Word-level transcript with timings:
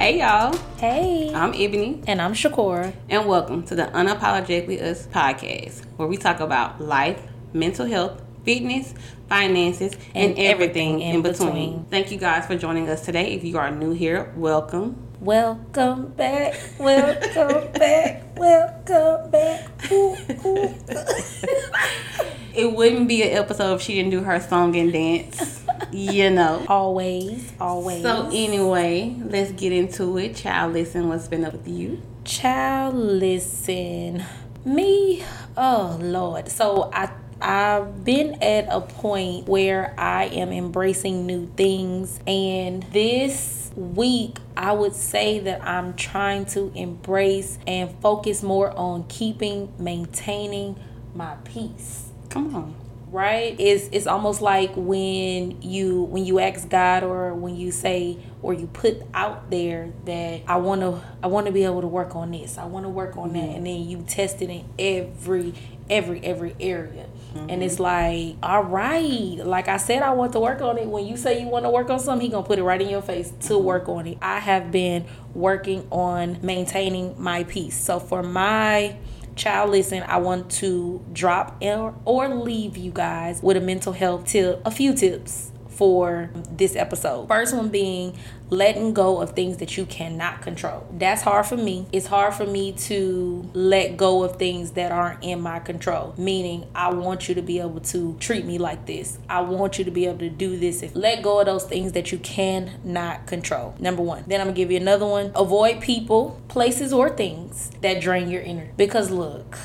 Hey 0.00 0.18
y'all, 0.20 0.56
Hey. 0.78 1.30
I'm 1.34 1.52
Ebony, 1.54 2.02
and 2.06 2.22
I'm 2.22 2.32
Shakora. 2.32 2.94
and 3.10 3.26
welcome 3.28 3.62
to 3.64 3.74
the 3.74 3.82
Unapologetically 3.84 4.80
Us 4.80 5.06
podcast, 5.08 5.84
where 5.96 6.08
we 6.08 6.16
talk 6.16 6.40
about 6.40 6.80
life, 6.80 7.20
mental 7.52 7.84
health, 7.84 8.22
fitness, 8.42 8.94
finances, 9.28 9.92
and, 10.14 10.30
And 10.30 10.38
everything, 10.38 10.48
everything 10.48 11.00
in 11.02 11.14
in 11.16 11.22
between. 11.22 11.48
between. 11.50 11.84
Thank 11.90 12.10
you 12.12 12.16
guys 12.16 12.46
for 12.46 12.56
joining 12.56 12.88
us 12.88 13.04
today. 13.04 13.32
If 13.34 13.44
you 13.44 13.58
are 13.58 13.70
new 13.70 13.92
here, 13.92 14.32
welcome. 14.36 14.96
Welcome 15.20 16.06
back. 16.16 16.58
Welcome 16.78 17.70
back. 17.72 18.22
Welcome 18.38 19.30
back. 19.30 19.92
Ooh, 19.92 20.16
ooh. 20.46 20.74
It 22.54 22.72
wouldn't 22.72 23.08
be 23.08 23.22
an 23.22 23.36
episode 23.36 23.74
if 23.74 23.82
she 23.82 23.94
didn't 23.94 24.10
do 24.10 24.22
her 24.22 24.40
song 24.40 24.74
and 24.76 24.92
dance, 24.92 25.62
you 25.92 26.30
know. 26.30 26.64
always, 26.68 27.52
always. 27.60 28.02
So 28.02 28.28
anyway, 28.32 29.16
let's 29.24 29.52
get 29.52 29.72
into 29.72 30.18
it. 30.18 30.36
Child, 30.36 30.72
listen, 30.72 31.08
what's 31.08 31.28
been 31.28 31.44
up 31.44 31.52
with 31.52 31.68
you? 31.68 32.02
Child, 32.24 32.94
listen. 32.94 34.24
Me, 34.64 35.24
oh 35.56 35.98
Lord. 36.00 36.48
So 36.48 36.90
I 36.92 37.10
I've 37.42 38.04
been 38.04 38.42
at 38.42 38.66
a 38.68 38.82
point 38.82 39.48
where 39.48 39.94
I 39.96 40.24
am 40.26 40.52
embracing 40.52 41.24
new 41.24 41.46
things 41.56 42.20
and 42.26 42.82
this 42.92 43.70
week 43.74 44.36
I 44.56 44.72
would 44.72 44.94
say 44.94 45.38
that 45.40 45.64
I'm 45.64 45.94
trying 45.94 46.44
to 46.46 46.70
embrace 46.74 47.58
and 47.66 47.90
focus 48.00 48.42
more 48.42 48.76
on 48.76 49.04
keeping 49.04 49.72
maintaining 49.78 50.78
my 51.14 51.36
peace 51.44 52.09
Come 52.30 52.54
on. 52.54 52.74
right? 53.10 53.54
It's 53.58 53.88
it's 53.92 54.06
almost 54.06 54.40
like 54.40 54.70
when 54.74 55.60
you 55.60 56.04
when 56.04 56.24
you 56.24 56.38
ask 56.38 56.68
god 56.68 57.02
or 57.02 57.34
when 57.34 57.56
you 57.56 57.70
say 57.70 58.18
or 58.40 58.54
you 58.54 58.66
put 58.68 59.02
out 59.12 59.50
there 59.50 59.92
that 60.06 60.40
i 60.46 60.56
want 60.56 60.80
to 60.80 60.98
i 61.22 61.26
want 61.26 61.46
to 61.46 61.52
be 61.52 61.64
able 61.64 61.82
to 61.82 61.86
work 61.86 62.16
on 62.16 62.30
this 62.30 62.56
i 62.56 62.64
want 62.64 62.86
to 62.86 62.88
work 62.88 63.18
on 63.18 63.34
that 63.34 63.40
mm-hmm. 63.40 63.56
and 63.56 63.66
then 63.66 63.86
you 63.86 64.02
test 64.08 64.40
it 64.40 64.48
in 64.48 64.64
every 64.78 65.52
every 65.90 66.24
every 66.24 66.54
area. 66.60 67.06
And 67.34 67.50
mm-hmm. 67.50 67.62
it's 67.62 67.78
like 67.78 68.36
all 68.42 68.62
right 68.62 69.36
like 69.44 69.68
i 69.68 69.76
said 69.76 70.02
i 70.02 70.12
want 70.12 70.32
to 70.32 70.40
work 70.40 70.60
on 70.62 70.78
it. 70.78 70.86
When 70.86 71.04
you 71.04 71.16
say 71.16 71.42
you 71.42 71.48
want 71.48 71.64
to 71.64 71.70
work 71.70 71.90
on 71.90 71.98
something 71.98 72.24
he 72.24 72.30
gonna 72.30 72.46
put 72.46 72.58
it 72.58 72.62
right 72.62 72.80
in 72.80 72.88
your 72.88 73.02
face 73.02 73.30
to 73.30 73.54
mm-hmm. 73.54 73.64
work 73.64 73.88
on 73.88 74.06
it. 74.06 74.18
I 74.22 74.38
have 74.38 74.70
been 74.70 75.04
working 75.34 75.86
on 75.90 76.38
maintaining 76.42 77.20
my 77.20 77.44
peace. 77.44 77.78
So 77.78 77.98
for 77.98 78.22
my 78.22 78.96
child 79.36 79.70
listen 79.70 80.02
i 80.04 80.16
want 80.16 80.50
to 80.50 81.04
drop 81.12 81.56
or, 81.62 81.94
or 82.04 82.28
leave 82.28 82.76
you 82.76 82.90
guys 82.90 83.42
with 83.42 83.56
a 83.56 83.60
mental 83.60 83.92
health 83.92 84.26
tip 84.26 84.60
a 84.64 84.70
few 84.70 84.94
tips 84.94 85.52
for 85.80 86.30
this 86.50 86.76
episode. 86.76 87.26
First 87.26 87.56
one 87.56 87.70
being 87.70 88.14
letting 88.50 88.92
go 88.92 89.20
of 89.20 89.30
things 89.30 89.58
that 89.58 89.76
you 89.76 89.86
cannot 89.86 90.42
control. 90.42 90.86
That's 90.92 91.22
hard 91.22 91.46
for 91.46 91.56
me. 91.56 91.86
It's 91.92 92.06
hard 92.06 92.34
for 92.34 92.46
me 92.46 92.72
to 92.72 93.48
let 93.54 93.96
go 93.96 94.24
of 94.24 94.36
things 94.36 94.72
that 94.72 94.92
aren't 94.92 95.22
in 95.22 95.40
my 95.40 95.60
control. 95.60 96.14
Meaning 96.18 96.66
i 96.74 96.92
want 96.92 97.28
you 97.28 97.34
to 97.34 97.42
be 97.42 97.60
able 97.60 97.80
to 97.80 98.16
treat 98.18 98.44
me 98.44 98.58
like 98.58 98.86
this. 98.86 99.18
I 99.28 99.40
want 99.40 99.78
you 99.78 99.84
to 99.84 99.90
be 99.90 100.06
able 100.06 100.18
to 100.18 100.30
do 100.30 100.56
this. 100.58 100.82
If 100.82 100.94
let 100.94 101.22
go 101.22 101.40
of 101.40 101.46
those 101.46 101.64
things 101.64 101.92
that 101.92 102.12
you 102.12 102.18
cannot 102.18 103.26
control. 103.26 103.74
Number 103.78 104.02
one. 104.02 104.24
Then 104.26 104.40
i'm 104.40 104.48
gonna 104.48 104.56
give 104.56 104.70
you 104.70 104.76
another 104.78 105.06
one. 105.06 105.32
Avoid 105.34 105.80
people 105.80 106.40
places 106.48 106.92
or 106.92 107.08
things 107.08 107.70
that 107.80 108.00
drain 108.00 108.28
your 108.28 108.42
energy. 108.42 108.72
Because 108.76 109.10
look 109.10 109.58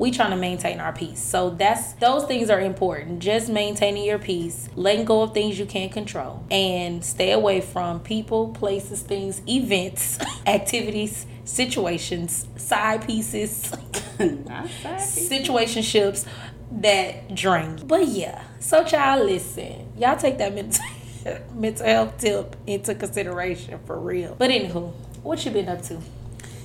we 0.00 0.10
trying 0.10 0.30
to 0.30 0.36
maintain 0.36 0.80
our 0.80 0.94
peace. 0.94 1.22
So 1.22 1.50
that's 1.50 1.92
those 1.94 2.24
things 2.24 2.48
are 2.48 2.58
important. 2.58 3.18
Just 3.18 3.50
maintaining 3.50 4.04
your 4.04 4.18
peace 4.18 4.70
letting 4.74 5.04
go 5.04 5.20
of 5.20 5.34
things 5.34 5.58
you 5.58 5.66
can't 5.66 5.92
control 5.92 6.42
and 6.50 7.04
stay 7.04 7.32
away 7.32 7.60
from 7.60 8.00
people 8.00 8.48
places 8.48 9.02
things 9.02 9.42
events 9.46 10.18
activities 10.46 11.26
situations 11.44 12.46
side 12.56 13.06
pieces. 13.06 13.70
situationships 14.18 16.26
that 16.72 17.34
drain. 17.34 17.86
But 17.86 18.08
yeah 18.08 18.42
so 18.58 18.82
child 18.84 19.26
listen 19.26 19.92
y'all 19.98 20.16
take 20.16 20.38
that 20.38 20.54
mental 20.54 20.82
mental 21.54 21.86
health 21.86 22.16
tip 22.18 22.56
into 22.66 22.94
consideration 22.94 23.78
for 23.84 23.98
real. 23.98 24.34
But 24.38 24.50
anywho 24.50 24.94
what 25.22 25.44
you 25.44 25.50
been 25.50 25.68
up 25.68 25.82
to? 25.82 26.00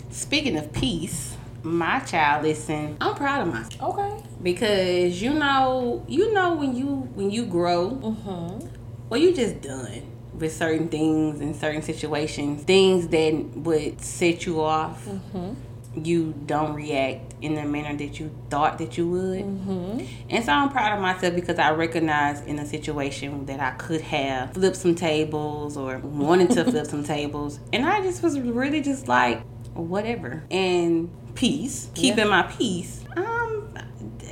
Speaking 0.09 0.57
of 0.57 0.71
peace, 0.71 1.35
my 1.65 1.99
child, 1.99 2.43
listen, 2.43 2.97
I'm 3.01 3.15
proud 3.15 3.47
of 3.47 3.53
myself 3.53 3.97
okay 3.97 4.23
because 4.41 5.21
you 5.21 5.33
know, 5.33 6.05
you 6.07 6.31
know 6.33 6.53
when 6.53 6.75
you 6.75 6.87
when 6.87 7.31
you 7.31 7.45
grow, 7.45 7.91
mm-hmm 7.91 8.67
well, 9.09 9.21
you 9.21 9.33
just 9.33 9.61
done 9.61 10.01
with 10.33 10.53
certain 10.53 10.89
things 10.89 11.39
and 11.39 11.55
certain 11.55 11.81
situations, 11.81 12.63
things 12.63 13.07
that 13.09 13.33
would 13.55 14.01
set 14.01 14.45
you 14.45 14.61
off. 14.61 15.05
mm-hmm 15.05 15.53
You 15.97 16.33
don't 16.45 16.73
react 16.73 17.35
in 17.41 17.55
the 17.55 17.63
manner 17.63 17.95
that 17.95 18.19
you 18.19 18.35
thought 18.49 18.79
that 18.79 18.97
you 18.97 19.07
would. 19.09 19.45
mm-hmm 19.45 20.05
And 20.29 20.43
so 20.43 20.51
I'm 20.51 20.69
proud 20.69 20.93
of 20.93 21.01
myself 21.01 21.35
because 21.35 21.59
I 21.59 21.71
recognized 21.71 22.47
in 22.47 22.59
a 22.59 22.65
situation 22.65 23.45
that 23.45 23.59
I 23.59 23.71
could 23.71 24.01
have 24.01 24.53
flipped 24.53 24.75
some 24.75 24.95
tables 24.95 25.77
or 25.77 25.99
wanted 25.99 26.49
to 26.51 26.65
flip 26.71 26.87
some 26.87 27.03
tables. 27.03 27.59
And 27.71 27.85
I 27.85 28.01
just 28.01 28.23
was 28.23 28.39
really 28.39 28.81
just 28.81 29.07
like, 29.07 29.41
whatever. 29.73 30.43
And 30.49 31.09
peace, 31.35 31.89
keeping 31.93 32.29
my 32.29 32.43
peace. 32.43 33.03
Um 33.15 33.77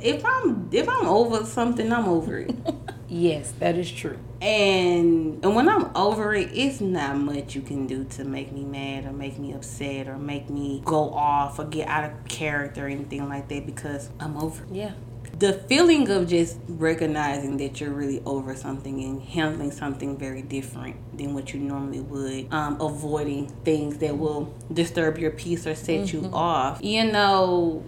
if 0.02 0.24
I'm 0.24 0.68
if 0.72 0.88
I'm 0.88 1.06
over 1.06 1.44
something, 1.44 1.92
I'm 1.92 2.08
over 2.08 2.38
it. 2.38 2.54
yes 3.08 3.52
that 3.60 3.76
is 3.76 3.90
true 3.92 4.18
and 4.40 5.42
and 5.44 5.54
when 5.54 5.68
I'm 5.68 5.90
over 5.94 6.34
it, 6.34 6.50
it's 6.52 6.80
not 6.80 7.16
much 7.16 7.54
you 7.54 7.62
can 7.62 7.86
do 7.86 8.04
to 8.04 8.24
make 8.24 8.50
me 8.52 8.64
mad 8.64 9.04
or 9.04 9.12
make 9.12 9.38
me 9.38 9.52
upset 9.52 10.08
or 10.08 10.18
make 10.18 10.50
me 10.50 10.82
go 10.84 11.10
off 11.10 11.58
or 11.58 11.64
get 11.64 11.88
out 11.88 12.04
of 12.04 12.24
character 12.28 12.86
or 12.86 12.88
anything 12.88 13.28
like 13.28 13.48
that 13.48 13.66
because 13.66 14.10
I'm 14.18 14.36
over 14.36 14.64
it 14.64 14.70
yeah 14.70 14.92
the 15.38 15.52
feeling 15.52 16.08
of 16.10 16.28
just 16.28 16.58
recognizing 16.68 17.56
that 17.56 17.80
you're 17.80 17.90
really 17.90 18.22
over 18.24 18.54
something 18.54 19.02
and 19.02 19.22
handling 19.22 19.70
something 19.70 20.16
very 20.16 20.42
different 20.42 20.96
than 21.16 21.34
what 21.34 21.52
you 21.52 21.60
normally 21.60 22.00
would 22.00 22.52
um, 22.52 22.80
avoiding 22.80 23.48
things 23.64 23.98
that 23.98 24.16
will 24.16 24.54
disturb 24.72 25.18
your 25.18 25.30
peace 25.30 25.66
or 25.66 25.74
set 25.74 26.12
you 26.12 26.30
off. 26.32 26.80
You 26.82 27.10
know 27.10 27.84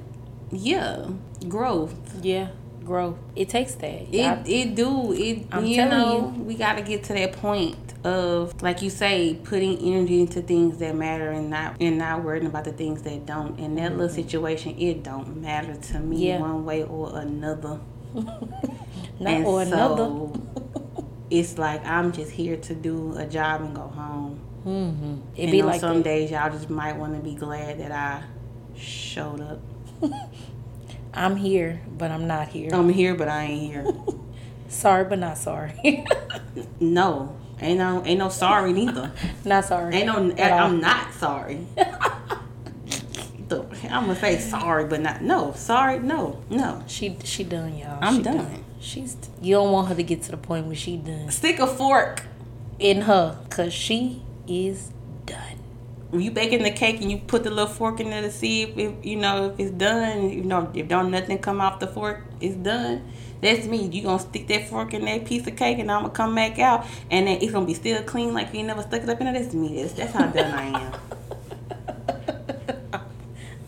yeah 0.52 1.06
growth. 1.48 1.94
Yeah, 2.22 2.48
growth. 2.86 3.18
It 3.34 3.48
takes 3.48 3.74
that. 3.76 4.14
it, 4.14 4.24
I- 4.24 4.42
it 4.46 4.74
do 4.74 5.12
it 5.12 5.46
I'm 5.52 5.66
you 5.66 5.76
telling 5.76 5.90
know 5.90 6.34
we 6.44 6.54
got 6.54 6.74
to 6.76 6.82
get 6.82 7.04
to 7.04 7.12
that 7.14 7.32
point 7.32 7.76
of 8.04 8.62
like 8.62 8.82
you 8.82 8.90
say 8.90 9.38
putting 9.42 9.78
energy 9.78 10.20
into 10.20 10.40
things 10.40 10.78
that 10.78 10.94
matter 10.94 11.30
and 11.30 11.50
not 11.50 11.76
and 11.80 11.98
not 11.98 12.22
worrying 12.22 12.46
about 12.46 12.64
the 12.64 12.72
things 12.72 13.02
that 13.02 13.26
don't 13.26 13.58
in 13.58 13.74
that 13.76 13.92
little 13.96 14.08
situation 14.14 14.78
it 14.78 15.02
don't 15.02 15.36
matter 15.42 15.74
to 15.76 15.98
me 15.98 16.16
Mm-hmm. 16.16 16.22
Yeah. 16.24 16.40
one 16.40 16.64
way 16.64 16.84
or 16.84 17.18
another 17.18 17.80
not 18.14 19.44
or 19.44 19.62
another. 19.62 20.30
it's 21.30 21.58
like 21.58 21.84
I'm 21.84 22.12
just 22.12 22.30
here 22.30 22.56
to 22.56 22.74
do 22.74 23.14
a 23.16 23.26
job 23.26 23.60
and 23.62 23.74
go 23.74 23.82
home. 23.88 24.40
Mm-hmm. 24.64 25.14
It 25.36 25.42
and 25.44 25.50
be 25.52 25.62
like 25.62 25.80
some 25.80 25.98
that. 25.98 26.04
days 26.04 26.30
y'all 26.30 26.50
just 26.50 26.70
might 26.70 26.96
want 26.96 27.14
to 27.14 27.20
be 27.20 27.34
glad 27.34 27.78
that 27.80 27.92
I 27.92 28.22
showed 28.78 29.40
up. 29.40 29.60
I'm 31.16 31.36
here, 31.36 31.80
but 31.96 32.10
I'm 32.10 32.26
not 32.26 32.48
here. 32.48 32.70
I'm 32.72 32.88
here, 32.90 33.14
but 33.14 33.28
I 33.28 33.44
ain't 33.44 33.72
here. 33.72 33.86
sorry, 34.68 35.04
but 35.04 35.18
not 35.18 35.38
sorry. 35.38 36.04
no, 36.80 37.34
ain't 37.60 37.78
no, 37.78 38.02
ain't 38.04 38.18
no 38.18 38.28
sorry 38.28 38.72
neither. 38.72 39.10
not 39.44 39.64
sorry. 39.64 39.94
Ain't 39.94 40.06
no. 40.06 40.34
I'm 40.38 40.80
not 40.80 41.12
sorry. 41.14 41.66
I'm 43.88 44.06
gonna 44.06 44.16
say 44.16 44.38
sorry, 44.38 44.84
but 44.86 45.00
not 45.00 45.22
no 45.22 45.52
sorry. 45.54 46.00
No, 46.00 46.42
no. 46.50 46.82
She 46.86 47.16
she 47.24 47.44
done, 47.44 47.76
y'all. 47.78 47.98
I'm 48.00 48.16
She 48.16 48.22
done. 48.22 48.64
She's. 48.80 49.16
You 49.40 49.54
don't 49.54 49.72
want 49.72 49.88
her 49.88 49.94
to 49.94 50.02
get 50.02 50.22
to 50.24 50.32
the 50.32 50.36
point 50.36 50.66
where 50.66 50.76
she 50.76 50.96
done 50.96 51.30
Stick 51.30 51.58
a 51.60 51.66
fork. 51.66 52.22
in 52.78 53.02
her, 53.02 53.38
cause 53.48 53.72
she 53.72 54.22
is 54.46 54.88
done. 54.88 54.95
When 56.16 56.24
you 56.24 56.30
baking 56.30 56.62
the 56.62 56.70
cake 56.70 57.02
and 57.02 57.10
you 57.10 57.18
put 57.18 57.44
the 57.44 57.50
little 57.50 57.66
fork 57.66 58.00
in 58.00 58.08
there 58.08 58.22
to 58.22 58.30
see 58.30 58.62
if, 58.62 58.78
if 58.78 59.04
you 59.04 59.16
know 59.16 59.50
if 59.50 59.60
it's 59.60 59.70
done. 59.72 60.30
You 60.30 60.44
know 60.44 60.72
if 60.72 60.88
don't 60.88 61.10
nothing 61.10 61.36
come 61.36 61.60
off 61.60 61.78
the 61.78 61.86
fork, 61.86 62.22
it's 62.40 62.54
done. 62.56 63.06
That's 63.42 63.66
me. 63.66 63.86
You 63.88 64.04
gonna 64.04 64.18
stick 64.18 64.48
that 64.48 64.66
fork 64.70 64.94
in 64.94 65.04
that 65.04 65.26
piece 65.26 65.46
of 65.46 65.56
cake, 65.56 65.78
and 65.78 65.92
I'm 65.92 66.04
gonna 66.04 66.14
come 66.14 66.34
back 66.34 66.58
out, 66.58 66.86
and 67.10 67.26
then 67.26 67.42
it's 67.42 67.52
gonna 67.52 67.66
be 67.66 67.74
still 67.74 68.02
clean 68.04 68.32
like 68.32 68.54
you 68.54 68.62
never 68.62 68.80
stuck 68.80 69.02
it 69.02 69.10
up 69.10 69.20
in 69.20 69.26
there. 69.30 69.42
That's 69.42 69.52
me. 69.52 69.82
That's, 69.82 69.92
that's 69.92 70.14
how 70.14 70.24
done 70.28 70.54
I 70.54 70.80
am. 70.80 70.94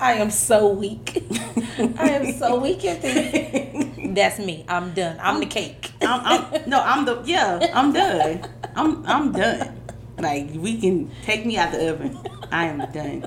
I 0.00 0.12
am 0.14 0.30
so 0.30 0.68
weak. 0.72 1.22
I 1.98 2.08
am 2.08 2.32
so 2.32 2.58
weak 2.60 2.82
at 2.86 3.02
this. 3.02 4.14
That's 4.14 4.38
me. 4.38 4.64
I'm 4.68 4.94
done. 4.94 5.18
I'm 5.20 5.40
the 5.40 5.46
cake. 5.46 5.90
I'm, 6.00 6.20
I'm 6.24 6.70
no, 6.70 6.80
I'm 6.80 7.04
the 7.04 7.22
yeah. 7.26 7.70
I'm 7.74 7.92
done. 7.92 8.48
I'm 8.74 9.04
I'm 9.04 9.32
done. 9.32 9.74
Like 10.18 10.48
we 10.54 10.80
can 10.80 11.10
take 11.24 11.46
me 11.46 11.58
out 11.58 11.72
the 11.72 11.92
oven. 11.92 12.18
I 12.50 12.66
am 12.66 12.78
done. 12.92 13.26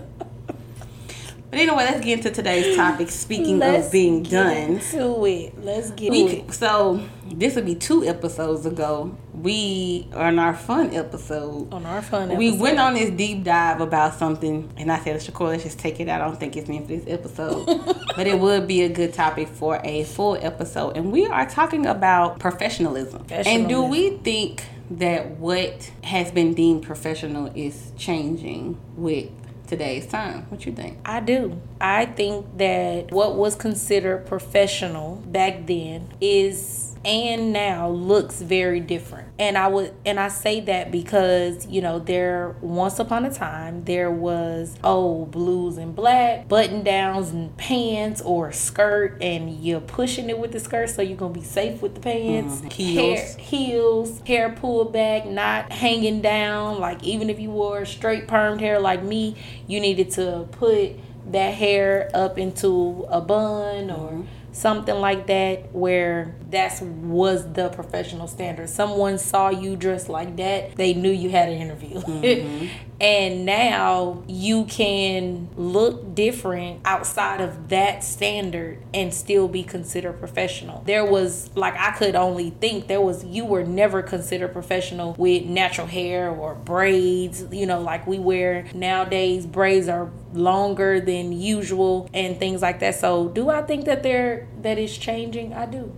But 1.51 1.59
anyway, 1.59 1.83
let's 1.83 1.99
get 1.99 2.19
into 2.19 2.31
today's 2.31 2.77
topic. 2.77 3.09
Speaking 3.09 3.59
Let's 3.59 3.87
of 3.87 3.91
being 3.91 4.23
get 4.23 4.31
done, 4.31 4.79
to 4.91 5.25
it. 5.25 5.61
Let's 5.61 5.91
get 5.91 6.09
we, 6.09 6.23
it. 6.23 6.53
so 6.53 7.03
this 7.25 7.55
would 7.55 7.65
be 7.65 7.75
two 7.75 8.05
episodes 8.05 8.65
ago. 8.65 9.17
We 9.33 10.07
on 10.13 10.39
our 10.39 10.53
fun 10.53 10.95
episode. 10.95 11.73
On 11.73 11.85
our 11.85 12.01
fun 12.01 12.23
episode. 12.23 12.37
We 12.37 12.47
episode. 12.47 12.61
went 12.61 12.79
on 12.79 12.93
this 12.93 13.09
deep 13.09 13.43
dive 13.43 13.81
about 13.81 14.13
something, 14.13 14.71
and 14.77 14.89
I 14.89 14.99
said, 14.99 15.19
Shakur, 15.19 15.49
let's 15.49 15.63
just 15.63 15.77
take 15.77 15.99
it. 15.99 16.07
I 16.07 16.19
don't 16.19 16.39
think 16.39 16.55
it's 16.55 16.69
meant 16.69 16.87
for 16.87 16.93
this 16.93 17.03
episode. 17.07 17.65
but 18.15 18.27
it 18.27 18.39
would 18.39 18.65
be 18.65 18.83
a 18.83 18.89
good 18.89 19.13
topic 19.13 19.49
for 19.49 19.81
a 19.83 20.05
full 20.05 20.37
episode. 20.39 20.95
And 20.95 21.11
we 21.11 21.25
are 21.25 21.45
talking 21.49 21.85
about 21.85 22.39
professionalism. 22.39 23.25
And 23.29 23.67
do 23.67 23.81
we 23.81 24.11
think 24.19 24.63
that 24.97 25.31
what 25.37 25.91
has 26.03 26.31
been 26.31 26.53
deemed 26.53 26.83
professional 26.83 27.51
is 27.55 27.91
changing 27.97 28.79
with 28.95 29.29
today's 29.67 30.05
time? 30.05 30.45
What 30.49 30.65
you 30.65 30.73
think? 30.73 30.99
I 31.05 31.21
do. 31.21 31.61
I 31.79 32.05
think 32.05 32.57
that 32.57 33.11
what 33.11 33.35
was 33.35 33.55
considered 33.55 34.25
professional 34.25 35.15
back 35.15 35.65
then 35.65 36.09
is 36.19 36.90
and 37.03 37.51
now 37.51 37.89
looks 37.89 38.41
very 38.41 38.79
different. 38.79 39.29
And 39.39 39.57
I 39.57 39.67
would 39.67 39.93
and 40.05 40.19
I 40.19 40.27
say 40.27 40.59
that 40.61 40.91
because, 40.91 41.65
you 41.65 41.81
know, 41.81 41.99
there 41.99 42.55
once 42.61 42.99
upon 42.99 43.25
a 43.25 43.33
time 43.33 43.83
there 43.85 44.11
was 44.11 44.75
oh 44.83 45.25
blues 45.25 45.77
and 45.77 45.95
black, 45.95 46.47
button 46.47 46.83
downs 46.83 47.31
and 47.31 47.55
pants 47.57 48.21
or 48.21 48.49
a 48.49 48.53
skirt 48.53 49.17
and 49.21 49.63
you're 49.63 49.81
pushing 49.81 50.29
it 50.29 50.37
with 50.37 50.51
the 50.51 50.59
skirt 50.59 50.89
so 50.89 51.01
you're 51.01 51.17
gonna 51.17 51.33
be 51.33 51.43
safe 51.43 51.81
with 51.81 51.95
the 51.95 52.01
pants. 52.01 52.61
Mhm. 52.61 52.71
Heels. 52.71 53.19
Hair, 53.35 53.43
heels, 53.45 54.21
hair 54.27 54.49
pulled 54.49 54.93
back, 54.93 55.25
not 55.25 55.71
hanging 55.71 56.21
down. 56.21 56.79
Like 56.79 57.03
even 57.03 57.29
if 57.29 57.39
you 57.39 57.49
wore 57.49 57.83
straight 57.85 58.27
permed 58.27 58.59
hair 58.59 58.79
like 58.79 59.03
me, 59.03 59.35
you 59.67 59.79
needed 59.79 60.11
to 60.11 60.47
put 60.51 60.91
that 61.31 61.53
hair 61.53 62.09
up 62.13 62.37
into 62.37 63.05
a 63.09 63.21
bun 63.21 63.89
or 63.89 64.23
something 64.51 64.95
like 64.95 65.27
that 65.27 65.73
where 65.73 66.35
that's 66.51 66.81
was 66.81 67.53
the 67.53 67.69
professional 67.69 68.27
standard. 68.27 68.69
Someone 68.69 69.17
saw 69.17 69.49
you 69.49 69.75
dressed 69.75 70.09
like 70.09 70.35
that, 70.37 70.75
they 70.75 70.93
knew 70.93 71.11
you 71.11 71.29
had 71.29 71.49
an 71.49 71.59
interview. 71.59 71.99
Mm-hmm. 72.01 72.67
and 73.01 73.45
now 73.47 74.23
you 74.27 74.63
can 74.65 75.49
look 75.55 76.13
different 76.13 76.81
outside 76.85 77.41
of 77.41 77.69
that 77.69 78.03
standard 78.03 78.77
and 78.93 79.11
still 79.11 79.47
be 79.47 79.63
considered 79.63 80.19
professional. 80.19 80.83
There 80.85 81.03
was 81.03 81.49
like 81.55 81.73
I 81.77 81.91
could 81.91 82.15
only 82.15 82.51
think 82.51 82.87
there 82.87 83.01
was 83.01 83.25
you 83.25 83.45
were 83.45 83.63
never 83.63 84.03
considered 84.03 84.53
professional 84.53 85.13
with 85.17 85.45
natural 85.45 85.87
hair 85.87 86.29
or 86.29 86.53
braids, 86.53 87.43
you 87.51 87.65
know, 87.65 87.81
like 87.81 88.05
we 88.05 88.19
wear 88.19 88.67
nowadays 88.73 89.47
braids 89.47 89.87
are 89.87 90.11
longer 90.33 90.99
than 91.01 91.31
usual 91.31 92.07
and 92.13 92.37
things 92.37 92.61
like 92.61 92.79
that. 92.81 92.95
So 92.95 93.29
do 93.29 93.49
I 93.49 93.63
think 93.63 93.85
that 93.85 94.03
there 94.03 94.47
that 94.61 94.77
is 94.77 94.95
changing? 94.95 95.53
I 95.53 95.65
do. 95.65 95.91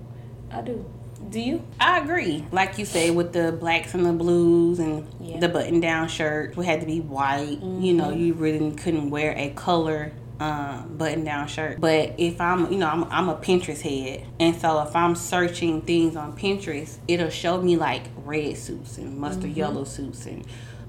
I 0.54 0.62
do. 0.62 0.86
Do 1.30 1.40
you? 1.40 1.64
I 1.80 2.00
agree. 2.00 2.46
Like 2.52 2.78
you 2.78 2.86
say, 2.86 3.10
with 3.10 3.34
the 3.34 3.52
blacks 3.54 3.94
and 3.94 4.06
the 4.06 4.14
blues 4.14 4.80
and 4.80 5.08
Yeah. 5.20 5.40
the 5.40 5.50
button 5.50 5.80
down 5.80 6.08
shirt, 6.08 6.56
we 6.58 6.66
had 6.66 6.82
to 6.82 6.86
be 6.86 7.00
white. 7.00 7.60
You 7.62 7.94
know, 7.94 8.12
you 8.12 8.34
really 8.34 8.72
couldn't 8.72 9.10
wear 9.10 9.34
a 9.38 9.50
color 9.52 10.12
um, 10.40 10.96
button 10.98 11.24
down 11.24 11.48
shirt. 11.48 11.80
But 11.80 12.16
if 12.18 12.42
I'm, 12.42 12.72
you 12.72 12.78
know, 12.78 12.88
I'm, 12.88 13.04
I'm 13.06 13.30
a 13.30 13.36
Pinterest 13.36 13.82
head. 13.82 14.26
And 14.40 14.56
so 14.56 14.82
if 14.82 14.96
I'm 14.96 15.16
searching 15.16 15.82
things 15.82 16.16
on 16.16 16.36
Pinterest, 16.38 16.98
it'll 17.08 17.30
show 17.30 17.62
me 17.62 17.78
like 17.78 18.04
red 18.26 18.58
suits 18.58 18.98
and 18.98 19.18
mustard 19.18 19.52
yellow 19.56 19.86
suits 19.86 20.26
and 20.26 20.46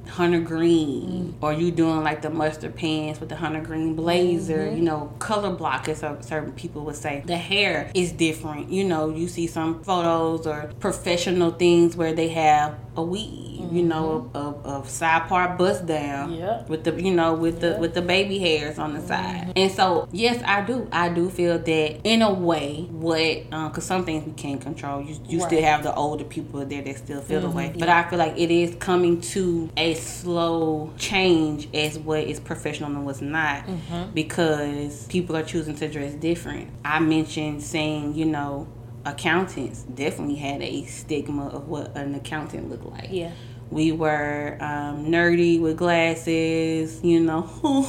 hunter 0.09 0.41
green. 0.41 1.03
Mm-hmm. 1.35 1.45
Or 1.45 1.53
you 1.53 1.71
doing 1.71 2.03
like 2.03 2.23
the 2.23 2.31
mustard 2.31 2.75
pants 2.75 3.21
with 3.21 3.29
the 3.29 3.37
hunter 3.37 3.61
green 3.61 3.95
blazer 3.95 4.59
mm-hmm. 4.59 4.77
you 4.77 4.83
know 4.83 5.13
color 5.19 5.55
block 5.55 5.89
as 5.89 5.99
some- 5.99 6.23
certain 6.23 6.53
people 6.53 6.85
would 6.85 6.97
say. 6.97 7.23
The 7.27 7.37
hair 7.37 7.91
is 7.95 8.13
different 8.13 8.71
you 8.71 8.85
know 8.85 9.11
you 9.11 9.29
see 9.29 9.47
some 9.47 9.83
photos 9.83 10.47
or 10.47 10.71
professional 10.81 11.51
things 11.51 11.97
where 11.97 12.13
they 12.13 12.29
have 12.29 12.79
a 12.97 13.03
weave 13.03 13.64
you 13.75 13.83
know 13.83 14.31
of, 14.35 14.65
of 14.65 14.89
side 14.89 15.29
part 15.29 15.59
bust 15.59 15.87
down 15.87 16.33
Yeah. 16.33 16.63
with 16.67 16.85
the 16.85 16.93
you 17.03 17.13
know 17.13 17.35
with 17.35 17.61
the 17.61 17.77
with 17.81 17.95
the 17.95 18.03
baby 18.03 18.39
hairs 18.39 18.79
on 18.79 18.95
the 18.95 19.01
side. 19.01 19.53
And 19.57 19.71
so 19.71 20.09
yes 20.13 20.43
i 20.47 20.61
do. 20.61 20.89
I 20.93 21.09
do 21.09 21.29
feel 21.29 21.59
that 21.59 22.01
in 22.05 22.23
a 22.23 22.33
way 22.33 22.87
what 22.91 23.43
um, 23.53 23.69
because 23.69 23.85
some 23.85 24.05
things 24.05 24.25
we 24.25 24.33
can't 24.33 24.61
control. 24.61 25.03
You, 25.03 25.17
you 25.27 25.41
still 25.41 25.63
have 25.63 25.83
the 25.83 25.95
older 25.95 26.25
people 26.25 26.65
there 26.65 26.83
that 26.83 26.97
still 26.97 27.21
feel 27.21 27.41
the 27.41 27.49
mm-hmm. 27.49 27.57
way. 27.57 27.75
But 27.77 27.89
i 27.89 28.09
feel 28.09 28.19
like 28.19 28.39
it 28.39 28.51
is 28.51 28.77
coming 28.77 29.21
to 29.33 29.71
a 29.77 29.95
slow 29.95 30.93
change 30.97 31.69
as 31.75 31.99
what 31.99 32.25
is 32.25 32.39
professional 32.39 32.91
and 32.91 33.05
what's 33.05 33.21
not. 33.21 33.67
Mm-hmm. 33.67 34.13
Because 34.13 35.07
people 35.09 35.37
are 35.37 35.43
choosing 35.43 35.75
to 35.77 35.89
dress 35.89 36.15
different. 36.15 36.71
I 36.85 37.01
mentioned 37.01 37.63
saying 37.63 38.15
you 38.15 38.27
know 38.27 38.69
accountants 39.07 39.83
definitely 39.83 40.37
had 40.37 40.63
a 40.63 40.85
stigma 40.87 41.49
of 41.49 41.69
what 41.69 41.97
an 41.97 42.15
accountant 42.15 42.71
looked 42.71 42.87
like. 42.87 43.09
Yeah. 43.11 43.33
We 43.71 43.93
were 43.93 44.57
um, 44.61 45.07
nerdy 45.07 45.61
with 45.61 45.77
glasses, 45.77 47.01
you 47.03 47.21
know, 47.21 47.43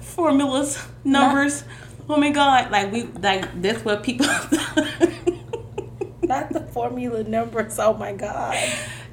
formulas, 0.00 0.78
numbers. 1.04 1.64
Oh 2.08 2.16
my 2.16 2.30
God! 2.30 2.70
Like 2.70 2.92
we, 2.92 3.04
like 3.04 3.60
that's 3.62 3.84
what 3.84 4.02
people. 4.02 4.26
Not 6.22 6.52
the 6.52 6.60
formula 6.72 7.24
numbers. 7.24 7.78
Oh 7.78 7.94
my 7.94 8.12
god. 8.12 8.56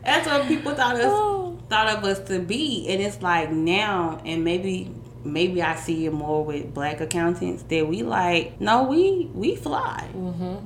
that's 0.04 0.28
what 0.28 0.48
people 0.48 0.74
thought 0.76 0.96
us 0.96 1.04
Oh. 1.06 1.58
thought 1.70 1.88
of 1.98 2.04
us 2.04 2.20
to 2.30 2.40
be, 2.40 2.88
and 2.90 3.02
it's 3.02 3.22
like 3.22 3.52
now, 3.52 4.22
and 4.26 4.44
maybe 4.44 4.92
maybe 5.24 5.62
I 5.62 5.76
see 5.76 6.06
it 6.06 6.14
more 6.14 6.44
with 6.46 6.74
black 6.74 7.02
accountants 7.02 7.64
that 7.64 7.88
we 7.88 8.04
like. 8.04 8.60
No, 8.62 8.84
we 8.84 9.30
we 9.34 9.56
fly. 9.56 10.08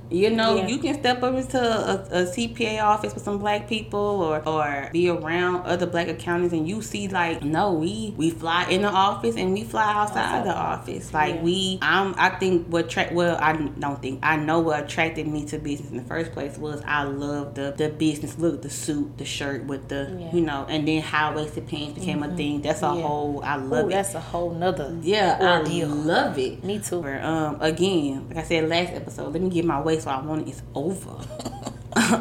You 0.10 0.30
know, 0.30 0.56
Yeah. 0.58 0.68
you 0.68 0.78
can 0.80 0.94
step 1.00 1.24
up 1.24 1.34
into 1.36 1.60
a, 1.60 2.22
a 2.22 2.26
CPA 2.26 2.82
office 2.84 3.14
with 3.14 3.24
some 3.24 3.40
black 3.40 3.68
people, 3.68 4.00
or 4.00 4.48
or 4.48 4.90
be 4.92 5.10
around 5.10 5.66
other 5.66 5.86
black 5.86 6.08
accountants, 6.08 6.54
and 6.54 6.68
you 6.68 6.82
see 6.82 7.08
like, 7.08 7.44
no, 7.44 7.74
we 7.74 8.14
we 8.18 8.30
fly 8.30 8.66
in 8.70 8.82
the 8.84 8.90
office 8.90 9.36
and 9.36 9.54
we 9.54 9.64
fly 9.64 9.92
outside 9.94 10.46
the 10.46 10.54
office. 10.54 11.14
Like 11.14 11.36
Yeah. 11.36 11.42
we, 11.42 11.80
I'm, 11.82 12.14
I 12.18 12.30
think 12.30 12.68
what 12.68 12.90
tra- 12.90 13.10
well, 13.12 13.38
I 13.40 13.54
don't 13.54 14.02
think 14.02 14.20
I 14.24 14.36
know 14.36 14.60
what 14.60 14.84
attracted 14.86 15.28
me 15.28 15.46
to 15.46 15.58
business 15.58 15.90
in 15.92 15.98
the 15.98 16.04
first 16.04 16.32
place 16.32 16.58
was 16.58 16.82
I 16.86 17.04
love 17.04 17.56
the 17.56 17.74
the 17.76 17.90
business 17.90 18.38
look, 18.38 18.62
the 18.62 18.70
suit, 18.70 19.18
the 19.18 19.26
shirt 19.26 19.66
with 19.66 19.88
the 19.90 19.96
Yeah. 19.96 20.26
Mm-hmm. 20.28 20.38
you 20.38 20.44
know, 20.46 20.66
and 20.70 20.88
then 20.88 21.02
high 21.02 21.34
waisted 21.36 21.68
pants 21.68 21.98
became 22.00 22.24
a 22.24 22.36
thing. 22.36 22.62
That's 22.62 22.82
a 22.82 22.90
whole. 22.90 23.42
I 23.44 23.56
love 23.56 23.86
Ooh, 23.86 23.90
it. 23.90 23.92
that's 23.92 24.14
a 24.14 24.20
whole 24.20 24.43
nother. 24.52 24.98
Yeah, 25.02 25.60
ordeal. 25.60 25.92
I 25.92 25.94
love 25.94 26.38
it. 26.38 26.64
Me 26.64 26.80
too. 26.80 27.04
Um, 27.06 27.58
again, 27.62 28.28
like 28.30 28.38
I 28.38 28.44
said 28.44 28.70
last 28.70 28.94
episode, 28.94 29.34
let 29.34 29.42
me 29.42 29.50
get 29.50 29.66
my 29.66 29.82
waist 29.82 30.06
while 30.06 30.20
I 30.20 30.26
want 30.26 30.48
it. 30.48 30.52
It's 30.52 30.64
over. 30.76 31.18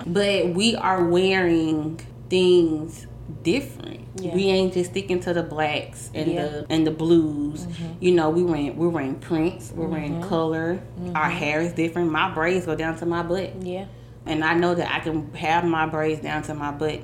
but 0.07 0.49
we 0.51 0.77
are 0.77 1.05
wearing 1.05 2.01
things 2.29 3.07
different. 3.43 4.01
Yeah. 4.17 4.35
We 4.35 4.45
ain't 4.45 4.75
just 4.75 4.91
sticking 4.91 5.21
to 5.21 5.33
the 5.33 5.43
blacks 5.43 6.11
and 6.15 6.31
Yeah. 6.31 6.47
the 6.47 6.67
and 6.69 6.87
the 6.87 6.91
blues. 6.91 7.67
Mm-hmm. 7.67 7.93
You 8.01 8.13
know, 8.13 8.31
we 8.31 8.43
wearing 8.43 8.77
we're 8.77 8.89
wearing 8.89 9.17
prints. 9.17 9.73
We're 9.75 9.87
wearing 9.87 10.21
mm-hmm. 10.21 10.29
color. 10.29 10.83
Our 11.15 11.29
mm-hmm. 11.29 11.39
hair 11.39 11.61
is 11.61 11.73
different. 11.73 12.11
My 12.11 12.33
braids 12.33 12.67
go 12.67 12.75
down 12.75 12.97
to 12.99 13.07
my 13.07 13.23
butt, 13.23 13.63
Yeah. 13.63 13.87
and 14.27 14.45
I 14.45 14.55
know 14.55 14.75
that 14.75 14.93
I 14.95 15.01
can 15.01 15.33
have 15.35 15.65
my 15.65 15.87
braids 15.87 16.21
down 16.21 16.43
to 16.45 16.55
my 16.55 16.71
butt. 16.73 17.01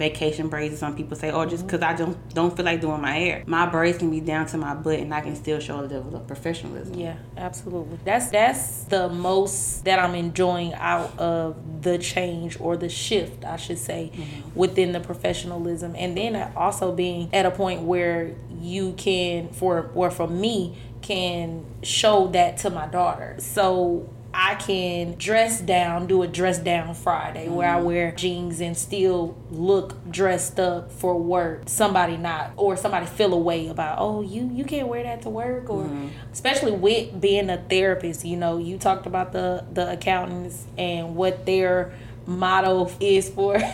Vacation 0.00 0.48
braids, 0.48 0.78
some 0.78 0.96
people 0.96 1.14
say, 1.14 1.30
oh, 1.30 1.44
just 1.44 1.66
mm-hmm. 1.66 1.66
because 1.66 1.82
I 1.82 1.92
don't 1.92 2.16
don't 2.34 2.56
feel 2.56 2.64
like 2.64 2.80
doing 2.80 3.02
my 3.02 3.12
hair. 3.12 3.44
My 3.46 3.66
braids 3.66 3.98
can 3.98 4.10
be 4.10 4.20
down 4.20 4.46
to 4.46 4.56
my 4.56 4.72
butt, 4.72 4.98
and 4.98 5.12
I 5.12 5.20
can 5.20 5.36
still 5.36 5.60
show 5.60 5.78
a 5.80 5.82
level 5.82 6.16
of 6.16 6.26
professionalism. 6.26 6.94
Yeah, 6.94 7.16
absolutely. 7.36 7.98
That's 8.02 8.30
that's 8.30 8.84
the 8.84 9.10
most 9.10 9.84
that 9.84 9.98
I'm 9.98 10.14
enjoying 10.14 10.72
out 10.72 11.18
of 11.18 11.82
the 11.82 11.98
change 11.98 12.58
or 12.58 12.78
the 12.78 12.88
shift, 12.88 13.44
I 13.44 13.58
should 13.58 13.76
say, 13.76 14.10
mm-hmm. 14.14 14.58
within 14.58 14.92
the 14.92 15.00
professionalism, 15.00 15.94
and 15.94 16.16
then 16.16 16.34
also 16.56 16.92
being 16.92 17.28
at 17.34 17.44
a 17.44 17.50
point 17.50 17.82
where 17.82 18.34
you 18.58 18.94
can, 18.94 19.50
for 19.50 19.90
or 19.94 20.10
for 20.10 20.26
me, 20.26 20.78
can 21.02 21.66
show 21.82 22.28
that 22.28 22.56
to 22.62 22.70
my 22.70 22.86
daughter. 22.86 23.36
So. 23.38 24.08
I 24.32 24.54
can 24.54 25.16
dress 25.16 25.60
down, 25.60 26.06
do 26.06 26.22
a 26.22 26.28
dress 26.28 26.58
down 26.58 26.94
Friday 26.94 27.48
where 27.48 27.68
I 27.68 27.76
mm-hmm. 27.76 27.86
wear 27.86 28.12
jeans 28.12 28.60
and 28.60 28.76
still 28.76 29.36
look 29.50 30.10
dressed 30.10 30.60
up 30.60 30.92
for 30.92 31.18
work. 31.18 31.62
Somebody 31.66 32.16
not 32.16 32.52
or 32.56 32.76
somebody 32.76 33.06
feel 33.06 33.34
a 33.34 33.38
way 33.38 33.68
about, 33.68 33.98
oh, 33.98 34.22
you 34.22 34.50
you 34.52 34.64
can't 34.64 34.88
wear 34.88 35.02
that 35.02 35.22
to 35.22 35.30
work 35.30 35.68
or 35.68 35.84
mm-hmm. 35.84 36.08
especially 36.32 36.72
with 36.72 37.20
being 37.20 37.50
a 37.50 37.58
therapist, 37.58 38.24
you 38.24 38.36
know, 38.36 38.58
you 38.58 38.78
talked 38.78 39.06
about 39.06 39.32
the 39.32 39.64
the 39.72 39.90
accountants 39.92 40.66
and 40.78 41.16
what 41.16 41.44
their 41.46 41.92
motto 42.26 42.90
is 43.00 43.28
for 43.28 43.58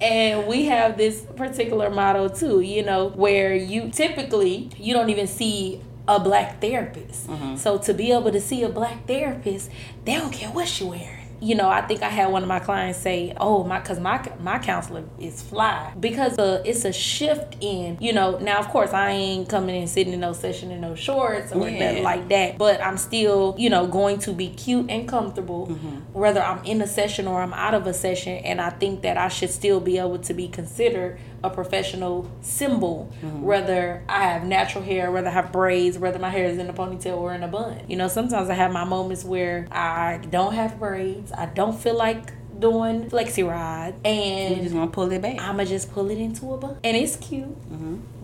And 0.00 0.46
we 0.46 0.66
have 0.66 0.96
this 0.96 1.22
particular 1.36 1.90
motto 1.90 2.28
too, 2.28 2.60
you 2.60 2.84
know, 2.84 3.08
where 3.08 3.54
you 3.54 3.90
typically 3.90 4.70
you 4.78 4.94
don't 4.94 5.10
even 5.10 5.26
see 5.26 5.82
a 6.08 6.18
black 6.18 6.60
therapist. 6.60 7.28
So 7.56 7.78
to 7.78 7.94
be 7.94 8.10
able 8.12 8.32
to 8.32 8.40
see 8.40 8.62
a 8.64 8.68
black 8.68 9.06
therapist, 9.06 9.70
they 10.04 10.14
don't 10.14 10.32
care 10.32 10.48
what 10.50 10.80
you're 10.80 10.90
wearing. 10.90 11.14
You 11.40 11.54
know, 11.54 11.68
I 11.68 11.82
think 11.82 12.02
I 12.02 12.08
had 12.08 12.32
one 12.32 12.42
of 12.42 12.48
my 12.48 12.58
clients 12.58 12.98
say, 12.98 13.32
"Oh, 13.38 13.62
my 13.62 13.78
cuz 13.78 14.00
my 14.00 14.20
my 14.40 14.58
counselor 14.58 15.04
is 15.20 15.40
fly 15.40 15.92
because 16.00 16.36
uh, 16.36 16.62
it's 16.64 16.84
a 16.84 16.92
shift 16.92 17.54
in 17.60 17.96
you 18.00 18.12
know. 18.12 18.38
Now 18.38 18.58
of 18.58 18.66
course 18.70 18.92
I 18.92 19.10
ain't 19.10 19.48
coming 19.48 19.76
in 19.80 19.86
sitting 19.86 20.12
in 20.12 20.18
no 20.18 20.32
session 20.32 20.72
in 20.72 20.80
no 20.80 20.96
shorts 20.96 21.52
or 21.52 21.68
Yeah. 21.70 21.78
nothing 21.90 22.02
like 22.02 22.28
that, 22.30 22.58
but 22.58 22.80
I'm 22.82 22.96
still 22.96 23.54
you 23.56 23.70
know 23.70 23.86
going 23.86 24.18
to 24.26 24.32
be 24.32 24.48
cute 24.48 24.90
and 24.90 25.06
comfortable 25.06 25.68
Mm-hmm. 25.68 25.96
whether 26.12 26.42
I'm 26.42 26.64
in 26.64 26.82
a 26.82 26.88
session 26.88 27.28
or 27.28 27.40
I'm 27.40 27.52
out 27.54 27.74
of 27.74 27.86
a 27.86 27.94
session, 27.94 28.38
and 28.38 28.60
I 28.60 28.70
think 28.70 29.02
that 29.02 29.16
I 29.16 29.28
should 29.28 29.50
still 29.50 29.78
be 29.78 29.96
able 29.98 30.18
to 30.18 30.34
be 30.34 30.48
considered 30.48 31.20
a 31.44 31.50
professional 31.50 32.30
symbol, 32.40 33.12
Mm-hmm. 33.22 33.42
whether 33.42 34.02
I 34.08 34.24
have 34.24 34.44
natural 34.44 34.82
hair, 34.84 35.10
whether 35.10 35.28
I 35.28 35.32
have 35.32 35.52
braids, 35.52 35.98
whether 35.98 36.18
my 36.18 36.30
hair 36.30 36.46
is 36.46 36.58
in 36.58 36.68
a 36.68 36.72
ponytail 36.72 37.16
or 37.16 37.32
in 37.34 37.42
a 37.42 37.48
bun. 37.48 37.80
You 37.88 37.96
know, 37.96 38.08
sometimes 38.08 38.48
I 38.50 38.54
have 38.54 38.72
my 38.72 38.84
moments 38.84 39.24
where 39.24 39.66
I 39.70 40.20
don't 40.30 40.54
have 40.54 40.78
braids, 40.78 41.32
I 41.32 41.46
don't 41.46 41.78
feel 41.78 41.96
like 41.96 42.32
doing 42.58 43.08
flexi 43.08 43.48
rod, 43.48 43.94
You 44.04 44.10
and 44.10 44.62
just 44.62 44.74
want 44.74 44.90
to 44.90 44.94
pull 44.94 45.12
it 45.12 45.22
back. 45.22 45.40
I'ma 45.40 45.62
just 45.64 45.92
pull 45.92 46.10
it 46.10 46.18
into 46.18 46.52
a 46.54 46.56
bun, 46.56 46.76
and 46.82 46.96
it's 46.96 47.14
cute. 47.16 47.56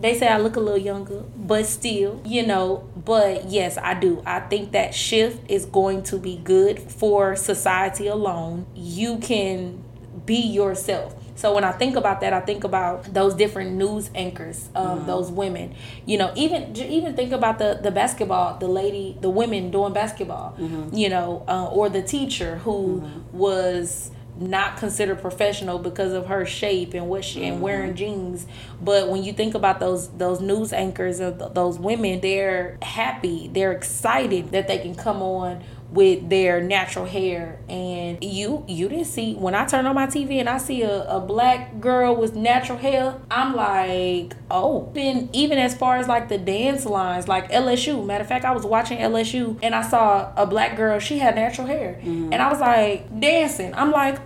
They 0.01 0.17
say 0.19 0.27
I 0.27 0.37
look 0.39 0.57
a 0.57 0.59
little 0.59 0.77
younger, 0.77 1.23
but 1.37 1.65
still, 1.65 2.21
you 2.25 2.45
know. 2.45 2.83
But 3.05 3.45
yes, 3.49 3.77
I 3.77 3.93
do. 3.93 4.21
I 4.25 4.41
think 4.41 4.73
that 4.73 4.93
shift 4.93 5.49
is 5.49 5.65
going 5.65 6.03
to 6.03 6.17
be 6.17 6.35
good 6.37 6.79
for 6.79 7.35
society 7.37 8.07
alone. 8.07 8.65
You 8.75 9.17
can 9.19 9.81
be 10.25 10.35
yourself. 10.35 11.15
So 11.35 11.53
when 11.53 11.63
I 11.63 11.71
think 11.73 11.95
about 11.97 12.21
that, 12.21 12.33
I 12.33 12.39
think 12.39 12.63
about 12.63 13.13
those 13.13 13.33
different 13.33 13.73
news 13.73 14.09
anchors, 14.15 14.69
um, 14.73 15.05
those 15.05 15.29
women. 15.29 15.75
You 16.05 16.17
know, 16.17 16.31
even 16.35 16.75
even 16.77 17.15
think 17.15 17.31
about 17.33 17.59
the 17.59 17.79
the 17.81 17.91
basketball, 17.91 18.57
the 18.57 18.67
lady, 18.67 19.17
the 19.21 19.29
women 19.29 19.69
doing 19.71 19.93
basketball. 19.93 20.55
You 20.93 21.09
know, 21.09 21.43
uh, 21.47 21.67
or 21.67 21.89
the 21.89 22.01
teacher 22.01 22.57
who 22.57 23.03
was 23.33 24.11
not 24.37 24.75
considered 24.75 25.21
professional 25.21 25.79
because 25.79 26.11
of 26.11 26.25
her 26.27 26.45
shape 26.45 26.93
and 26.93 27.07
what 27.07 27.23
she 27.23 27.45
and 27.45 27.61
wearing 27.61 27.95
jeans. 27.95 28.45
But 28.81 29.07
when 29.09 29.23
you 29.23 29.31
think 29.31 29.55
about 29.55 29.79
those 29.79 30.09
those 30.09 30.41
news 30.41 30.73
anchors 30.73 31.19
of 31.21 31.39
th- 31.39 31.53
those 31.53 31.79
women, 31.79 32.19
they're 32.21 32.77
happy, 32.81 33.49
they're 33.53 33.71
excited 33.71 34.51
that 34.51 34.67
they 34.67 34.79
can 34.79 34.93
come 34.95 35.21
on 35.21 35.63
with 35.91 36.29
their 36.29 36.61
natural 36.61 37.05
hair. 37.05 37.59
And 37.69 38.23
you 38.23 38.65
you 38.67 38.89
didn't 38.89 39.05
see 39.05 39.35
when 39.35 39.55
I 39.55 39.65
turn 39.65 39.85
on 39.85 39.95
my 39.95 40.07
TV 40.07 40.39
and 40.39 40.49
I 40.49 40.57
see 40.57 40.81
a, 40.81 41.03
a 41.03 41.19
black 41.19 41.79
girl 41.79 42.15
with 42.15 42.35
natural 42.35 42.77
hair 42.77 43.15
I'm 43.31 43.55
like 43.55 44.35
oh. 44.51 44.91
Then 44.93 45.29
even 45.33 45.57
as 45.57 45.75
far 45.75 45.97
as 45.97 46.07
like 46.07 46.29
the 46.29 46.37
dance 46.37 46.85
lines 46.85 47.27
like 47.27 47.51
LSU 47.51 48.05
matter 48.05 48.23
of 48.23 48.27
fact 48.27 48.45
I 48.45 48.51
was 48.51 48.65
watching 48.65 48.97
LSU 48.97 49.57
and 49.63 49.73
I 49.73 49.87
saw 49.87 50.33
a 50.35 50.45
black 50.45 50.75
girl 50.75 50.99
she 50.99 51.19
had 51.19 51.35
natural 51.35 51.67
hair. 51.67 51.99
Mm-hmm. 52.01 52.33
And 52.33 52.41
I 52.41 52.49
was 52.49 52.59
like 52.59 53.19
dancing. 53.19 53.73
I'm 53.73 53.91
like 53.91 54.19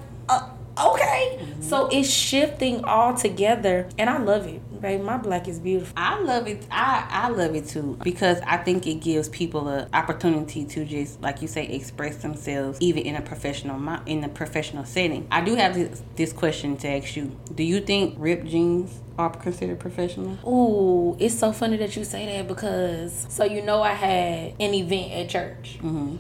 okay 0.80 1.40
so 1.62 1.88
it's 1.92 2.10
shifting 2.10 2.84
all 2.86 3.14
together 3.14 3.88
and 3.98 4.10
I 4.10 4.18
love 4.18 4.48
it 4.48 4.62
baby 4.82 5.04
my 5.04 5.18
black 5.18 5.48
is 5.48 5.60
beautiful 5.60 5.94
I 5.96 6.20
love 6.22 6.48
it. 6.48 6.66
I, 6.72 7.08
I 7.10 7.30
love 7.30 7.56
it 7.56 7.68
too 7.68 7.98
because 8.04 8.40
I 8.42 8.58
think 8.58 8.88
it 8.88 8.96
gives 8.96 9.30
people 9.30 9.68
an 9.68 9.90
opportunity 9.94 10.66
to 10.66 10.86
just, 10.86 11.22
like 11.22 11.42
you 11.42 11.48
say, 11.48 11.68
express 11.68 12.18
themselves 12.18 12.78
even 12.82 13.04
in 13.04 13.16
a 13.16 13.22
professional 13.22 14.00
in 14.06 14.24
a 14.24 14.30
professional 14.30 14.86
setting. 14.86 15.28
I 15.32 15.42
do 15.42 15.56
have 15.56 15.74
this, 15.74 16.02
this 16.16 16.34
question 16.34 16.78
to 16.78 16.88
ask 16.88 17.16
you. 17.16 17.36
Do 17.54 17.64
you 17.64 17.82
think 17.82 18.16
ripped 18.18 18.48
jeans 18.48 19.00
are 19.18 19.30
considered 19.30 19.80
professional? 19.80 20.38
Ooh, 20.48 21.18
it's 21.20 21.38
so 21.38 21.52
funny 21.52 21.78
that 21.78 21.96
you 21.96 22.04
say 22.04 22.26
that 22.38 22.48
because 22.48 23.28
so 23.30 23.44
you 23.44 23.62
know 23.62 23.82
I 23.82 23.94
had 23.94 24.54
an 24.60 24.74
event 24.74 25.12
at 25.12 25.30
church. 25.30 25.80
Mm-hmm. 25.82 26.16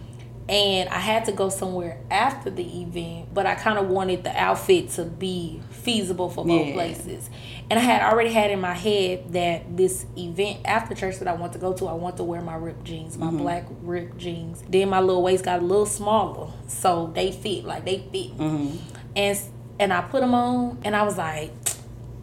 And 0.49 0.89
I 0.89 0.97
had 0.97 1.25
to 1.25 1.31
go 1.31 1.49
somewhere 1.49 1.99
after 2.09 2.49
the 2.49 2.81
event, 2.81 3.31
but 3.35 3.45
I 3.45 3.53
kind 3.53 3.77
of 3.77 3.87
wanted 3.87 4.23
the 4.23 4.35
outfit 4.35 4.89
to 4.91 5.05
be 5.05 5.61
feasible 5.69 6.27
for 6.27 6.43
both 6.43 6.67
Yeah. 6.67 6.73
places. 6.73 7.29
And 7.69 7.77
I 7.77 7.83
had 7.83 8.01
already 8.01 8.31
had 8.31 8.49
in 8.49 8.59
my 8.59 8.73
head 8.73 9.31
that 9.33 9.77
this 9.77 10.07
event 10.17 10.61
after 10.65 10.95
church 10.95 11.19
that 11.19 11.27
I 11.27 11.33
want 11.33 11.53
to 11.53 11.59
go 11.59 11.73
to, 11.73 11.87
I 11.87 11.93
want 11.93 12.17
to 12.17 12.23
wear 12.23 12.41
my 12.41 12.55
ripped 12.55 12.83
jeans, 12.83 13.15
my 13.15 13.27
mm-hmm. 13.27 13.37
black 13.37 13.65
ripped 13.83 14.17
jeans. 14.17 14.63
Then 14.67 14.89
my 14.89 14.99
little 14.99 15.21
waist 15.21 15.45
got 15.45 15.59
a 15.59 15.63
little 15.63 15.85
smaller, 15.85 16.51
so 16.67 17.11
they 17.13 17.31
fit 17.31 17.63
like 17.63 17.85
they 17.85 17.99
fit. 18.11 18.35
Mm-hmm. 18.35 18.77
And 19.15 19.39
and 19.79 19.93
I 19.93 20.01
put 20.01 20.21
them 20.21 20.33
on, 20.33 20.79
and 20.83 20.95
I 20.95 21.03
was 21.03 21.17
like, 21.17 21.51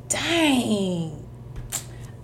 dang. 0.09 1.23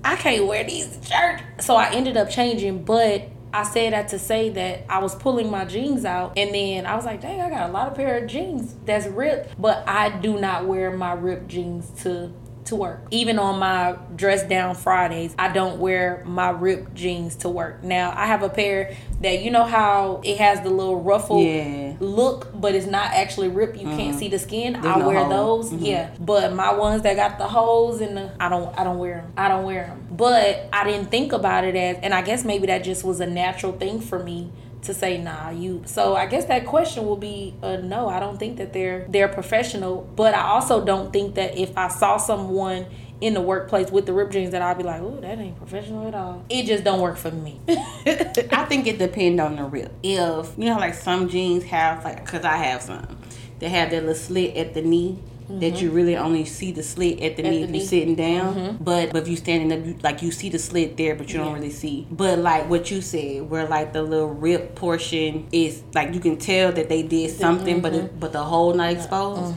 I 0.05 0.17
can't 0.17 0.47
wear 0.47 0.65
these 0.65 0.89
to 0.89 1.09
church. 1.09 1.41
So 1.61 1.77
I 1.77 1.93
ended 1.93 2.17
up 2.17 2.29
changing, 2.29 2.85
but 2.85 3.29
I 3.53 3.65
said 3.65 3.93
that 3.93 4.09
to 4.09 4.19
say 4.19 4.49
that 4.51 4.85
I 4.89 4.99
was 4.99 5.15
pulling 5.15 5.51
my 5.51 5.65
jeans 5.65 6.05
out 6.05 6.33
and 6.39 6.55
then 6.55 6.87
I 6.87 6.97
was 6.97 7.05
like, 7.05 7.21
dang, 7.21 7.41
I 7.41 7.51
got 7.51 7.69
a 7.69 7.73
lot 7.73 7.89
of 7.89 7.95
pair 7.95 8.19
of 8.19 8.31
jeans 8.31 8.75
that's 8.85 9.07
ripped. 9.07 9.61
But 9.61 9.87
I 9.87 10.09
do 10.09 10.41
not 10.41 10.67
wear 10.67 10.91
my 10.97 11.13
ripped 11.13 11.49
jeans 11.49 11.91
to 12.03 12.33
to 12.67 12.77
work. 12.77 13.01
Even 13.11 13.39
on 13.39 13.59
my 13.59 13.97
dress 14.15 14.43
down 14.45 14.75
Fridays, 14.75 15.35
I 15.39 15.53
don't 15.53 15.79
wear 15.81 16.23
my 16.27 16.51
ripped 16.51 16.95
jeans 16.95 17.37
to 17.37 17.49
work. 17.49 17.83
Now 17.83 18.13
I 18.17 18.27
have 18.27 18.43
a 18.43 18.49
pair 18.49 18.97
that 19.21 19.43
you 19.43 19.51
know 19.51 19.65
how 19.65 20.21
it 20.25 20.39
has 20.39 20.61
the 20.63 20.71
little 20.71 21.01
ruffle 21.01 21.43
Yeah. 21.43 21.95
look, 22.01 22.49
but 22.59 22.75
it's 22.75 22.87
not 22.87 23.13
actually 23.13 23.49
ripped. 23.49 23.77
You 23.77 23.87
can't 23.87 24.11
mm-hmm. 24.11 24.19
see 24.19 24.29
the 24.29 24.39
skin. 24.39 24.75
There's 24.75 24.87
I 24.87 24.99
no 24.99 25.09
wear 25.09 25.25
hole. 25.25 25.63
those. 25.63 25.73
Mm-hmm. 25.73 25.85
Yeah, 25.85 26.11
but 26.21 26.53
my 26.55 26.73
ones 26.73 27.03
that 27.03 27.17
got 27.17 27.39
the 27.39 27.49
holes 27.49 28.01
in 28.01 28.15
the, 28.15 28.33
I 28.41 28.49
don't, 28.49 28.79
I 28.79 28.85
don't 28.85 28.99
wear 28.99 29.23
them. 29.23 29.33
I 29.37 29.49
don't 29.49 29.65
wear 29.65 29.87
them. 29.87 30.07
But 30.11 30.69
I 30.73 30.85
didn't 30.85 31.11
think 31.11 31.33
about 31.33 31.65
it 31.65 31.75
as, 31.75 31.99
and 32.03 32.15
I 32.15 32.23
guess 32.23 32.45
maybe 32.45 32.67
that 32.67 32.85
just 32.85 33.05
was 33.05 33.21
a 33.21 33.27
natural 33.27 33.73
thing 33.73 34.01
for 34.01 34.19
me 34.23 34.53
to 34.83 34.93
say, 34.93 35.19
nah, 35.19 35.51
you. 35.51 35.83
So 35.87 36.15
I 36.15 36.27
guess 36.27 36.47
that 36.47 36.67
question 36.67 37.07
will 37.07 37.17
be, 37.17 37.55
uh, 37.63 37.77
no, 37.77 38.09
I 38.09 38.21
don't 38.21 38.39
think 38.39 38.59
that 38.59 38.73
they're 38.73 39.07
they're 39.09 39.29
professional. 39.29 40.09
But 40.17 40.35
I 40.35 40.43
also 40.43 40.85
don't 40.85 41.13
think 41.13 41.37
that 41.37 41.57
if 41.57 41.77
I 41.77 41.89
saw 41.89 42.17
someone 42.17 42.87
in 43.21 43.35
the 43.35 43.41
workplace 43.41 43.91
with 43.91 44.07
the 44.07 44.13
ripped 44.13 44.33
jeans, 44.33 44.51
that 44.51 44.63
I'd 44.63 44.77
be 44.77 44.83
like, 44.83 45.01
oh, 45.01 45.21
that 45.21 45.39
ain't 45.39 45.57
professional 45.57 46.09
at 46.09 46.15
all. 46.15 46.45
It 46.49 46.67
just 46.67 46.83
don't 46.83 47.01
work 47.01 47.17
for 47.17 47.31
me. 47.31 47.61
I 47.69 48.67
think 48.69 48.89
it 48.89 48.99
depends 48.99 49.41
on 49.41 49.57
the 49.57 49.65
rip. 49.65 49.93
If 50.03 50.59
you 50.59 50.67
know, 50.67 50.79
like 50.79 50.95
some 50.95 51.29
jeans 51.29 51.65
have 51.65 52.05
like, 52.05 52.27
cause 52.27 52.45
I 52.45 52.57
have 52.57 52.83
some, 52.83 53.19
they 53.61 53.69
have 53.69 53.91
that 53.91 54.01
little 54.01 54.15
slit 54.17 54.57
at 54.57 54.75
the 54.75 54.83
knee. 54.83 55.19
That 55.49 55.81
you 55.83 55.91
really 55.91 56.17
only 56.17 56.45
see 56.45 56.73
the 56.73 56.83
slit 56.83 57.21
at 57.21 57.37
the 57.37 57.43
Mm-hmm. 57.43 57.47
At 57.47 57.51
knee 57.51 57.59
the 57.59 57.65
if 57.65 57.71
knee. 57.71 57.79
you're 57.79 57.87
sitting 57.89 58.15
down, 58.15 58.79
but, 58.81 59.13
but 59.13 59.23
if 59.23 59.29
you're 59.29 59.37
standing 59.37 59.73
up, 59.79 59.87
you, 59.87 59.97
like 60.03 60.23
you 60.23 60.31
see 60.31 60.49
the 60.49 60.59
slit 60.59 60.97
there, 60.97 61.15
but 61.15 61.31
you 61.33 61.39
don't 61.39 61.53
really 61.55 61.71
see. 61.71 62.07
But 62.11 62.39
like 62.39 62.69
what 62.71 62.91
you 62.91 63.01
said, 63.01 63.49
where 63.51 63.67
like 63.67 63.93
the 63.93 64.03
little 64.03 64.29
rip 64.29 64.75
portion 64.75 65.47
is 65.53 65.83
like 65.95 66.15
you 66.15 66.21
can 66.21 66.37
tell 66.39 66.73
that 66.73 66.89
they 66.89 67.03
did 67.03 67.31
something, 67.31 67.81
but 67.81 67.95
it, 67.95 68.19
but 68.21 68.33
the 68.33 68.43
whole 68.43 68.73
not 68.75 68.93
exposed. 68.93 69.57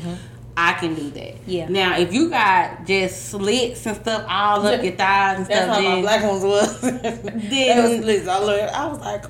I 0.58 0.72
can 0.74 0.96
do 0.96 1.10
that. 1.10 1.36
Mm-hmm. 1.36 1.50
Yeah. 1.51 1.68
Now, 1.68 1.98
if 1.98 2.13
you 2.13 2.30
got 2.30 2.86
just 2.86 3.25
slits 3.30 3.86
and 3.86 3.98
stuff 3.98 4.25
all 4.30 4.65
up 4.65 4.82
your 4.86 4.94
thighs 4.94 5.39
and 5.39 5.48
That's 5.48 5.65
stuff, 5.65 5.75
how 5.75 5.82
my 5.82 5.89
then, 5.96 6.01
black 6.01 6.24
ones 6.24 6.44
was. 6.46 6.82
Then- 6.82 7.50
then 7.50 8.30
I 8.30 8.38
learned. 8.39 8.70
I 8.72 8.88
was 8.88 9.00
like, 9.00 9.25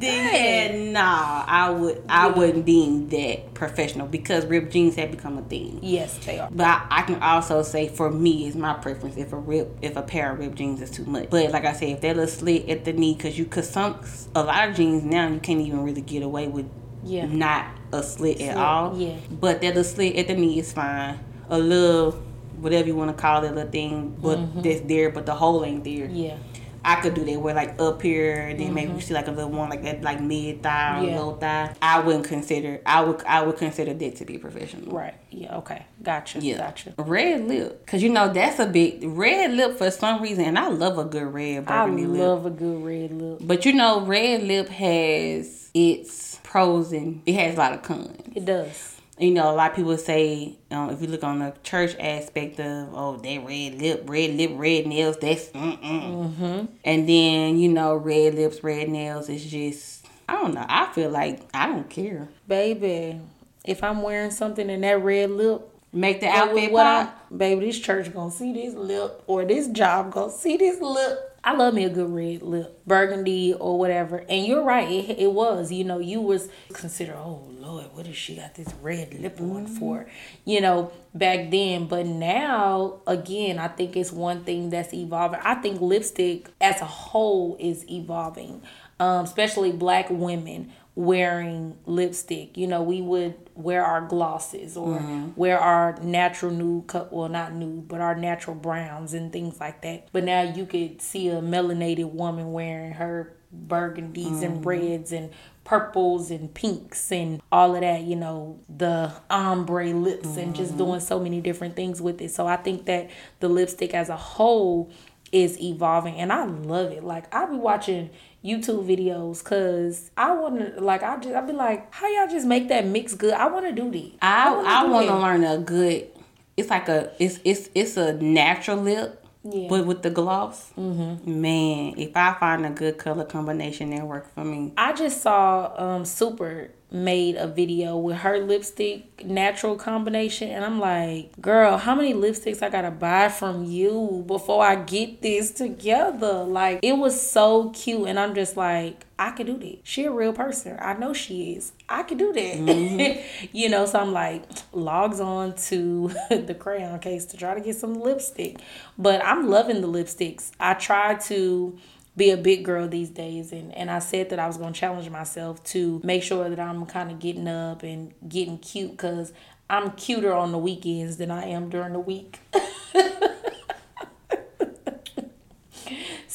then 0.00 0.92
nah, 0.92 1.44
I 1.46 1.70
would 1.70 2.02
I 2.08 2.28
wouldn't 2.28 2.64
deem 2.66 3.08
that 3.10 3.54
professional 3.54 4.06
because 4.06 4.44
ripped 4.46 4.72
jeans 4.72 4.96
have 4.96 5.10
become 5.10 5.38
a 5.38 5.42
thing. 5.42 5.78
yes, 5.82 6.18
they 6.24 6.38
are. 6.38 6.48
But 6.50 6.66
I, 6.66 6.86
I 6.90 7.02
can 7.02 7.22
also 7.22 7.62
say 7.62 7.88
for 7.88 8.10
me, 8.10 8.46
it's 8.46 8.56
my 8.56 8.74
preference 8.74 9.16
if 9.16 9.32
a 9.32 9.36
rip 9.36 9.76
if 9.82 9.96
a 9.96 10.02
pair 10.02 10.32
of 10.32 10.38
ripped 10.38 10.56
jeans 10.56 10.80
is 10.82 10.90
too 10.90 11.04
much. 11.04 11.30
But 11.30 11.50
like 11.52 11.64
I 11.64 11.72
said, 11.72 11.88
if 11.90 12.00
they're 12.00 12.12
a 12.12 12.14
little 12.14 12.28
slit 12.30 12.68
at 12.68 12.84
the 12.84 12.92
knee, 12.92 13.14
because 13.14 13.38
you 13.38 13.44
cause 13.46 13.68
some 13.68 14.00
a 14.34 14.42
lot 14.42 14.68
of 14.68 14.74
jeans 14.76 15.04
now 15.04 15.28
you 15.28 15.40
can't 15.40 15.60
even 15.60 15.82
really 15.84 16.02
get 16.02 16.22
away 16.22 16.48
with 16.48 16.68
Yeah. 17.04 17.26
not 17.26 17.66
a 17.92 18.02
slit 18.02 18.40
at 18.40 18.56
all. 18.56 18.96
yeah. 18.98 19.16
But 19.30 19.60
that 19.60 19.68
little 19.68 19.84
slit 19.84 20.16
at 20.16 20.26
the 20.26 20.34
knee 20.34 20.58
is 20.58 20.72
fine. 20.72 21.18
A 21.48 21.58
little 21.58 22.12
whatever 22.58 22.86
you 22.88 22.96
want 22.96 23.14
to 23.14 23.20
call 23.20 23.44
it, 23.44 23.50
a 23.50 23.54
little 23.54 23.70
thing, 23.70 24.16
but 24.20 24.62
that's 24.62 24.80
there, 24.82 25.10
but 25.10 25.26
the 25.26 25.34
hole 25.34 25.64
ain't 25.64 25.84
there. 25.84 26.06
Mm-hmm. 26.06 26.16
Yeah. 26.16 26.36
I 26.84 26.96
could 27.00 27.14
do 27.14 27.24
that 27.24 27.40
where 27.40 27.54
like 27.54 27.80
up 27.80 28.02
here, 28.02 28.48
and 28.48 28.60
then 28.60 28.74
maybe 28.74 28.92
you 28.92 29.00
see 29.00 29.14
like 29.14 29.28
a 29.28 29.30
little 29.30 29.50
one 29.50 29.70
like 29.70 29.82
that, 29.82 30.02
like 30.02 30.20
mid 30.20 30.62
thigh 30.62 30.98
or 30.98 31.02
Mm-hmm. 31.02 31.08
Yeah. 31.14 31.20
low 31.20 31.36
thigh. 31.36 31.74
I 31.82 32.00
wouldn't 32.00 32.24
consider. 32.24 32.80
I 32.86 33.00
would. 33.02 33.22
I 33.24 33.42
would 33.42 33.56
consider 33.56 33.94
that 33.94 34.16
to 34.16 34.24
be 34.24 34.38
professional. 34.38 34.94
Right. 34.94 35.14
Yeah. 35.30 35.56
Okay. 35.58 35.86
Gotcha. 36.02 36.40
Yeah. 36.40 36.58
Gotcha. 36.58 36.94
Red 36.98 37.48
lip, 37.48 37.86
cause 37.86 38.02
you 38.02 38.10
know 38.10 38.32
that's 38.32 38.58
a 38.58 38.66
big 38.66 39.00
red 39.04 39.52
lip 39.52 39.78
for 39.78 39.90
some 39.90 40.22
reason, 40.22 40.44
and 40.44 40.58
I 40.58 40.68
love 40.68 40.98
a 40.98 41.04
good 41.04 41.32
red 41.32 41.66
burgundy 41.66 42.06
lip. 42.06 42.20
I 42.20 42.24
love 42.26 42.46
a 42.46 42.50
good 42.50 42.84
red 42.84 43.12
lip. 43.12 43.38
But 43.40 43.64
you 43.64 43.72
know, 43.72 44.00
red 44.02 44.42
lip 44.42 44.68
has 44.68 45.70
its 45.74 46.38
pros 46.42 46.92
and 46.92 47.22
it 47.26 47.34
has 47.34 47.54
a 47.54 47.58
lot 47.58 47.72
of 47.72 47.82
cons. 47.82 48.16
It 48.34 48.44
does. 48.44 48.93
You 49.18 49.30
know, 49.30 49.50
a 49.50 49.54
lot 49.54 49.70
of 49.70 49.76
people 49.76 49.96
say, 49.96 50.56
um, 50.72 50.90
if 50.90 51.00
you 51.00 51.06
look 51.06 51.22
on 51.22 51.38
the 51.38 51.54
church 51.62 51.94
aspect 52.00 52.58
of, 52.58 52.88
oh, 52.92 53.16
that 53.16 53.46
red 53.46 53.80
lip, 53.80 54.04
red 54.06 54.30
lip, 54.34 54.50
red 54.54 54.86
nails, 54.86 55.18
that's 55.18 55.46
mm 55.50 55.80
mm. 55.80 56.68
And 56.84 57.08
then, 57.08 57.58
you 57.58 57.68
know, 57.68 57.94
red 57.94 58.34
lips, 58.34 58.64
red 58.64 58.88
nails 58.88 59.28
is 59.28 59.44
just, 59.44 60.06
I 60.28 60.32
don't 60.32 60.54
know. 60.54 60.66
I 60.68 60.92
feel 60.92 61.10
like 61.10 61.42
I 61.54 61.66
don't 61.66 61.88
care. 61.88 62.28
Baby, 62.48 63.20
if 63.64 63.84
I'm 63.84 64.02
wearing 64.02 64.32
something 64.32 64.68
in 64.68 64.80
that 64.80 65.00
red 65.00 65.30
lip, 65.30 65.70
Make 65.94 66.20
the 66.20 66.26
outfit 66.26 66.72
what 66.72 66.82
pop. 66.82 67.24
I, 67.30 67.34
baby, 67.36 67.66
this 67.66 67.78
church 67.78 68.12
gonna 68.12 68.30
see 68.30 68.52
this 68.52 68.74
lip 68.74 69.22
or 69.28 69.44
this 69.44 69.68
job 69.68 70.10
gonna 70.12 70.32
see 70.32 70.56
this 70.56 70.80
lip. 70.80 71.33
I 71.46 71.52
love 71.52 71.74
me 71.74 71.84
a 71.84 71.90
good 71.90 72.10
red 72.10 72.42
lip, 72.42 72.80
burgundy 72.86 73.52
or 73.52 73.78
whatever. 73.78 74.24
And 74.30 74.46
you're 74.46 74.62
right, 74.62 74.90
it, 74.90 75.18
it 75.18 75.32
was. 75.32 75.70
You 75.70 75.84
know, 75.84 75.98
you 75.98 76.22
was 76.22 76.48
consider, 76.72 77.14
oh 77.14 77.46
Lord, 77.58 77.86
what 77.92 78.06
does 78.06 78.16
she 78.16 78.36
got 78.36 78.54
this 78.54 78.68
red 78.80 79.12
lip 79.12 79.38
on 79.40 79.66
mm-hmm. 79.66 79.74
for? 79.76 80.06
You 80.46 80.62
know, 80.62 80.90
back 81.14 81.50
then. 81.50 81.86
But 81.86 82.06
now, 82.06 83.00
again, 83.06 83.58
I 83.58 83.68
think 83.68 83.94
it's 83.94 84.10
one 84.10 84.44
thing 84.44 84.70
that's 84.70 84.94
evolving. 84.94 85.40
I 85.42 85.56
think 85.56 85.82
lipstick 85.82 86.48
as 86.62 86.80
a 86.80 86.86
whole 86.86 87.58
is 87.60 87.84
evolving, 87.90 88.62
um, 88.98 89.24
especially 89.24 89.70
black 89.70 90.08
women 90.08 90.72
wearing 90.96 91.76
lipstick. 91.86 92.56
You 92.56 92.66
know, 92.66 92.82
we 92.82 93.02
would 93.02 93.34
wear 93.54 93.84
our 93.84 94.06
glosses 94.06 94.76
or 94.76 94.98
mm-hmm. 94.98 95.30
wear 95.36 95.58
our 95.58 95.98
natural 96.00 96.52
nude 96.52 96.86
cut 96.86 97.12
well 97.12 97.28
not 97.28 97.52
nude, 97.52 97.88
but 97.88 98.00
our 98.00 98.14
natural 98.14 98.56
browns 98.56 99.14
and 99.14 99.32
things 99.32 99.58
like 99.60 99.82
that. 99.82 100.08
But 100.12 100.24
now 100.24 100.42
you 100.42 100.66
could 100.66 101.02
see 101.02 101.28
a 101.28 101.40
melanated 101.40 102.10
woman 102.12 102.52
wearing 102.52 102.92
her 102.92 103.34
burgundies 103.66 104.26
mm-hmm. 104.26 104.44
and 104.44 104.66
reds 104.66 105.12
and 105.12 105.30
purples 105.64 106.30
and 106.30 106.52
pinks 106.52 107.10
and 107.10 107.40
all 107.50 107.74
of 107.74 107.80
that, 107.80 108.02
you 108.02 108.16
know, 108.16 108.60
the 108.68 109.12
ombre 109.30 109.92
lips 109.94 110.26
mm-hmm. 110.28 110.40
and 110.40 110.54
just 110.54 110.70
mm-hmm. 110.70 110.78
doing 110.78 111.00
so 111.00 111.18
many 111.18 111.40
different 111.40 111.74
things 111.74 112.02
with 112.02 112.20
it. 112.20 112.30
So 112.30 112.46
I 112.46 112.56
think 112.56 112.86
that 112.86 113.10
the 113.40 113.48
lipstick 113.48 113.94
as 113.94 114.08
a 114.08 114.16
whole 114.16 114.92
is 115.32 115.60
evolving 115.60 116.16
and 116.16 116.32
I 116.32 116.44
love 116.44 116.92
it. 116.92 117.02
Like 117.02 117.34
I 117.34 117.46
be 117.46 117.56
watching 117.56 118.10
YouTube 118.44 118.86
videos 118.86 119.42
because 119.42 120.10
I 120.16 120.32
want 120.34 120.58
to 120.58 120.80
like 120.80 121.02
I 121.02 121.16
just 121.16 121.34
I 121.34 121.40
be 121.40 121.54
like 121.54 121.92
how 121.94 122.06
y'all 122.06 122.28
just 122.28 122.46
make 122.46 122.68
that 122.68 122.86
mix 122.86 123.14
good. 123.14 123.32
I 123.32 123.46
want 123.46 123.64
to 123.64 123.72
do 123.72 123.90
this. 123.90 124.12
I 124.20 124.52
I 124.54 124.86
want 124.86 125.08
to 125.08 125.16
learn 125.16 125.44
a 125.44 125.58
good. 125.58 126.08
It's 126.56 126.68
like 126.68 126.88
a 126.88 127.10
it's 127.18 127.40
it's 127.44 127.70
it's 127.74 127.96
a 127.96 128.12
natural 128.14 128.76
lip. 128.76 129.20
Yeah. 129.46 129.68
But 129.68 129.84
with 129.84 130.02
the 130.02 130.08
gloss, 130.08 130.72
mm-hmm. 130.72 131.42
man, 131.42 131.94
if 131.98 132.16
I 132.16 132.32
find 132.32 132.64
a 132.64 132.70
good 132.70 132.96
color 132.96 133.26
combination, 133.26 133.90
that 133.90 134.06
work 134.06 134.32
for 134.34 134.42
me. 134.42 134.72
I 134.78 134.94
just 134.94 135.20
saw 135.20 135.74
um 135.76 136.04
Super 136.06 136.70
made 136.94 137.34
a 137.34 137.48
video 137.48 137.96
with 137.96 138.18
her 138.18 138.38
lipstick 138.38 139.26
natural 139.26 139.74
combination 139.74 140.48
and 140.48 140.64
I'm 140.64 140.78
like, 140.78 141.40
girl, 141.40 141.76
how 141.76 141.94
many 141.96 142.14
lipsticks 142.14 142.62
I 142.62 142.70
gotta 142.70 142.92
buy 142.92 143.28
from 143.28 143.64
you 143.64 144.22
before 144.28 144.64
I 144.64 144.76
get 144.76 145.20
this 145.20 145.50
together? 145.50 146.44
Like 146.44 146.78
it 146.82 146.96
was 146.96 147.20
so 147.20 147.70
cute 147.70 148.06
and 148.06 148.18
I'm 148.18 148.32
just 148.34 148.56
like, 148.56 149.04
I 149.18 149.32
could 149.32 149.46
do 149.46 149.58
that. 149.58 149.80
She 149.82 150.04
a 150.04 150.12
real 150.12 150.32
person. 150.32 150.78
I 150.80 150.94
know 150.94 151.12
she 151.12 151.54
is. 151.54 151.72
I 151.88 152.04
could 152.04 152.18
do 152.18 152.32
that. 152.32 152.56
Mm-hmm. 152.56 153.48
you 153.52 153.68
know, 153.68 153.86
so 153.86 153.98
I'm 153.98 154.12
like, 154.12 154.44
logs 154.72 155.18
on 155.18 155.54
to 155.54 156.08
the 156.30 156.54
crayon 156.54 157.00
case 157.00 157.24
to 157.26 157.36
try 157.36 157.54
to 157.54 157.60
get 157.60 157.74
some 157.76 157.94
lipstick. 157.94 158.60
But 158.96 159.24
I'm 159.24 159.48
loving 159.48 159.80
the 159.80 159.88
lipsticks. 159.88 160.52
I 160.60 160.74
try 160.74 161.14
to 161.14 161.76
be 162.16 162.30
a 162.30 162.36
big 162.36 162.64
girl 162.64 162.88
these 162.88 163.10
days 163.10 163.52
and, 163.52 163.74
and 163.74 163.90
I 163.90 163.98
said 163.98 164.30
that 164.30 164.38
I 164.38 164.46
was 164.46 164.56
going 164.56 164.72
to 164.72 164.78
challenge 164.78 165.10
myself 165.10 165.62
to 165.64 166.00
make 166.04 166.22
sure 166.22 166.48
that 166.48 166.60
I'm 166.60 166.86
kind 166.86 167.10
of 167.10 167.18
getting 167.18 167.48
up 167.48 167.82
and 167.82 168.14
getting 168.28 168.58
cute 168.58 168.92
because 168.92 169.32
I'm 169.68 169.92
cuter 169.92 170.32
on 170.32 170.52
the 170.52 170.58
weekends 170.58 171.16
than 171.16 171.30
I 171.30 171.46
am 171.46 171.70
during 171.70 171.92
the 171.92 171.98
week. 171.98 172.40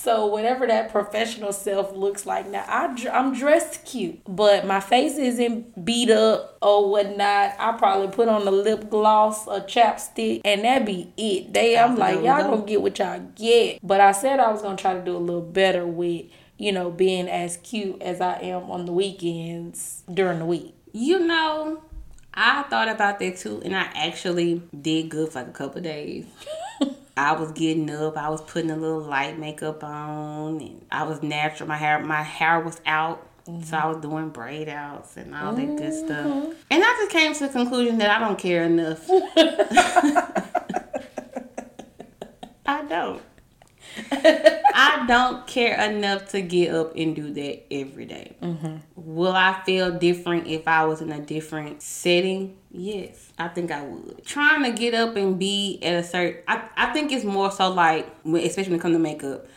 So 0.10 0.26
whatever 0.26 0.66
that 0.66 0.92
professional 0.92 1.54
self 1.54 1.96
looks 1.96 2.26
like 2.26 2.50
now, 2.50 2.66
I 2.68 2.88
I'm 3.14 3.36
dressed 3.36 3.86
cute, 3.86 4.20
but 4.28 4.66
my 4.66 4.80
face 4.80 5.20
isn't 5.20 5.86
beat 5.86 6.10
up 6.10 6.58
or 6.64 6.90
whatnot. 6.90 7.54
I 7.60 7.76
probably 7.78 8.08
put 8.08 8.28
on 8.28 8.48
a 8.48 8.50
lip 8.50 8.90
gloss, 8.90 9.46
a 9.46 9.62
chapstick, 9.62 10.42
and 10.44 10.64
that 10.64 10.84
be 10.84 11.14
it. 11.16 11.54
They 11.54 11.78
I'm 11.78 11.96
like 11.96 12.16
y'all 12.24 12.42
gonna 12.42 12.66
get 12.66 12.82
what 12.82 12.98
y'all 12.98 13.22
get. 13.36 13.78
But 13.84 14.02
I 14.02 14.12
said 14.12 14.40
I 14.40 14.52
was 14.52 14.64
gonna 14.64 14.78
try 14.78 14.96
to 14.96 15.06
do 15.06 15.16
a 15.16 15.20
little 15.20 15.44
better 15.44 15.86
with 15.86 16.26
you 16.58 16.72
know 16.72 16.90
being 16.90 17.30
as 17.30 17.58
cute 17.58 18.02
as 18.02 18.20
I 18.20 18.40
am 18.40 18.72
on 18.72 18.88
the 18.88 18.92
weekends 18.92 20.02
during 20.12 20.40
the 20.40 20.46
week. 20.46 20.74
You 20.92 21.20
know, 21.20 21.84
I 22.42 22.64
thought 22.64 22.88
about 22.88 23.20
that 23.20 23.36
too, 23.36 23.62
and 23.66 23.76
I 23.76 23.90
actually 23.94 24.62
did 24.82 25.10
good 25.10 25.30
for 25.30 25.40
like 25.40 25.50
a 25.50 25.52
couple 25.52 25.82
days. 25.82 26.26
I 27.18 27.34
was 27.34 27.52
getting 27.52 27.90
up, 27.90 28.16
I 28.16 28.30
was 28.30 28.42
putting 28.42 28.72
a 28.72 28.78
little 28.78 29.02
light 29.02 29.38
makeup 29.38 29.84
on, 29.84 30.62
and 30.62 30.86
I 30.90 31.04
was 31.04 31.22
natural. 31.22 31.68
My 31.68 31.76
hair, 31.76 32.00
my 32.00 32.24
hair 32.24 32.62
was 32.62 32.80
out. 32.86 33.28
Mm-hmm. 33.46 33.64
So 33.64 33.76
I 33.76 33.88
was 33.88 33.98
doing 33.98 34.30
braid 34.30 34.70
outs 34.70 35.18
and 35.18 35.36
all 35.36 35.54
that 35.54 35.78
good 35.78 35.94
stuff. 35.94 36.26
Mm-hmm. 36.26 36.52
And 36.72 36.82
I 36.82 36.98
just 37.02 37.12
came 37.12 37.34
to 37.34 37.48
the 37.48 37.50
conclusion 37.50 37.98
that 37.98 38.10
I 38.10 38.20
don't 38.20 38.40
care 38.40 38.64
enough. 38.64 39.06
I 42.66 42.86
don't. 42.86 43.22
I 44.12 45.06
don't 45.08 45.46
care 45.48 45.80
enough 45.90 46.30
to 46.30 46.42
get 46.42 46.74
up 46.74 46.96
and 46.96 47.16
do 47.16 47.32
that 47.34 47.74
every 47.74 48.06
day. 48.06 48.36
Mm-hmm. 48.42 48.78
Will 48.96 49.34
I 49.34 49.62
feel 49.66 49.98
different 49.98 50.48
if 50.48 50.68
I 50.68 50.86
was 50.86 51.02
in 51.02 51.12
a 51.12 51.20
different 51.20 51.82
setting? 51.82 52.58
Yes, 52.72 53.32
I 53.38 53.48
think 53.48 53.72
I 53.72 53.82
would. 53.82 54.24
Trying 54.26 54.64
to 54.64 54.72
get 54.72 54.94
up 54.94 55.16
and 55.16 55.38
be 55.40 55.80
at 55.82 55.96
a 55.96 56.04
certain, 56.04 56.42
I, 56.48 56.70
I 56.78 56.94
think 56.94 57.12
it's 57.12 57.26
more 57.26 57.52
so 57.52 57.72
like, 57.72 58.08
especially 58.26 58.72
when 58.72 58.80
it 58.80 58.82
comes 58.82 58.96
to 58.96 59.00
makeup. 59.00 59.48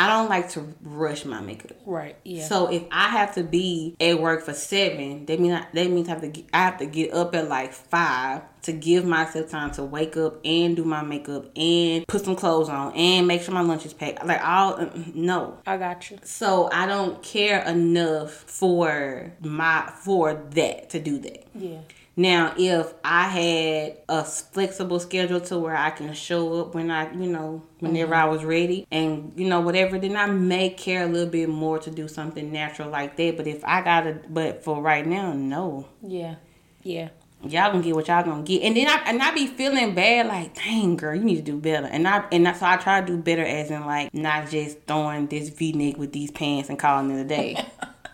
I 0.00 0.06
don't 0.06 0.28
like 0.28 0.50
to 0.50 0.74
rush 0.80 1.24
my 1.24 1.40
makeup. 1.40 1.72
Right. 1.84 2.16
Yeah. 2.24 2.46
So 2.46 2.70
if 2.70 2.84
I 2.92 3.08
have 3.08 3.34
to 3.34 3.42
be 3.42 3.96
at 3.98 4.20
work 4.20 4.44
for 4.44 4.52
seven, 4.52 5.26
that 5.26 5.40
mean 5.40 5.52
I, 5.52 5.66
that 5.72 5.90
means 5.90 6.08
I 6.08 6.12
have 6.12 6.20
to 6.20 6.28
get, 6.28 6.44
I 6.54 6.58
have 6.58 6.78
to 6.78 6.86
get 6.86 7.12
up 7.12 7.34
at 7.34 7.48
like 7.48 7.72
five 7.72 8.42
to 8.62 8.72
give 8.72 9.04
myself 9.04 9.50
time 9.50 9.72
to 9.72 9.82
wake 9.82 10.16
up 10.16 10.38
and 10.44 10.76
do 10.76 10.84
my 10.84 11.02
makeup 11.02 11.46
and 11.56 12.06
put 12.06 12.24
some 12.24 12.36
clothes 12.36 12.68
on 12.68 12.94
and 12.94 13.26
make 13.26 13.42
sure 13.42 13.52
my 13.52 13.60
lunch 13.60 13.86
is 13.86 13.92
packed. 13.92 14.24
Like 14.24 14.40
all 14.44 14.74
uh, 14.74 14.88
no. 15.14 15.58
I 15.66 15.76
got 15.76 16.08
you. 16.10 16.18
So 16.22 16.70
I 16.72 16.86
don't 16.86 17.20
care 17.22 17.64
enough 17.64 18.30
for 18.30 19.32
my 19.40 19.92
for 19.96 20.34
that 20.50 20.90
to 20.90 21.00
do 21.00 21.18
that. 21.18 21.44
Yeah. 21.56 21.78
Now, 22.18 22.52
if 22.58 22.94
I 23.04 23.28
had 23.28 23.98
a 24.08 24.24
flexible 24.24 24.98
schedule 24.98 25.40
to 25.42 25.56
where 25.56 25.76
I 25.76 25.90
can 25.90 26.12
show 26.14 26.60
up 26.60 26.74
when 26.74 26.90
I, 26.90 27.12
you 27.12 27.30
know, 27.30 27.62
whenever 27.78 28.12
mm-hmm. 28.12 28.22
I 28.22 28.28
was 28.28 28.44
ready 28.44 28.88
and, 28.90 29.32
you 29.36 29.48
know, 29.48 29.60
whatever, 29.60 30.00
then 30.00 30.16
I 30.16 30.26
may 30.26 30.70
care 30.70 31.04
a 31.04 31.06
little 31.06 31.30
bit 31.30 31.48
more 31.48 31.78
to 31.78 31.92
do 31.92 32.08
something 32.08 32.50
natural 32.50 32.90
like 32.90 33.16
that. 33.18 33.36
But 33.36 33.46
if 33.46 33.64
I 33.64 33.82
gotta, 33.82 34.18
but 34.28 34.64
for 34.64 34.82
right 34.82 35.06
now, 35.06 35.32
no. 35.32 35.86
Yeah. 36.02 36.34
Yeah. 36.82 37.10
Y'all 37.44 37.70
gonna 37.70 37.84
get 37.84 37.94
what 37.94 38.08
y'all 38.08 38.24
gonna 38.24 38.42
get, 38.42 38.62
and 38.62 38.76
then 38.76 38.88
I 38.88 39.00
and 39.06 39.22
I 39.22 39.32
be 39.32 39.46
feeling 39.46 39.94
bad, 39.94 40.26
like, 40.26 40.56
dang 40.56 40.96
girl, 40.96 41.14
you 41.14 41.22
need 41.22 41.36
to 41.36 41.42
do 41.42 41.56
better. 41.56 41.86
And 41.86 42.08
I 42.08 42.24
and 42.32 42.48
I, 42.48 42.52
so 42.52 42.66
I 42.66 42.78
try 42.78 43.00
to 43.00 43.06
do 43.06 43.16
better, 43.16 43.44
as 43.44 43.70
in 43.70 43.86
like 43.86 44.12
not 44.12 44.50
just 44.50 44.78
throwing 44.88 45.28
this 45.28 45.50
V 45.50 45.70
neck 45.70 45.98
with 45.98 46.12
these 46.12 46.32
pants 46.32 46.68
and 46.68 46.76
calling 46.76 47.12
it 47.12 47.20
a 47.20 47.24
day. 47.24 47.64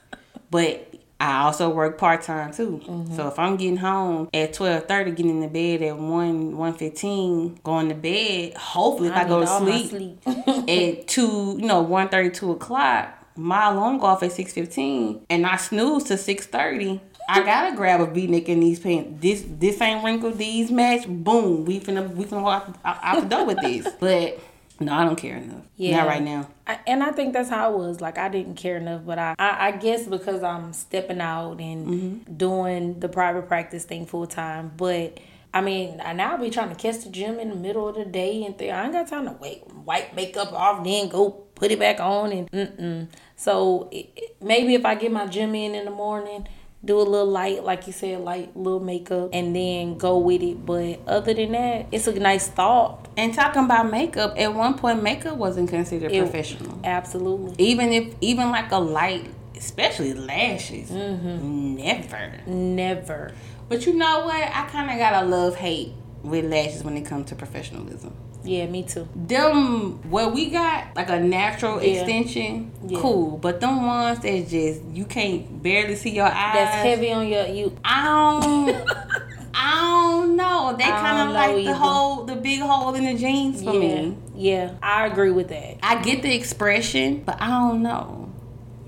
but 0.51 0.94
I 1.21 1.43
also 1.43 1.71
work 1.71 1.97
part 1.97 2.23
time 2.23 2.53
too. 2.53 2.83
Mm-hmm. 2.85 3.15
So 3.15 3.29
if 3.29 3.39
I'm 3.39 3.57
getting 3.57 3.77
home 3.77 4.29
at 4.35 4.53
twelve 4.53 4.87
thirty, 4.87 5.13
getting 5.13 5.31
in 5.31 5.41
the 5.41 5.49
bed 5.49 5.83
at 5.83 5.97
one 5.97 6.57
one 6.57 6.75
fifteen, 6.75 7.59
going 7.63 7.89
to 7.89 7.95
bed. 7.95 8.55
Hopefully, 8.55 9.11
I 9.11 9.21
if 9.21 9.27
I 9.27 9.29
go 9.29 9.41
to 9.41 9.47
sleep, 9.47 9.91
sleep. 9.91 10.69
at 10.69 11.09
two, 11.09 11.57
you 11.59 11.67
know, 11.67 11.83
one 11.83 12.09
thirty, 12.09 12.31
two 12.31 12.53
o'clock, 12.53 13.17
my 13.37 13.71
alarm 13.71 13.99
go 13.99 14.07
off 14.07 14.23
at 14.23 14.33
six 14.33 14.53
fifteen, 14.53 15.25
and 15.31 15.47
I 15.47 15.57
snooze 15.57 16.05
to 16.05 16.19
six 16.19 16.47
thirty. 16.47 17.01
I 17.29 17.43
gotta 17.43 17.75
grab 17.75 18.01
a 18.01 18.07
V 18.07 18.27
neck 18.27 18.49
in 18.49 18.61
these 18.61 18.81
pants. 18.81 19.23
This 19.23 19.45
this 19.47 19.81
ain't 19.81 20.05
wrinkled. 20.05 20.37
These 20.37 20.71
match. 20.71 21.07
Boom. 21.07 21.65
We 21.65 21.81
finna 21.81 22.13
we 22.15 22.25
finna 22.25 22.43
walk 22.43 22.69
out, 22.85 22.99
out 23.03 23.23
the 23.23 23.29
door 23.29 23.47
with 23.47 23.61
this. 23.61 23.89
But 23.99 24.41
no, 24.81 24.93
I 24.93 25.05
don't 25.05 25.17
care 25.17 25.37
enough. 25.37 25.63
Yeah. 25.77 25.99
Not 25.99 26.09
right 26.09 26.23
now. 26.23 26.49
I, 26.67 26.79
and 26.87 27.03
I 27.03 27.13
think 27.13 27.33
that's 27.33 27.49
how 27.49 27.73
it 27.73 27.79
was. 27.79 28.01
Like 28.01 28.19
I 28.19 28.29
didn't 28.29 28.57
care 28.57 28.77
enough, 28.77 29.03
but 29.05 29.19
I, 29.19 29.35
I, 29.39 29.69
I 29.69 29.71
guess 29.73 30.07
because 30.07 30.43
I'm 30.43 30.73
stepping 30.73 31.21
out 31.21 31.61
and 31.61 31.87
mm-hmm. 31.87 32.37
doing 32.37 33.01
the 33.01 33.09
private 33.09 33.47
practice 33.47 33.85
thing 33.85 34.07
full 34.07 34.27
time. 34.27 34.73
But 34.77 35.19
I 35.53 35.61
mean, 35.61 36.01
I 36.05 36.13
now 36.13 36.37
be 36.37 36.51
trying 36.51 36.71
to 36.71 36.75
catch 36.75 37.05
the 37.05 37.11
gym 37.11 37.39
in 37.39 37.51
the 37.51 37.55
middle 37.55 37.89
of 37.89 37.95
the 37.95 38.05
day 38.05 38.45
and 38.45 38.59
think 38.59 38.73
I 38.73 38.85
ain't 38.85 38.93
got 38.93 39.07
time 39.07 39.27
to 39.27 39.33
wait, 39.33 39.63
wipe 39.73 40.15
makeup 40.15 40.53
off, 40.53 40.83
then 40.83 41.09
go 41.09 41.31
put 41.31 41.71
it 41.71 41.79
back 41.79 42.01
on 42.01 42.33
and 42.33 42.51
mm-mm. 42.51 43.09
So 43.37 43.89
it, 43.93 44.37
maybe 44.41 44.75
if 44.75 44.85
I 44.85 44.97
get 44.97 45.13
my 45.13 45.27
gym 45.27 45.55
in 45.55 45.75
in 45.75 45.85
the 45.85 45.91
morning 45.93 46.49
do 46.85 46.99
a 46.99 47.03
little 47.03 47.27
light, 47.27 47.65
like 47.65 47.87
you 47.87 47.93
said, 47.93 48.21
light 48.21 48.57
little 48.57 48.81
makeup, 48.81 49.31
and 49.33 49.55
then 49.55 49.97
go 49.97 50.19
with 50.19 50.43
it. 50.43 50.65
But 50.65 51.01
other 51.07 51.35
than 51.35 51.53
that, 51.53 51.87
it's 51.93 52.07
a 52.07 52.13
nice 52.19 52.49
thought. 52.49 53.09
And 53.17 53.33
talking 53.33 53.65
about 53.65 53.91
makeup, 53.91 54.35
at 54.37 54.55
one 54.55 54.77
point, 54.77 55.03
makeup 55.03 55.37
wasn't 55.37 55.69
considered 55.69 56.13
it, 56.13 56.21
professional. 56.21 56.81
Absolutely. 56.85 57.55
Even 57.59 57.93
if, 57.93 58.15
even 58.21 58.51
like 58.51 58.71
a 58.73 58.79
light, 58.79 59.29
especially 59.57 60.15
lashes, 60.15 60.91
mm-hmm. 60.91 61.77
never, 61.77 62.41
never. 62.47 63.33
But 63.69 63.87
you 63.87 63.95
know 63.95 64.27
what? 64.27 64.37
I 64.37 64.69
kind 64.71 64.91
of 64.91 64.99
got 64.99 65.25
a 65.25 65.27
love 65.27 65.57
hate 65.57 65.93
with 66.23 66.45
lashes 66.47 66.83
when 66.85 66.97
it 66.97 67.07
comes 67.07 67.29
to 67.31 67.37
professionalism. 67.37 68.15
Yeah, 68.45 68.67
me 68.67 68.83
too. 68.83 69.09
Them 69.15 70.11
what 70.11 70.35
we 70.35 70.51
got 70.51 70.95
like 70.95 71.09
a 71.09 71.19
natural 71.19 71.83
yeah. 71.83 72.01
extension, 72.01 72.73
yeah. 72.87 73.01
cool. 73.01 73.39
But 73.39 73.61
them 73.61 73.85
ones 73.85 74.21
that 74.21 74.49
just 74.49 74.83
you 74.93 75.05
can't 75.07 75.63
barely 75.63 75.97
see 75.97 76.11
your 76.11 76.27
eyes. 76.27 76.55
That's 76.55 76.75
heavy 76.77 77.13
on 77.13 77.27
your 77.27 77.47
you. 77.47 77.77
I 77.85 78.05
don't. 78.05 78.91
I 79.57 79.81
don't 79.81 80.37
know. 80.37 80.75
They 80.77 80.85
kind 80.85 81.29
of 81.29 81.35
like 81.35 81.65
the 81.65 81.75
hole, 81.75 82.25
the 82.25 82.35
big 82.35 82.61
hole 82.61 82.95
in 82.95 83.05
the 83.05 83.15
jeans 83.15 83.63
for 83.63 83.73
yeah. 83.73 84.03
me. 84.03 84.17
Yeah, 84.35 84.75
I 84.83 85.07
agree 85.07 85.31
with 85.31 85.49
that. 85.49 85.79
I 85.83 86.03
get 86.03 86.23
the 86.23 86.35
expression, 86.35 87.23
but 87.25 87.41
I 87.41 87.49
don't 87.49 87.83
know. 87.83 88.33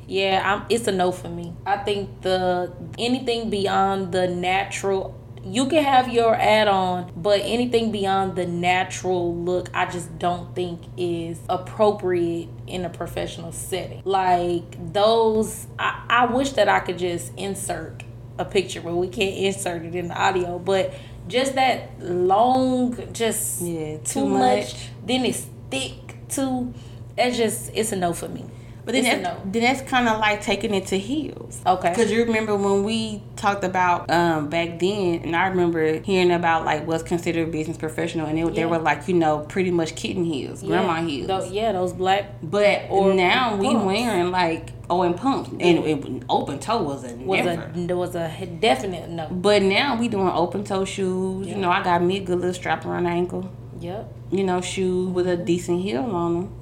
Yeah, 0.08 0.42
I'm, 0.44 0.66
it's 0.68 0.86
a 0.86 0.92
no 0.92 1.12
for 1.12 1.28
me. 1.28 1.54
I 1.64 1.78
think 1.78 2.22
the 2.22 2.72
anything 2.98 3.50
beyond 3.50 4.12
the 4.12 4.28
natural, 4.28 5.18
you 5.46 5.66
can 5.68 5.84
have 5.84 6.12
your 6.12 6.34
add-on, 6.34 7.12
but 7.16 7.40
anything 7.44 7.92
beyond 7.92 8.36
the 8.36 8.46
natural 8.46 9.34
look, 9.36 9.70
I 9.72 9.86
just 9.86 10.18
don't 10.18 10.54
think 10.54 10.80
is 10.96 11.38
appropriate 11.48 12.48
in 12.66 12.84
a 12.84 12.90
professional 12.90 13.52
setting. 13.52 14.02
Like 14.04 14.92
those, 14.92 15.66
I, 15.78 16.04
I 16.08 16.26
wish 16.26 16.52
that 16.52 16.68
I 16.68 16.80
could 16.80 16.98
just 16.98 17.32
insert 17.36 18.02
a 18.38 18.44
picture, 18.44 18.80
but 18.80 18.96
we 18.96 19.08
can't 19.08 19.36
insert 19.36 19.84
it 19.84 19.94
in 19.94 20.08
the 20.08 20.14
audio. 20.14 20.58
But 20.58 20.94
just 21.28 21.54
that 21.54 22.00
long, 22.00 23.12
just 23.12 23.62
Yeah, 23.62 23.98
too, 23.98 24.02
too 24.04 24.26
much. 24.26 24.72
much. 24.74 24.88
Then 25.06 25.24
it's 25.24 25.46
thick 25.70 26.16
too. 26.28 26.74
That's 27.16 27.36
just 27.36 27.70
it's 27.74 27.92
a 27.92 27.96
no 27.96 28.12
for 28.12 28.28
me. 28.28 28.44
But 28.86 28.92
then, 28.94 29.04
It's 29.04 29.14
a 29.16 29.22
that, 29.22 29.44
no. 29.44 29.50
then 29.50 29.62
that's 29.62 29.82
kind 29.90 30.08
of 30.08 30.20
like 30.20 30.42
taking 30.42 30.72
it 30.72 30.86
to 30.86 30.98
heels. 30.98 31.60
Okay. 31.66 31.88
Because 31.90 32.12
you 32.12 32.22
remember 32.24 32.54
when 32.54 32.84
we 32.84 33.20
talked 33.34 33.64
about 33.64 34.08
um, 34.08 34.48
back 34.48 34.78
then, 34.78 35.22
and 35.24 35.34
I 35.34 35.48
remember 35.48 35.98
hearing 35.98 36.30
about 36.30 36.64
like 36.64 36.86
what's 36.86 37.02
considered 37.02 37.50
business 37.50 37.76
professional, 37.76 38.26
and 38.28 38.38
it, 38.38 38.54
they 38.54 38.64
were 38.64 38.78
like, 38.78 39.08
you 39.08 39.14
know, 39.14 39.40
pretty 39.40 39.72
much 39.72 39.96
kitten 39.96 40.22
heels, 40.24 40.62
grandma 40.62 41.02
heels. 41.02 41.26
tho- 41.26 41.50
yeah, 41.50 41.72
those 41.72 41.92
black 41.92 42.34
but 42.44 42.82
or 42.88 43.12
now 43.12 43.56
we 43.56 43.74
wearing 43.74 44.30
like, 44.30 44.70
oh, 44.88 45.02
and 45.02 45.16
pumps. 45.16 45.50
And 45.58 45.78
it, 45.84 46.22
open 46.28 46.60
toe 46.60 46.80
was 46.80 47.02
a 47.02 47.12
was 47.16 47.44
never. 47.44 47.62
a 47.62 47.86
there 47.88 47.96
was 47.96 48.14
a 48.14 48.28
definite 48.60 49.10
no. 49.10 49.26
But 49.28 49.62
now 49.62 49.98
we 49.98 50.06
doing 50.06 50.28
open 50.28 50.62
toe 50.62 50.84
shoes. 50.84 51.48
Yeah. 51.48 51.56
You 51.56 51.60
know, 51.60 51.70
I 51.72 51.82
got 51.82 52.04
me 52.04 52.18
a 52.18 52.20
good 52.20 52.38
little 52.38 52.54
strap 52.54 52.86
around 52.86 53.02
the 53.04 53.10
ankle. 53.10 53.50
Yep. 53.80 54.12
You 54.30 54.44
know, 54.44 54.60
shoes 54.60 55.08
with 55.10 55.26
a 55.26 55.36
decent 55.36 55.80
heel 55.82 56.02
on 56.04 56.34
them. 56.34 56.52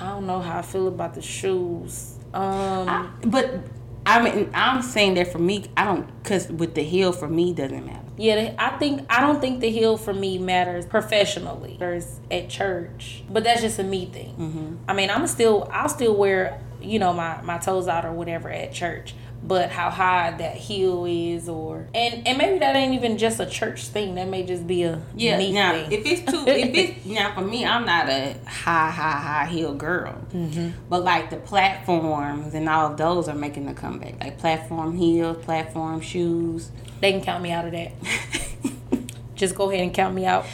I 0.00 0.08
don't 0.10 0.26
know 0.26 0.40
how 0.40 0.58
I 0.58 0.62
feel 0.62 0.88
about 0.88 1.14
the 1.14 1.22
shoes. 1.22 2.14
Um, 2.34 2.88
I, 2.88 3.08
but 3.24 3.60
I 4.06 4.22
mean, 4.22 4.50
I'm 4.54 4.82
saying 4.82 5.14
that 5.14 5.30
for 5.32 5.38
me, 5.38 5.66
I 5.76 5.84
don't, 5.84 6.24
cause 6.24 6.48
with 6.48 6.74
the 6.74 6.82
heel 6.82 7.12
for 7.12 7.28
me 7.28 7.52
doesn't 7.52 7.84
matter. 7.84 8.00
yeah, 8.16 8.54
I 8.58 8.76
think 8.78 9.04
I 9.10 9.20
don't 9.20 9.40
think 9.40 9.60
the 9.60 9.70
heel 9.70 9.96
for 9.96 10.14
me 10.14 10.38
matters 10.38 10.86
professionally. 10.86 11.76
There's 11.78 12.20
at 12.30 12.48
church, 12.48 13.22
but 13.30 13.44
that's 13.44 13.60
just 13.60 13.78
a 13.78 13.84
me 13.84 14.06
thing. 14.06 14.34
Mm-hmm. 14.34 14.74
I 14.88 14.94
mean, 14.94 15.10
I'm 15.10 15.26
still 15.26 15.68
I'll 15.72 15.88
still 15.88 16.16
wear 16.16 16.60
you 16.80 16.98
know 16.98 17.12
my 17.12 17.42
my 17.42 17.58
toes 17.58 17.86
out 17.88 18.04
or 18.04 18.12
whatever 18.12 18.48
at 18.50 18.72
church. 18.72 19.14
But 19.40 19.70
how 19.70 19.88
high 19.88 20.32
that 20.32 20.56
heel 20.56 21.04
is, 21.06 21.48
or 21.48 21.86
and 21.94 22.26
and 22.26 22.36
maybe 22.36 22.58
that 22.58 22.74
ain't 22.74 22.92
even 22.94 23.16
just 23.18 23.38
a 23.40 23.46
church 23.46 23.86
thing. 23.86 24.16
That 24.16 24.28
may 24.28 24.42
just 24.42 24.66
be 24.66 24.82
a 24.82 25.00
Yeah. 25.14 25.38
now, 25.52 25.72
thing. 25.72 25.92
if 25.92 26.04
it's 26.04 26.30
too, 26.30 26.44
if 26.46 26.74
it's 26.74 27.06
now 27.06 27.34
for 27.34 27.42
me, 27.42 27.64
I'm 27.64 27.86
not 27.86 28.08
a 28.08 28.34
high, 28.46 28.90
high, 28.90 29.10
high 29.20 29.46
heel 29.46 29.74
girl. 29.74 30.14
Mm-hmm. 30.34 30.70
But 30.90 31.04
like 31.04 31.30
the 31.30 31.36
platforms 31.36 32.52
and 32.52 32.68
all 32.68 32.90
of 32.90 32.96
those 32.96 33.28
are 33.28 33.34
making 33.34 33.68
a 33.68 33.74
comeback. 33.74 34.22
Like 34.22 34.38
platform 34.38 34.96
heels, 34.96 35.42
platform 35.44 36.00
shoes. 36.00 36.70
They 37.00 37.12
can 37.12 37.22
count 37.22 37.42
me 37.42 37.52
out 37.52 37.64
of 37.64 37.72
that. 37.72 37.92
Just 39.36 39.54
go 39.54 39.70
ahead 39.70 39.82
and 39.84 39.94
count 39.94 40.14
me 40.14 40.26
out. 40.26 40.46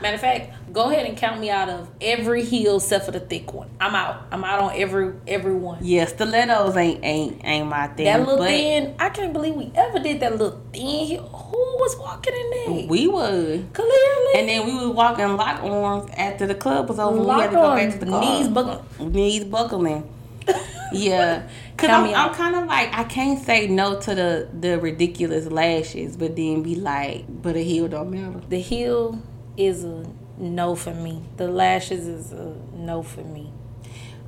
Matter 0.00 0.14
of 0.14 0.20
fact, 0.20 0.52
go 0.72 0.90
ahead 0.90 1.06
and 1.06 1.16
count 1.16 1.40
me 1.40 1.50
out 1.50 1.68
of 1.68 1.88
every 2.00 2.44
heel 2.44 2.76
except 2.76 3.04
for 3.06 3.10
the 3.10 3.20
thick 3.20 3.52
one. 3.52 3.68
I'm 3.80 3.94
out. 3.94 4.26
I'm 4.30 4.44
out 4.44 4.60
on 4.60 4.72
every 4.76 5.14
every 5.26 5.54
one. 5.54 5.78
Yeah, 5.82 6.06
stilettos 6.06 6.76
ain't 6.76 7.04
ain't 7.04 7.40
ain't 7.44 7.66
my 7.68 7.88
thing. 7.88 8.04
That 8.06 8.20
little 8.20 8.38
but 8.38 8.48
thin, 8.48 8.94
I 8.98 9.10
can't 9.10 9.32
believe 9.32 9.54
we 9.54 9.70
ever 9.74 9.98
did 9.98 10.20
that 10.20 10.32
little 10.32 10.60
thin 10.72 11.06
heel. 11.06 11.22
Who 11.28 11.56
was 11.56 11.96
walking 11.98 12.34
in 12.34 12.50
there? 12.50 12.86
We 12.88 13.06
would. 13.06 13.72
Clearly. 13.72 14.32
And 14.36 14.48
then 14.48 14.66
we 14.66 14.74
was 14.74 14.94
walking 14.94 15.36
lock 15.36 15.62
arms 15.62 16.10
after 16.16 16.46
the 16.46 16.54
club 16.54 16.88
was 16.88 16.98
over. 16.98 17.18
we 17.18 17.24
Lock 17.24 17.40
had 17.42 17.50
to 17.50 17.56
go 17.56 17.74
back 17.74 17.92
to 17.92 17.98
the 17.98 18.06
car. 18.10 18.20
knees 18.20 18.48
buckling. 18.48 19.12
Knees 19.12 19.44
buckling. 19.44 20.08
Yeah, 20.90 21.46
cause 21.76 21.90
I'm, 21.90 22.14
I'm 22.14 22.34
kind 22.34 22.56
of 22.56 22.64
like 22.64 22.94
I 22.96 23.04
can't 23.04 23.44
say 23.44 23.66
no 23.66 24.00
to 24.00 24.14
the 24.14 24.48
the 24.58 24.78
ridiculous 24.80 25.46
lashes, 25.46 26.16
but 26.16 26.34
then 26.34 26.62
be 26.62 26.76
like, 26.76 27.26
but 27.28 27.56
a 27.56 27.60
heel 27.62 27.88
don't 27.88 28.10
matter. 28.10 28.40
The 28.48 28.58
heel 28.58 29.20
is 29.58 29.84
a 29.84 30.06
no 30.38 30.74
for 30.74 30.94
me. 30.94 31.22
The 31.36 31.48
lashes 31.48 32.06
is 32.06 32.32
a 32.32 32.54
no 32.74 33.02
for 33.02 33.22
me. 33.22 33.52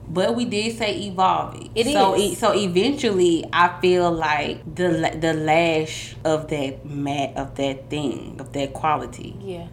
But 0.09 0.35
we 0.35 0.44
did 0.44 0.77
say 0.77 0.99
evolving. 1.03 1.70
It 1.75 1.87
so 1.92 2.14
is. 2.14 2.20
e- 2.20 2.35
so 2.35 2.53
eventually, 2.53 3.44
I 3.53 3.81
feel 3.81 4.11
like 4.11 4.75
the 4.75 4.88
la- 4.88 5.14
the 5.14 5.33
lash 5.35 6.16
of 6.25 6.49
that 6.49 6.85
mat 6.85 7.37
of 7.37 7.55
that 7.57 7.88
thing 7.90 8.37
of 8.40 8.53
that 8.53 8.73
quality 8.73 9.37
Yeah. 9.40 9.68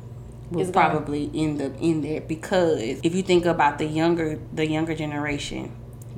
will 0.52 0.62
It's 0.62 0.70
probably 0.72 1.32
end 1.34 1.62
up 1.62 1.72
in 1.82 2.02
there 2.02 2.22
because 2.22 2.80
if 3.04 3.16
you 3.16 3.24
think 3.24 3.46
about 3.46 3.80
the 3.80 3.86
younger 3.86 4.40
the 4.54 4.68
younger 4.68 4.94
generation, 4.94 5.72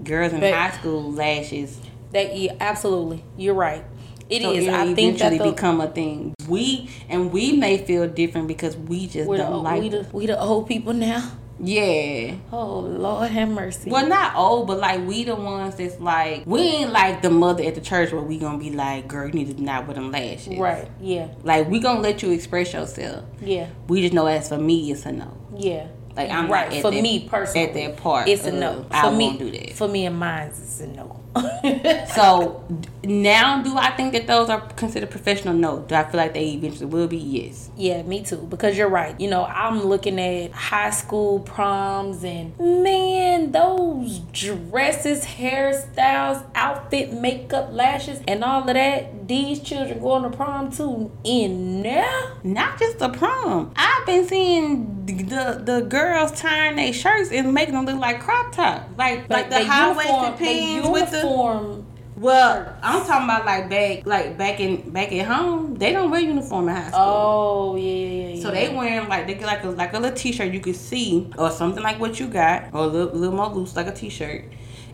girls 0.04 0.34
in 0.34 0.42
But- 0.42 0.54
high 0.54 0.72
school 0.72 1.12
lashes 1.12 1.80
That 2.12 2.36
yeah, 2.36 2.54
absolutely. 2.60 3.24
You're 3.38 3.54
right. 3.54 3.84
It 4.30 4.42
is. 4.42 4.44
so 4.44 4.52
it'll 4.54 4.76
I 4.76 4.94
think 4.94 5.18
that 5.18 5.34
eventually 5.34 5.38
the, 5.50 5.56
become 5.56 5.82
a 5.82 5.88
thing. 5.88 6.34
We 6.48 6.90
and 7.10 7.32
we 7.32 7.54
may 7.54 7.78
feel 7.84 8.08
different 8.08 8.48
because 8.48 8.78
we 8.78 9.08
just 9.08 9.28
we're 9.28 9.38
the, 9.38 9.44
don't 9.44 9.64
like. 9.64 9.82
we, 9.82 9.90
the, 9.90 10.08
we 10.14 10.26
the 10.28 10.40
old 10.40 10.68
people 10.68 10.94
now. 10.94 11.32
yeah. 11.60 12.36
Oh 12.52 12.80
Lord 12.80 13.30
have 13.32 13.50
mercy. 13.50 13.90
Well, 13.90 14.08
not 14.08 14.36
old, 14.36 14.68
but 14.68 14.80
like 14.80 15.06
we 15.06 15.24
the 15.24 15.36
ones 15.36 15.76
that's 15.76 16.00
like 16.00 16.44
we 16.46 16.62
ain't 16.62 16.92
like 16.92 17.22
the 17.22 17.30
mother 17.30 17.64
at 17.64 17.76
the 17.76 17.82
church 17.82 18.12
where 18.12 18.22
we 18.22 18.38
gonna 18.38 18.58
be 18.58 18.72
like, 18.72 19.08
girl, 19.08 19.28
you 19.28 19.34
need 19.34 19.56
to 19.58 19.62
not 19.64 19.88
with 19.88 19.96
them 19.98 20.12
lashes. 20.12 20.58
Right. 20.58 20.88
Yeah. 21.02 21.30
Like 21.44 21.68
we 21.70 21.80
gonna 21.80 22.00
let 22.02 22.22
you 22.24 22.32
express 22.32 22.74
yourself. 22.74 23.26
Yeah. 23.42 23.68
We 23.88 24.02
just 24.02 24.14
know 24.14 24.28
as 24.28 24.50
for 24.50 24.58
me, 24.58 24.92
it's 24.92 25.06
a 25.06 25.12
no. 25.12 25.36
Yeah. 25.58 25.88
Like 26.16 26.30
I'm 26.32 26.50
right. 26.52 26.74
at 26.74 26.82
For 26.82 26.92
that- 26.92 27.02
me 27.02 27.28
personally, 27.30 27.68
at 27.68 27.74
that 27.76 27.98
part. 28.04 28.28
it's 28.28 28.46
a 28.46 28.52
no. 28.52 28.84
For 28.90 28.94
I 28.96 29.12
me, 29.16 29.28
won't 29.28 29.40
do 29.40 29.52
that. 29.52 29.74
For 29.74 29.88
me 29.88 30.06
and 30.06 30.18
mine, 30.20 30.48
it's 30.48 30.80
a 30.82 30.88
no. 30.88 31.20
So 32.16 32.64
now, 33.04 33.62
do 33.64 33.78
I 33.78 33.92
think 33.92 34.14
that 34.14 34.28
those 34.28 34.50
are 34.50 34.62
considered 34.62 35.10
professional? 35.10 35.54
No. 35.54 35.80
Do 35.80 35.96
I 35.96 36.04
feel 36.04 36.18
like 36.18 36.34
they 36.34 36.50
eventually 36.50 36.88
will 36.88 37.08
be? 37.08 37.18
Yes. 37.18 37.70
Yeah, 37.78 38.02
me 38.04 38.24
too. 38.24 38.48
Because 38.50 38.78
you're 38.78 38.90
right. 38.90 39.20
You 39.20 39.30
know, 39.30 39.46
I'm 39.46 39.84
looking 39.84 40.20
at 40.20 40.52
high 40.52 40.90
school 40.90 41.40
proms 41.40 42.24
and 42.24 42.58
man, 42.60 43.52
those 43.52 44.20
dresses, 44.34 45.24
hairstyles, 45.24 46.46
outfit, 46.56 47.14
makeup, 47.14 47.70
lashes, 47.72 48.22
and 48.28 48.44
all 48.44 48.62
of 48.62 48.68
that. 48.68 49.28
These 49.28 49.60
children 49.62 50.00
going 50.00 50.24
to 50.30 50.36
prom 50.36 50.72
too. 50.72 51.12
In 51.24 51.82
now, 51.84 52.38
Not 52.44 52.80
just 52.80 53.00
the 53.00 53.10
prom. 53.10 53.72
I've 53.76 54.06
been 54.06 54.28
seeing 54.28 55.06
the 55.06 55.62
the, 55.64 55.82
girls 55.82 56.32
tying 56.40 56.76
their 56.76 56.94
shirts 56.94 57.32
and 57.32 57.54
making 57.54 57.76
them 57.76 57.86
look 57.86 58.00
like 58.00 58.20
crop 58.22 58.54
top, 58.54 58.90
like 58.98 59.30
like 59.30 59.50
the 59.50 59.64
high 59.64 59.92
waisted 59.96 60.38
pants 60.38 60.90
with 60.90 61.12
the. 61.12 61.19
Uniform. 61.24 61.86
Well, 62.16 62.76
I'm 62.84 63.06
talking 63.06 63.24
about 63.26 63.46
like 63.46 63.70
back 63.70 64.06
like 64.06 64.38
back 64.38 64.60
in 64.60 64.90
back 64.92 65.12
at 65.14 65.26
home. 65.26 65.76
They 65.76 65.94
don't 65.94 66.12
wear 66.12 66.20
uniform 66.20 66.68
in 66.68 66.76
high 66.76 66.90
school. 66.90 67.00
Oh 67.02 67.76
yeah, 67.78 67.84
yeah, 67.84 68.28
yeah. 68.36 68.42
So 68.42 68.52
they 68.52 68.68
wearing 68.76 69.08
like 69.08 69.26
they 69.26 69.36
get 69.36 69.46
like 69.46 69.64
a 69.64 69.70
like 69.70 69.94
a 69.94 70.00
little 70.00 70.18
t-shirt 70.18 70.52
you 70.54 70.60
can 70.60 70.74
see 70.74 71.32
or 71.38 71.50
something 71.50 71.82
like 71.82 71.98
what 72.00 72.20
you 72.20 72.28
got 72.28 72.74
or 72.74 72.82
a 72.84 72.88
little, 72.88 73.14
little 73.18 73.36
more 73.36 73.48
loose 73.48 73.76
like 73.76 73.88
a 73.88 73.94
t-shirt, 73.94 74.44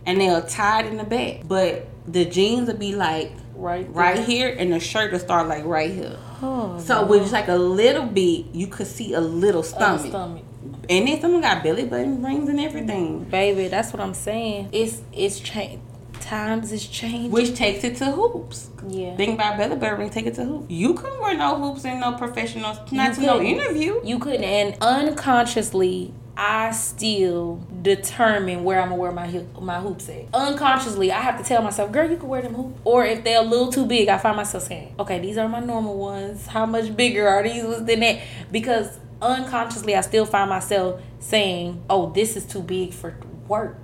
and 0.06 0.22
they'll 0.22 0.44
tie 0.44 0.82
it 0.82 0.86
in 0.86 0.98
the 0.98 1.04
back. 1.04 1.48
But 1.48 1.88
the 2.06 2.26
jeans 2.26 2.68
will 2.68 2.78
be 2.78 2.94
like 2.96 3.32
right, 3.56 3.88
right 3.92 4.20
here, 4.20 4.56
and 4.56 4.72
the 4.72 4.80
shirt 4.80 5.12
will 5.12 5.18
start 5.20 5.48
like 5.48 5.66
right 5.66 5.90
here. 5.90 6.20
Oh, 6.44 6.78
So 6.80 7.08
with 7.08 7.22
just 7.22 7.34
like 7.34 7.48
a 7.48 7.56
little 7.56 8.06
bit, 8.06 8.48
you 8.54 8.68
could 8.68 8.86
see 8.88 9.14
a 9.14 9.22
little 9.22 9.64
stomach, 9.64 10.08
stomach. 10.08 10.44
and 10.90 11.08
then 11.08 11.20
someone 11.22 11.42
got 11.42 11.64
belly 11.64 11.86
button 11.86 12.22
rings 12.22 12.50
and 12.50 12.60
everything, 12.60 13.24
Baby, 13.24 13.68
that's 13.70 13.92
what 13.94 14.00
I'm 14.02 14.14
saying. 14.14 14.70
It's 14.72 15.02
it's 15.12 15.40
changed. 15.40 15.82
Times 16.26 16.72
is 16.72 16.88
changing. 16.88 17.30
which 17.32 17.56
takes 17.56 17.84
it 17.84 17.98
to 17.98 18.06
hoops. 18.12 18.70
yeah. 18.88 19.16
Think 19.16 19.36
about 19.36 19.58
button 19.58 19.80
ring, 20.00 20.10
take 20.10 20.26
it 20.26 20.34
to 20.36 20.44
hoops. 20.46 20.66
You 20.70 20.96
couldn't 20.96 21.20
wear 21.22 21.38
no 21.38 21.56
hoops 21.56 21.86
in 21.86 22.00
no 22.00 22.14
professional, 22.14 22.76
not 22.92 23.14
to 23.16 23.22
You 23.22 23.28
no 23.28 23.38
couldn't. 23.38 23.46
interview. 23.46 24.02
You 24.04 24.18
couldn't, 24.20 24.44
and 24.44 24.76
unconsciously, 24.82 26.14
I 26.38 26.72
still 26.72 27.60
determine 27.82 28.64
where 28.64 28.82
I'm 28.82 28.90
gonna 28.90 29.02
wear 29.02 29.12
my 29.12 29.30
my 29.62 29.80
hoops 29.80 30.10
at. 30.10 30.26
Unconsciously, 30.34 31.12
I 31.12 31.22
have 31.22 31.38
to 31.38 31.44
tell 31.44 31.62
myself, 31.62 31.92
"Girl, 31.92 32.10
you 32.10 32.18
can 32.18 32.28
wear 32.28 32.42
them 32.42 32.56
hoops." 32.56 32.80
Or 32.84 33.06
if 33.06 33.24
they're 33.24 33.40
a 33.40 33.46
little 33.46 33.72
too 33.72 33.86
big, 33.86 34.10
I 34.10 34.18
find 34.18 34.36
myself 34.36 34.64
saying, 34.64 34.96
"Okay, 35.00 35.20
these 35.20 35.38
are 35.38 35.48
my 35.48 35.60
normal 35.60 35.96
ones. 35.96 36.48
How 36.48 36.66
much 36.66 36.96
bigger 36.98 37.28
are 37.28 37.44
these 37.44 37.64
ones 37.64 37.86
than 37.86 38.00
that?" 38.02 38.18
Because 38.52 39.00
unconsciously, 39.22 39.96
I 39.96 40.02
still 40.02 40.26
find 40.26 40.50
myself 40.50 41.00
saying, 41.20 41.82
"Oh, 41.90 42.12
this 42.14 42.36
is 42.36 42.46
too 42.46 42.62
big 42.62 42.94
for 42.94 43.14
work." 43.48 43.78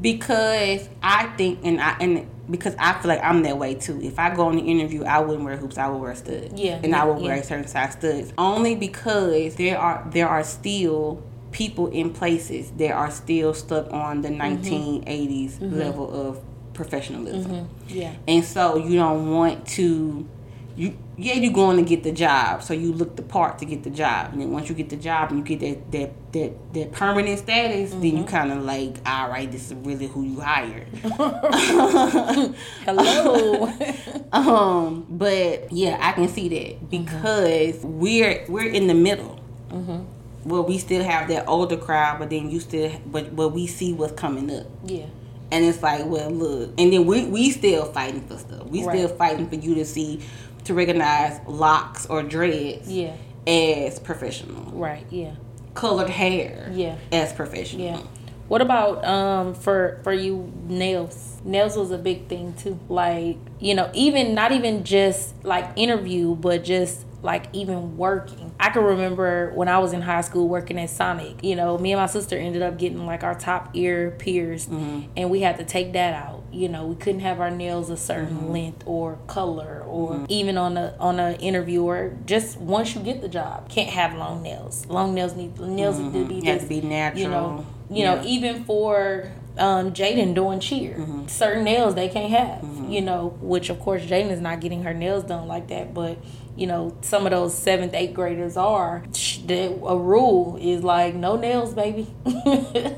Because 0.00 0.88
I 1.02 1.26
think 1.36 1.60
and 1.64 1.80
I 1.80 1.96
and 2.00 2.28
because 2.50 2.74
I 2.78 2.92
feel 2.94 3.08
like 3.08 3.22
I'm 3.22 3.42
that 3.42 3.58
way 3.58 3.74
too. 3.74 4.00
If 4.02 4.18
I 4.18 4.34
go 4.34 4.46
on 4.46 4.56
the 4.56 4.62
interview, 4.62 5.04
I 5.04 5.20
wouldn't 5.20 5.44
wear 5.44 5.56
hoops. 5.56 5.78
I 5.78 5.88
would 5.88 6.00
wear 6.00 6.14
studs. 6.14 6.60
Yeah, 6.60 6.80
and 6.82 6.94
I 6.94 7.04
would 7.04 7.20
yeah. 7.20 7.28
wear 7.28 7.42
certain 7.42 7.66
size 7.66 7.92
studs 7.92 8.32
only 8.38 8.74
because 8.74 9.56
there 9.56 9.78
are 9.78 10.06
there 10.12 10.28
are 10.28 10.44
still 10.44 11.22
people 11.52 11.88
in 11.88 12.12
places 12.12 12.70
that 12.72 12.92
are 12.92 13.10
still 13.10 13.54
stuck 13.54 13.90
on 13.92 14.20
the 14.20 14.28
mm-hmm. 14.28 15.04
1980s 15.06 15.52
mm-hmm. 15.52 15.78
level 15.78 16.28
of 16.28 16.42
professionalism. 16.74 17.50
Mm-hmm. 17.50 17.98
Yeah. 17.98 18.14
And 18.28 18.44
so 18.44 18.76
you 18.76 18.96
don't 18.96 19.30
want 19.30 19.66
to 19.68 20.28
you 20.76 20.96
yeah 21.16 21.34
you're 21.34 21.52
going 21.52 21.76
to 21.76 21.82
get 21.82 22.02
the 22.02 22.12
job, 22.12 22.62
so 22.62 22.74
you 22.74 22.92
look 22.92 23.16
the 23.16 23.22
part 23.22 23.58
to 23.60 23.64
get 23.64 23.82
the 23.82 23.90
job, 23.90 24.32
and 24.32 24.42
then 24.42 24.50
once 24.50 24.68
you 24.68 24.74
get 24.74 24.90
the 24.90 24.96
job 24.96 25.30
and 25.30 25.38
you 25.38 25.56
get 25.56 25.60
that 25.60 25.92
that 25.92 26.32
that, 26.32 26.74
that 26.74 26.92
permanent 26.92 27.38
status, 27.38 27.90
mm-hmm. 27.90 28.00
then 28.02 28.16
you 28.18 28.24
kind 28.24 28.52
of 28.52 28.62
like, 28.62 28.96
all 29.06 29.28
right, 29.30 29.50
this 29.50 29.70
is 29.70 29.74
really 29.74 30.06
who 30.06 30.22
you 30.22 30.40
hired. 30.40 30.86
Hello. 32.84 33.72
um, 34.32 35.06
but 35.08 35.72
yeah, 35.72 35.96
I 36.00 36.12
can 36.12 36.28
see 36.28 36.48
that 36.48 36.76
mm-hmm. 36.76 36.86
because 36.86 37.76
mm-hmm. 37.76 37.98
we're 37.98 38.44
we're 38.48 38.70
in 38.70 38.86
the 38.86 38.94
middle. 38.94 39.40
Mm-hmm. 39.70 40.48
Well, 40.48 40.64
we 40.64 40.78
still 40.78 41.02
have 41.02 41.28
that 41.28 41.48
older 41.48 41.76
crowd, 41.76 42.20
but 42.20 42.30
then 42.30 42.50
you 42.50 42.60
still, 42.60 42.92
but 43.06 43.34
but 43.34 43.48
we 43.48 43.66
see 43.66 43.92
what's 43.92 44.12
coming 44.12 44.50
up. 44.54 44.66
Yeah. 44.84 45.06
And 45.50 45.64
it's 45.64 45.80
like, 45.82 46.04
well, 46.06 46.30
look, 46.30 46.70
and 46.78 46.92
then 46.92 47.06
we 47.06 47.24
we 47.26 47.50
still 47.50 47.84
fighting 47.92 48.26
for 48.26 48.36
stuff. 48.36 48.66
We 48.66 48.84
right. 48.84 48.96
still 48.96 49.16
fighting 49.16 49.48
for 49.48 49.54
you 49.54 49.74
to 49.76 49.84
see, 49.84 50.20
to 50.66 50.74
recognize 50.74 51.40
locks 51.46 52.06
or 52.06 52.22
dreads. 52.22 52.90
Yeah. 52.90 53.16
As 53.46 53.98
professional. 54.00 54.72
Right. 54.72 55.06
Yeah. 55.10 55.34
Colored 55.74 56.10
hair. 56.10 56.70
Yeah. 56.72 56.96
As 57.12 57.32
professional. 57.32 57.84
Yeah. 57.86 58.00
What 58.48 58.60
about 58.60 59.04
um 59.04 59.54
for 59.54 60.00
for 60.04 60.12
you 60.12 60.52
nails? 60.68 61.40
Nails 61.44 61.76
was 61.76 61.90
a 61.90 61.98
big 61.98 62.28
thing 62.28 62.54
too. 62.54 62.78
Like 62.88 63.38
you 63.58 63.74
know, 63.74 63.90
even 63.94 64.34
not 64.34 64.52
even 64.52 64.84
just 64.84 65.44
like 65.44 65.68
interview, 65.76 66.34
but 66.34 66.64
just 66.64 67.04
like 67.22 67.46
even 67.52 67.96
working. 67.96 68.45
I 68.58 68.70
can 68.70 68.84
remember 68.84 69.52
when 69.54 69.68
I 69.68 69.78
was 69.78 69.92
in 69.92 70.00
high 70.00 70.22
school 70.22 70.48
working 70.48 70.78
at 70.78 70.90
Sonic, 70.90 71.44
you 71.44 71.56
know, 71.56 71.76
me 71.78 71.92
and 71.92 72.00
my 72.00 72.06
sister 72.06 72.36
ended 72.36 72.62
up 72.62 72.78
getting 72.78 73.04
like 73.04 73.22
our 73.22 73.34
top 73.34 73.70
ear 73.74 74.12
pierced 74.18 74.70
mm-hmm. 74.70 75.10
and 75.16 75.30
we 75.30 75.40
had 75.40 75.58
to 75.58 75.64
take 75.64 75.92
that 75.92 76.14
out. 76.14 76.42
You 76.52 76.68
know, 76.68 76.86
we 76.86 76.94
couldn't 76.94 77.20
have 77.20 77.40
our 77.40 77.50
nails 77.50 77.90
a 77.90 77.96
certain 77.96 78.36
mm-hmm. 78.36 78.50
length 78.52 78.82
or 78.86 79.18
color 79.26 79.82
or 79.86 80.12
mm-hmm. 80.12 80.24
even 80.28 80.56
on 80.56 80.76
a 80.76 80.94
on 80.98 81.20
an 81.20 81.34
interview 81.36 81.82
or 81.82 82.16
just 82.24 82.58
once 82.58 82.94
you 82.94 83.02
get 83.02 83.20
the 83.20 83.28
job, 83.28 83.68
can't 83.68 83.90
have 83.90 84.14
long 84.14 84.42
nails. 84.42 84.86
Long 84.86 85.14
nails 85.14 85.34
need 85.34 85.58
nails 85.60 85.98
need 85.98 86.12
to 86.12 86.24
be 86.24 86.40
mm-hmm. 86.40 86.58
to 86.58 86.66
be 86.66 86.80
natural. 86.80 87.22
You 87.22 87.28
know, 87.28 87.66
you 87.90 88.02
yeah. 88.04 88.14
know, 88.14 88.24
even 88.24 88.64
for 88.64 89.30
um, 89.58 89.92
Jaden 89.92 90.34
doing 90.34 90.60
cheer. 90.60 90.94
Mm-hmm. 90.94 91.26
Certain 91.28 91.64
nails 91.64 91.94
they 91.94 92.08
can't 92.08 92.30
have, 92.30 92.62
mm-hmm. 92.62 92.90
you 92.90 93.00
know, 93.00 93.36
which 93.40 93.70
of 93.70 93.80
course 93.80 94.02
Jaden 94.02 94.30
is 94.30 94.40
not 94.40 94.60
getting 94.60 94.82
her 94.82 94.94
nails 94.94 95.24
done 95.24 95.46
like 95.46 95.68
that, 95.68 95.94
but 95.94 96.18
you 96.56 96.66
know, 96.66 96.96
some 97.02 97.26
of 97.26 97.32
those 97.32 97.56
seventh, 97.56 97.94
eighth 97.94 98.14
graders 98.14 98.56
are. 98.56 99.04
The, 99.46 99.78
a 99.84 99.96
rule 99.96 100.58
is 100.60 100.82
like 100.82 101.14
no 101.14 101.36
nails, 101.36 101.74
baby. 101.74 102.06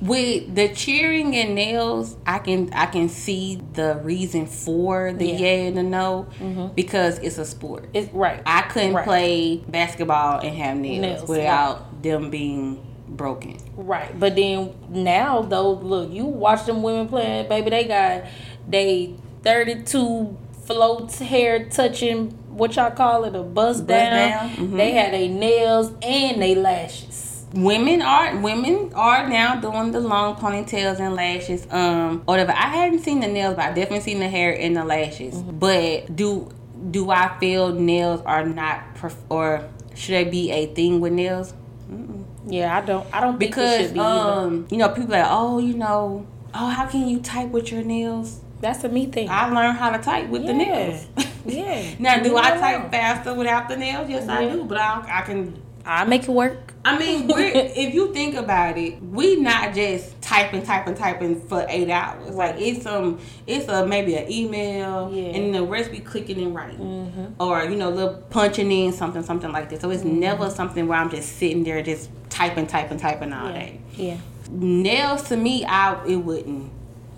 With 0.00 0.54
the 0.54 0.68
cheering 0.74 1.34
and 1.34 1.54
nails, 1.54 2.18
I 2.26 2.38
can 2.38 2.70
I 2.74 2.86
can 2.86 3.08
see 3.08 3.62
the 3.72 4.00
reason 4.02 4.44
for 4.46 5.14
the 5.14 5.26
yeah, 5.26 5.38
yeah 5.38 5.68
and 5.68 5.78
the 5.78 5.82
no 5.82 6.26
mm-hmm. 6.38 6.74
because 6.74 7.18
it's 7.20 7.38
a 7.38 7.46
sport. 7.46 7.88
It's 7.94 8.12
right. 8.12 8.42
I 8.44 8.62
couldn't 8.62 8.92
right. 8.94 9.04
play 9.04 9.56
basketball 9.66 10.40
and 10.40 10.54
have 10.58 10.76
nails, 10.76 11.00
nails 11.00 11.28
without 11.28 11.80
right. 11.80 12.02
them 12.02 12.28
being 12.28 12.84
broken. 13.08 13.56
Right. 13.76 14.18
But 14.18 14.36
then 14.36 14.74
now 14.90 15.40
though, 15.40 15.72
look, 15.72 16.10
you 16.10 16.26
watch 16.26 16.66
them 16.66 16.82
women 16.82 17.08
playing, 17.08 17.48
baby, 17.48 17.70
they 17.70 17.84
got 17.84 18.24
they 18.68 19.14
32 19.42 20.36
floats 20.66 21.18
hair 21.18 21.68
touching 21.68 22.38
what 22.54 22.76
y'all 22.76 22.90
call 22.90 23.24
it 23.24 23.34
a 23.34 23.42
buzz, 23.42 23.78
buzz 23.78 23.80
down. 23.80 24.12
down. 24.12 24.50
Mm-hmm. 24.50 24.76
They 24.76 24.92
had 24.92 25.12
their 25.12 25.28
nails 25.28 25.92
and 26.02 26.40
their 26.40 26.56
lashes. 26.56 27.46
Women 27.52 28.02
are 28.02 28.36
women 28.40 28.92
are 28.94 29.28
now 29.28 29.60
doing 29.60 29.92
the 29.92 30.00
long 30.00 30.36
ponytails 30.36 30.98
and 30.98 31.14
lashes. 31.14 31.66
Um, 31.70 32.22
whatever. 32.22 32.52
I 32.52 32.66
hadn't 32.66 33.00
seen 33.00 33.20
the 33.20 33.28
nails, 33.28 33.54
but 33.56 33.66
I 33.66 33.68
definitely 33.68 34.00
seen 34.00 34.18
the 34.18 34.28
hair 34.28 34.58
and 34.58 34.76
the 34.76 34.84
lashes. 34.84 35.34
Mm-hmm. 35.34 35.58
But 35.58 36.16
do 36.16 36.50
do 36.90 37.10
I 37.10 37.38
feel 37.38 37.72
nails 37.72 38.22
are 38.26 38.44
not 38.44 38.96
perf- 38.96 39.14
or 39.28 39.68
should 39.94 40.14
they 40.14 40.24
be 40.24 40.50
a 40.50 40.66
thing 40.66 41.00
with 41.00 41.12
nails? 41.12 41.54
Mm-mm. 41.90 42.24
Yeah, 42.46 42.76
I 42.76 42.80
don't. 42.80 43.06
I 43.12 43.20
don't 43.20 43.38
because 43.38 43.92
be 43.92 44.00
um, 44.00 44.66
you 44.70 44.78
know, 44.78 44.88
people 44.88 45.12
like, 45.12 45.26
oh, 45.28 45.58
you 45.58 45.74
know, 45.74 46.26
oh, 46.54 46.68
how 46.68 46.86
can 46.86 47.08
you 47.08 47.20
type 47.20 47.48
with 47.50 47.70
your 47.70 47.82
nails? 47.82 48.40
That's 48.60 48.82
a 48.84 48.88
me 48.88 49.06
thing. 49.06 49.28
I 49.30 49.48
learned 49.48 49.78
how 49.78 49.90
to 49.90 50.02
type 50.02 50.28
with 50.28 50.42
yeah. 50.42 50.48
the 50.48 50.54
nails. 50.54 51.06
Yeah. 51.44 51.94
now, 51.98 52.22
do 52.22 52.36
I 52.36 52.50
type 52.56 52.90
faster 52.90 53.34
without 53.34 53.68
the 53.68 53.76
nails? 53.76 54.08
Yes, 54.08 54.26
yeah. 54.26 54.38
I 54.38 54.48
do. 54.50 54.64
But 54.64 54.78
I, 54.78 55.20
I 55.20 55.22
can. 55.22 55.60
I 55.86 56.04
make 56.04 56.22
it 56.22 56.30
work. 56.30 56.72
I 56.84 56.98
mean, 56.98 57.30
if 57.30 57.94
you 57.94 58.12
think 58.12 58.34
about 58.34 58.76
it, 58.76 59.02
we 59.02 59.36
not 59.36 59.74
just 59.74 60.20
typing, 60.20 60.62
typing, 60.62 60.94
typing 60.94 61.40
for 61.40 61.64
eight 61.68 61.90
hours. 61.90 62.34
Like 62.34 62.56
it's 62.58 62.84
um, 62.86 63.20
it's 63.46 63.68
a 63.68 63.86
maybe 63.86 64.16
an 64.16 64.30
email, 64.30 65.10
yeah. 65.12 65.36
and 65.36 65.54
the 65.54 65.62
rest 65.62 65.90
be 65.90 66.00
clicking 66.00 66.42
and 66.42 66.54
writing, 66.54 66.78
mm-hmm. 66.78 67.42
or 67.42 67.64
you 67.64 67.76
know, 67.76 67.90
little 67.90 68.14
punching 68.30 68.70
in 68.70 68.92
something, 68.92 69.22
something 69.22 69.50
like 69.50 69.70
this. 69.70 69.80
So 69.80 69.90
it's 69.90 70.02
mm-hmm. 70.02 70.20
never 70.20 70.50
something 70.50 70.86
where 70.86 70.98
I'm 70.98 71.10
just 71.10 71.36
sitting 71.36 71.64
there 71.64 71.82
just 71.82 72.10
typing, 72.28 72.66
typing, 72.66 72.98
typing 72.98 73.32
all 73.32 73.50
yeah. 73.50 73.58
day. 73.58 73.80
Yeah. 73.96 74.16
Nails 74.50 75.22
to 75.28 75.36
me, 75.36 75.64
I 75.64 76.04
it 76.04 76.16
wouldn't. 76.16 76.70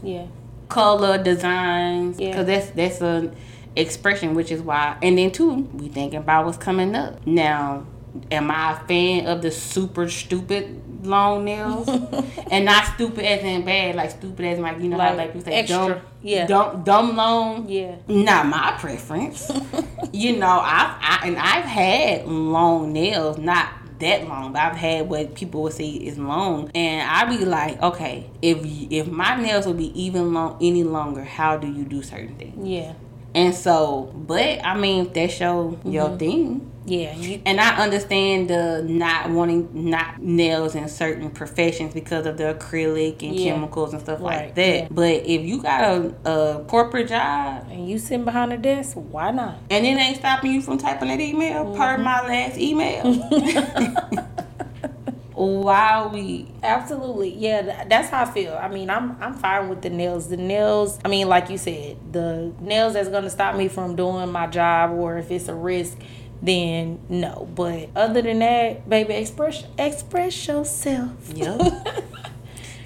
Yeah. 0.03 0.27
Color 0.69 1.23
designs, 1.23 2.19
because 2.19 2.35
yeah. 2.37 2.43
that's 2.43 2.71
that's 2.71 3.01
a 3.01 3.33
expression, 3.77 4.35
which 4.35 4.51
is 4.51 4.61
why. 4.63 4.97
And 5.03 5.19
then 5.19 5.31
two, 5.31 5.55
we 5.75 5.89
thinking 5.89 6.19
about 6.19 6.47
what's 6.47 6.59
coming 6.59 6.95
up. 6.95 7.27
Now, 7.27 7.87
am 8.31 8.51
I 8.51 8.73
a 8.73 8.87
fan 8.87 9.27
of 9.27 9.43
the 9.43 9.51
super 9.51 10.09
stupid 10.09 11.07
long 11.07 11.45
nails? 11.45 11.89
and 12.51 12.65
not 12.65 12.87
stupid 12.87 13.25
as 13.25 13.43
in 13.43 13.65
bad, 13.65 13.95
like 13.95 14.11
stupid 14.11 14.47
as 14.47 14.59
like 14.59 14.81
you 14.81 14.89
know 14.89 14.97
like 14.97 15.11
how 15.11 15.17
like 15.17 15.33
people 15.33 15.43
say 15.43 15.53
extra. 15.53 15.77
dumb, 15.77 16.01
yeah, 16.23 16.47
dumb, 16.47 16.83
dumb 16.83 17.17
long. 17.17 17.69
Yeah, 17.69 17.97
not 18.09 18.47
my 18.47 18.77
preference. 18.79 19.51
you 20.13 20.37
know, 20.37 20.61
I've 20.63 20.97
I, 21.01 21.21
and 21.25 21.37
I've 21.37 21.65
had 21.65 22.27
long 22.27 22.93
nails, 22.93 23.39
not 23.39 23.69
that 23.99 24.29
long, 24.29 24.53
but 24.53 24.61
I've 24.61 24.77
had 24.77 25.09
what 25.09 25.35
people 25.35 25.63
would 25.63 25.73
say 25.73 25.89
is 25.89 26.19
long, 26.19 26.71
and 26.75 27.09
I'd 27.09 27.29
be 27.29 27.45
like, 27.45 27.81
okay, 27.83 28.31
if 28.43 28.59
if 28.63 29.07
my 29.07 29.37
nails 29.41 29.67
would 29.67 29.79
be 29.79 29.99
even 30.01 30.33
long 30.33 30.59
any 30.61 30.85
longer, 30.85 31.25
how 31.25 31.57
do 31.57 31.67
you 31.67 31.85
do 31.85 32.03
certain 32.03 32.37
things? 32.37 32.67
Yeah. 32.67 32.95
And 33.37 33.55
so, 33.55 34.11
but 34.15 34.65
I 34.65 34.75
mean, 34.79 35.13
that's 35.13 35.39
your 35.39 35.73
mm-hmm. 35.73 35.91
your 35.91 36.17
thing. 36.17 36.73
Yeah. 36.87 37.15
You, 37.17 37.43
and 37.45 37.61
I 37.61 37.83
understand 37.83 38.49
the 38.49 38.83
not 38.89 39.29
wanting 39.29 39.91
not 39.91 40.23
nails 40.23 40.75
in 40.75 40.89
certain 40.89 41.31
professions 41.31 41.93
because 41.93 42.25
of 42.25 42.39
the 42.39 42.55
acrylic 42.55 43.23
and 43.23 43.37
yeah. 43.37 43.53
chemicals 43.53 43.93
and 43.93 44.01
stuff 44.01 44.21
right. 44.21 44.47
like 44.47 44.55
that. 44.55 44.83
Yeah. 44.83 44.89
But 44.91 45.27
if 45.27 45.43
you 45.43 45.61
got 45.61 45.83
a, 45.83 46.31
a 46.31 46.65
corporate 46.65 47.09
job 47.09 47.67
and 47.71 47.87
you 47.91 47.99
sitting 47.99 48.25
behind 48.25 48.55
a 48.55 48.57
desk, 48.57 48.95
why 48.95 49.33
not? 49.33 49.59
And 49.69 49.85
it 49.85 49.99
ain't 49.99 50.17
stopping 50.17 50.55
you 50.55 50.63
from 50.63 50.79
typing 50.79 51.09
that 51.09 51.21
email 51.21 51.67
mm-hmm. 51.67 51.77
per 51.77 51.99
my 51.99 52.27
last 52.27 52.57
email. 52.57 53.05
while 55.37 56.11
we 56.11 56.49
absolutely. 56.63 57.31
Yeah 57.35 57.85
that's 57.85 58.09
how 58.11 58.23
i 58.23 58.25
feel. 58.25 58.55
I 58.55 58.69
mean 58.69 58.91
i'm 58.91 59.21
i'm 59.21 59.35
fine 59.35 59.69
with 59.69 59.83
the 59.83 59.91
nails. 59.91 60.29
The 60.29 60.37
nails 60.37 60.99
i 61.05 61.09
mean 61.09 61.29
like 61.29 61.51
you 61.51 61.59
said 61.59 61.99
the 62.13 62.53
nails 62.61 62.95
that's 62.95 63.09
going 63.09 63.25
to 63.25 63.31
stop 63.31 63.57
me 63.57 63.69
from 63.69 63.97
doing 63.97 64.33
my 64.33 64.47
job 64.47 64.93
or 64.93 65.19
if 65.19 65.31
it's 65.31 65.49
a 65.49 65.55
risk 65.55 65.99
then 66.43 67.01
no. 67.09 67.49
But 67.55 67.91
other 67.97 68.23
than 68.23 68.41
that 68.41 68.89
baby 68.89 69.15
express 69.15 69.65
express 69.79 70.47
yourself. 70.49 71.13
Yeah. 71.35 71.83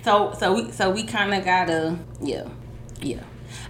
So 0.02 0.32
so 0.38 0.54
we 0.54 0.70
so 0.72 0.90
we 0.90 1.02
kind 1.04 1.34
of 1.34 1.44
gotta 1.44 1.98
yeah 2.22 2.48
yeah. 3.02 3.22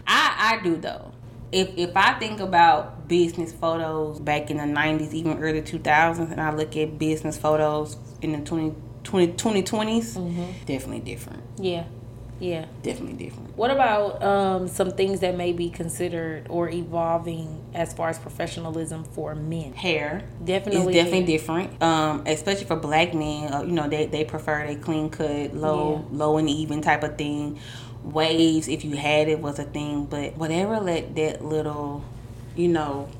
I 0.06 0.58
i 0.60 0.62
do 0.62 0.76
though. 0.76 1.12
If 1.50 1.76
if 1.76 1.96
i 1.96 2.12
think 2.20 2.38
about 2.38 3.08
business 3.08 3.52
photos 3.52 4.20
back 4.20 4.50
in 4.50 4.58
the 4.58 4.62
90s 4.62 5.12
even 5.12 5.38
early 5.42 5.60
2000s 5.62 6.30
and 6.30 6.40
i 6.40 6.54
look 6.54 6.76
at 6.76 6.96
business 6.96 7.36
photos 7.36 7.96
in 8.22 8.32
the 8.32 8.38
20, 8.38 8.74
20 9.04 9.32
2020s, 9.34 10.16
mm-hmm. 10.16 10.64
definitely 10.66 11.00
different. 11.00 11.42
Yeah. 11.58 11.84
Yeah. 12.40 12.64
Definitely 12.82 13.24
different. 13.24 13.56
What 13.56 13.70
about 13.70 14.22
um, 14.22 14.66
some 14.66 14.90
things 14.90 15.20
that 15.20 15.36
may 15.36 15.52
be 15.52 15.68
considered 15.68 16.46
or 16.48 16.70
evolving 16.70 17.62
as 17.74 17.92
far 17.92 18.08
as 18.08 18.18
professionalism 18.18 19.04
for 19.04 19.34
men? 19.34 19.74
Hair. 19.74 20.22
Definitely. 20.42 20.94
It's 20.94 21.04
definitely 21.04 21.26
different. 21.26 21.82
Um, 21.82 22.22
especially 22.26 22.64
for 22.64 22.76
black 22.76 23.14
men, 23.14 23.52
uh, 23.52 23.62
you 23.62 23.72
know, 23.72 23.88
they, 23.88 24.06
they 24.06 24.24
prefer 24.24 24.62
a 24.62 24.74
clean 24.74 25.10
cut, 25.10 25.54
low, 25.54 26.06
yeah. 26.10 26.18
low 26.18 26.38
and 26.38 26.48
even 26.48 26.80
type 26.80 27.02
of 27.02 27.18
thing. 27.18 27.60
Waves, 28.02 28.68
if 28.68 28.84
you 28.86 28.96
had 28.96 29.28
it, 29.28 29.40
was 29.40 29.58
a 29.58 29.64
thing. 29.64 30.06
But 30.06 30.36
whatever 30.38 30.80
let 30.80 31.14
that 31.16 31.44
little, 31.44 32.02
you 32.56 32.68
know, 32.68 33.10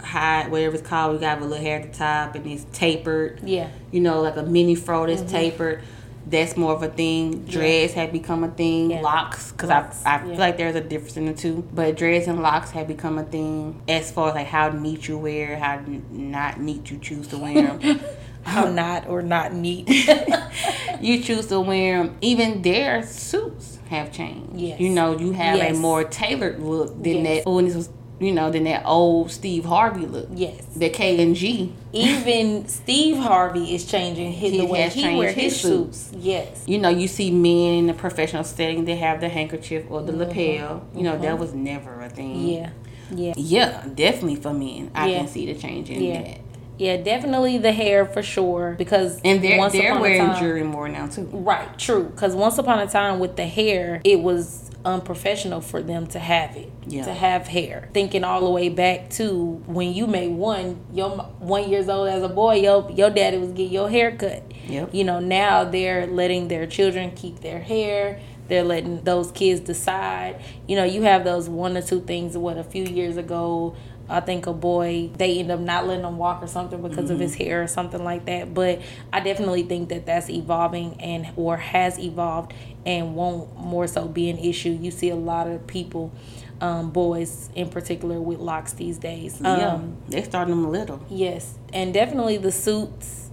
high, 0.00 0.48
whatever 0.48 0.76
it's 0.76 0.86
called. 0.86 1.14
We 1.14 1.18
got 1.18 1.38
a 1.38 1.44
little 1.44 1.62
hair 1.62 1.80
at 1.80 1.92
the 1.92 1.98
top 1.98 2.34
and 2.34 2.46
it's 2.46 2.66
tapered. 2.72 3.40
Yeah. 3.42 3.70
You 3.90 4.00
know, 4.00 4.20
like 4.22 4.36
a 4.36 4.42
mini 4.42 4.74
fro 4.74 5.06
that's 5.06 5.20
mm-hmm. 5.20 5.30
tapered. 5.30 5.82
That's 6.28 6.56
more 6.56 6.72
of 6.72 6.82
a 6.82 6.88
thing. 6.88 7.44
Dreads 7.44 7.94
yeah. 7.94 8.02
have 8.02 8.12
become 8.12 8.42
a 8.42 8.50
thing. 8.50 8.90
Yeah. 8.90 9.00
Locks, 9.00 9.52
because 9.52 9.70
I, 9.70 9.80
I 10.04 10.16
yeah. 10.16 10.24
feel 10.24 10.36
like 10.36 10.56
there's 10.56 10.74
a 10.74 10.80
difference 10.80 11.16
in 11.16 11.26
the 11.26 11.34
two. 11.34 11.68
But 11.72 11.96
dreads 11.96 12.26
and 12.26 12.42
locks 12.42 12.72
have 12.72 12.88
become 12.88 13.18
a 13.18 13.24
thing 13.24 13.80
as 13.86 14.10
far 14.10 14.30
as 14.30 14.34
like 14.34 14.48
how 14.48 14.70
neat 14.70 15.06
you 15.06 15.18
wear, 15.18 15.56
how 15.56 15.82
not 16.10 16.60
neat 16.60 16.90
you 16.90 16.98
choose 16.98 17.28
to 17.28 17.38
wear 17.38 17.76
them. 17.76 18.00
how 18.42 18.70
not 18.70 19.08
or 19.08 19.22
not 19.22 19.52
neat 19.52 19.88
you 21.00 21.22
choose 21.22 21.46
to 21.46 21.60
wear 21.60 22.02
them. 22.02 22.16
Even 22.20 22.62
their 22.62 23.04
suits 23.04 23.78
have 23.88 24.12
changed. 24.12 24.56
Yes. 24.56 24.80
You 24.80 24.90
know, 24.90 25.16
you 25.18 25.32
have 25.32 25.58
yes. 25.58 25.76
a 25.76 25.78
more 25.78 26.04
tailored 26.04 26.60
look 26.60 26.90
than 27.02 27.24
yes. 27.24 27.44
that. 27.44 27.48
Oh, 27.48 27.58
and 27.58 27.68
this 27.68 27.76
was 27.76 27.88
you 28.18 28.32
know, 28.32 28.50
than 28.50 28.64
that 28.64 28.84
old 28.86 29.30
Steve 29.30 29.64
Harvey 29.64 30.06
look. 30.06 30.28
Yes. 30.32 30.64
The 30.74 30.88
K 30.90 31.22
and 31.22 31.36
G. 31.36 31.72
Even 31.92 32.66
Steve 32.68 33.16
Harvey 33.18 33.74
is 33.74 33.84
changing 33.84 34.32
his, 34.32 34.52
He 34.52 34.58
the 34.58 34.66
way 34.66 34.88
he 34.88 35.02
changed 35.02 35.18
wear 35.18 35.32
his 35.32 35.52
his 35.52 35.60
suits. 35.60 36.12
Yes. 36.16 36.64
You 36.66 36.78
know, 36.78 36.88
you 36.88 37.08
see 37.08 37.30
men 37.30 37.74
in 37.78 37.86
the 37.86 37.94
professional 37.94 38.44
setting, 38.44 38.84
they 38.84 38.96
have 38.96 39.20
the 39.20 39.28
handkerchief 39.28 39.84
or 39.90 40.02
the 40.02 40.12
lapel. 40.12 40.86
You 40.94 41.02
know, 41.02 41.18
that 41.18 41.38
was 41.38 41.52
never 41.54 42.00
a 42.02 42.08
thing. 42.08 42.36
Mm-hmm. 42.36 42.48
Yeah. 42.48 42.70
Yeah. 43.10 43.34
Yeah, 43.36 43.84
definitely 43.94 44.36
for 44.36 44.52
men. 44.52 44.90
I 44.94 45.08
Yeah. 45.08 45.18
can 45.18 45.28
see 45.28 45.46
the 45.52 45.58
change 45.58 45.90
in 45.90 46.02
Yeah. 46.02 46.22
that. 46.22 46.40
Yeah, 46.78 46.96
definitely 46.98 47.58
the 47.58 47.72
hair 47.72 48.04
for 48.06 48.22
sure. 48.22 48.74
Because 48.78 49.20
And 49.24 49.42
they're 49.42 49.58
once 49.58 49.72
they're 49.72 49.90
upon 49.92 49.98
a 49.98 50.02
wearing 50.02 50.26
time- 50.26 50.40
jewelry 50.42 50.62
more 50.62 50.88
now 50.88 51.06
too. 51.06 51.22
Right, 51.32 51.78
true. 51.78 52.04
Because 52.04 52.34
once 52.34 52.58
upon 52.58 52.80
a 52.80 52.86
time 52.86 53.18
with 53.18 53.36
the 53.36 53.46
hair, 53.46 54.00
it 54.04 54.20
was 54.20 54.70
unprofessional 54.84 55.60
for 55.60 55.82
them 55.82 56.06
to 56.06 56.18
have 56.18 56.56
it. 56.56 56.70
Yeah. 56.86 57.04
To 57.06 57.12
have 57.12 57.48
hair. 57.48 57.88
Thinking 57.92 58.22
all 58.24 58.40
the 58.44 58.50
way 58.50 58.68
back 58.68 59.10
to 59.10 59.60
when 59.66 59.92
you 59.92 60.06
made 60.06 60.30
one, 60.32 60.78
your 60.92 61.10
one 61.40 61.68
years 61.68 61.88
old 61.88 62.08
as 62.08 62.22
a 62.22 62.28
boy, 62.28 62.56
your 62.56 62.88
your 62.92 63.10
daddy 63.10 63.38
was 63.38 63.50
getting 63.50 63.72
your 63.72 63.88
hair 63.90 64.12
cut. 64.12 64.42
Yep. 64.68 64.90
You 64.94 65.04
know, 65.04 65.18
now 65.18 65.64
they're 65.64 66.06
letting 66.06 66.48
their 66.48 66.66
children 66.66 67.10
keep 67.12 67.40
their 67.40 67.60
hair. 67.60 68.20
They're 68.48 68.62
letting 68.62 69.02
those 69.02 69.32
kids 69.32 69.58
decide. 69.60 70.40
You 70.68 70.76
know, 70.76 70.84
you 70.84 71.02
have 71.02 71.24
those 71.24 71.48
one 71.48 71.76
or 71.76 71.82
two 71.82 72.00
things. 72.02 72.36
What 72.38 72.56
a 72.56 72.62
few 72.62 72.84
years 72.84 73.16
ago, 73.16 73.74
I 74.08 74.20
think 74.20 74.46
a 74.46 74.52
boy 74.52 75.10
they 75.16 75.38
end 75.38 75.50
up 75.50 75.60
not 75.60 75.86
letting 75.86 76.04
him 76.04 76.16
walk 76.18 76.42
or 76.42 76.46
something 76.46 76.80
because 76.80 77.10
of 77.10 77.18
his 77.18 77.34
hair 77.34 77.62
or 77.62 77.66
something 77.66 78.02
like 78.04 78.26
that. 78.26 78.54
But 78.54 78.82
I 79.12 79.20
definitely 79.20 79.64
think 79.64 79.88
that 79.88 80.06
that's 80.06 80.30
evolving 80.30 81.00
and 81.00 81.26
or 81.36 81.56
has 81.56 81.98
evolved 81.98 82.52
and 82.84 83.16
won't 83.16 83.56
more 83.58 83.86
so 83.86 84.06
be 84.06 84.30
an 84.30 84.38
issue. 84.38 84.70
You 84.70 84.90
see 84.92 85.08
a 85.10 85.16
lot 85.16 85.48
of 85.48 85.66
people, 85.66 86.12
um, 86.60 86.90
boys 86.90 87.50
in 87.56 87.68
particular, 87.68 88.20
with 88.20 88.38
locks 88.38 88.74
these 88.74 88.98
days. 88.98 89.40
yeah, 89.42 89.74
Um, 89.74 89.96
they 90.08 90.22
starting 90.22 90.54
them 90.54 90.70
little. 90.70 91.00
Yes, 91.10 91.58
and 91.72 91.92
definitely 91.92 92.36
the 92.36 92.52
suits, 92.52 93.30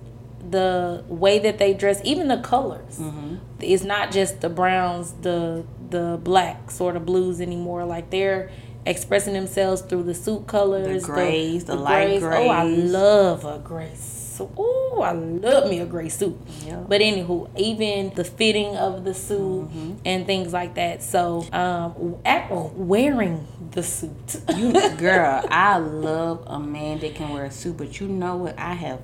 the 0.49 1.03
way 1.07 1.37
that 1.39 1.59
they 1.59 1.73
dress, 1.75 2.01
even 2.03 2.27
the 2.29 2.37
colors. 2.39 2.97
Mm-hmm. 2.99 3.35
It's 3.59 3.83
not 3.83 4.11
just 4.11 4.41
the 4.41 4.49
browns, 4.49 5.13
the 5.21 5.65
the 5.89 6.19
blacks 6.23 6.81
or 6.81 6.91
the 6.93 6.99
blues 6.99 7.39
anymore. 7.39 7.85
Like 7.85 8.09
they're 8.09 8.49
expressing 8.85 9.33
themselves 9.33 9.81
through 9.81 10.03
the 10.03 10.13
suit 10.13 10.47
colors, 10.47 11.03
the 11.03 11.07
grays, 11.13 11.65
the 11.65 11.75
light 11.75 12.19
grays. 12.19 12.23
Oh, 12.23 12.49
I 12.49 12.63
love 12.63 13.45
a 13.45 13.59
gray 13.59 13.93
suit. 13.95 14.49
Oh, 14.57 15.01
I 15.03 15.11
love 15.11 15.69
me 15.69 15.79
a 15.79 15.85
gray 15.85 16.09
suit. 16.09 16.35
Yeah. 16.65 16.77
But 16.87 17.01
anywho, 17.01 17.49
even 17.57 18.13
the 18.15 18.23
fitting 18.23 18.75
of 18.75 19.03
the 19.03 19.13
suit 19.13 19.63
Mm-hmm. 19.63 19.93
and 20.05 20.25
things 20.25 20.53
like 20.53 20.75
that. 20.75 21.03
So, 21.03 21.45
um, 21.53 22.17
at, 22.25 22.49
wearing 22.51 23.47
the 23.71 23.83
suit. 23.83 24.41
You 24.55 24.73
girl, 24.97 25.45
I 25.49 25.77
love 25.77 26.43
a 26.47 26.59
man 26.59 26.99
that 26.99 27.15
can 27.15 27.29
wear 27.29 27.45
a 27.45 27.51
suit, 27.51 27.77
but 27.77 27.99
you 27.99 28.07
know 28.07 28.37
what 28.37 28.57
I 28.59 28.73
have 28.73 28.99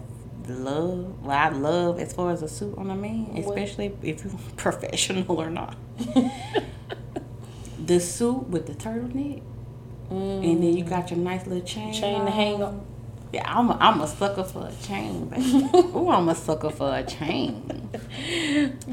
love 0.47 1.23
well 1.23 1.37
I 1.37 1.49
love 1.49 1.99
as 1.99 2.11
far 2.13 2.31
as 2.31 2.41
a 2.41 2.47
suit 2.47 2.75
on 2.77 2.89
a 2.89 2.95
man, 2.95 3.37
especially 3.37 3.95
if 4.01 4.23
you're 4.23 4.33
professional 4.57 5.39
or 5.39 5.49
not. 5.49 5.77
the 7.85 7.99
suit 7.99 8.47
with 8.49 8.67
the 8.67 8.73
turtleneck. 8.73 9.41
And 10.09 10.63
then 10.63 10.75
you 10.77 10.83
got 10.83 11.11
your 11.11 11.19
nice 11.19 11.45
little 11.45 11.65
chain. 11.67 11.93
Chain 11.93 12.25
to 12.25 12.31
hang 12.31 12.61
on. 12.63 12.85
Yeah, 13.31 13.43
I'm 13.45 13.69
a, 13.69 13.77
I'm 13.79 14.01
a 14.01 14.07
sucker 14.07 14.43
for 14.43 14.67
a 14.67 14.85
chain, 14.87 15.25
baby. 15.29 15.43
Ooh, 15.95 16.09
I'm 16.09 16.29
a 16.29 16.35
sucker 16.35 16.71
for 16.71 16.95
a 16.95 17.03
chain. 17.03 17.89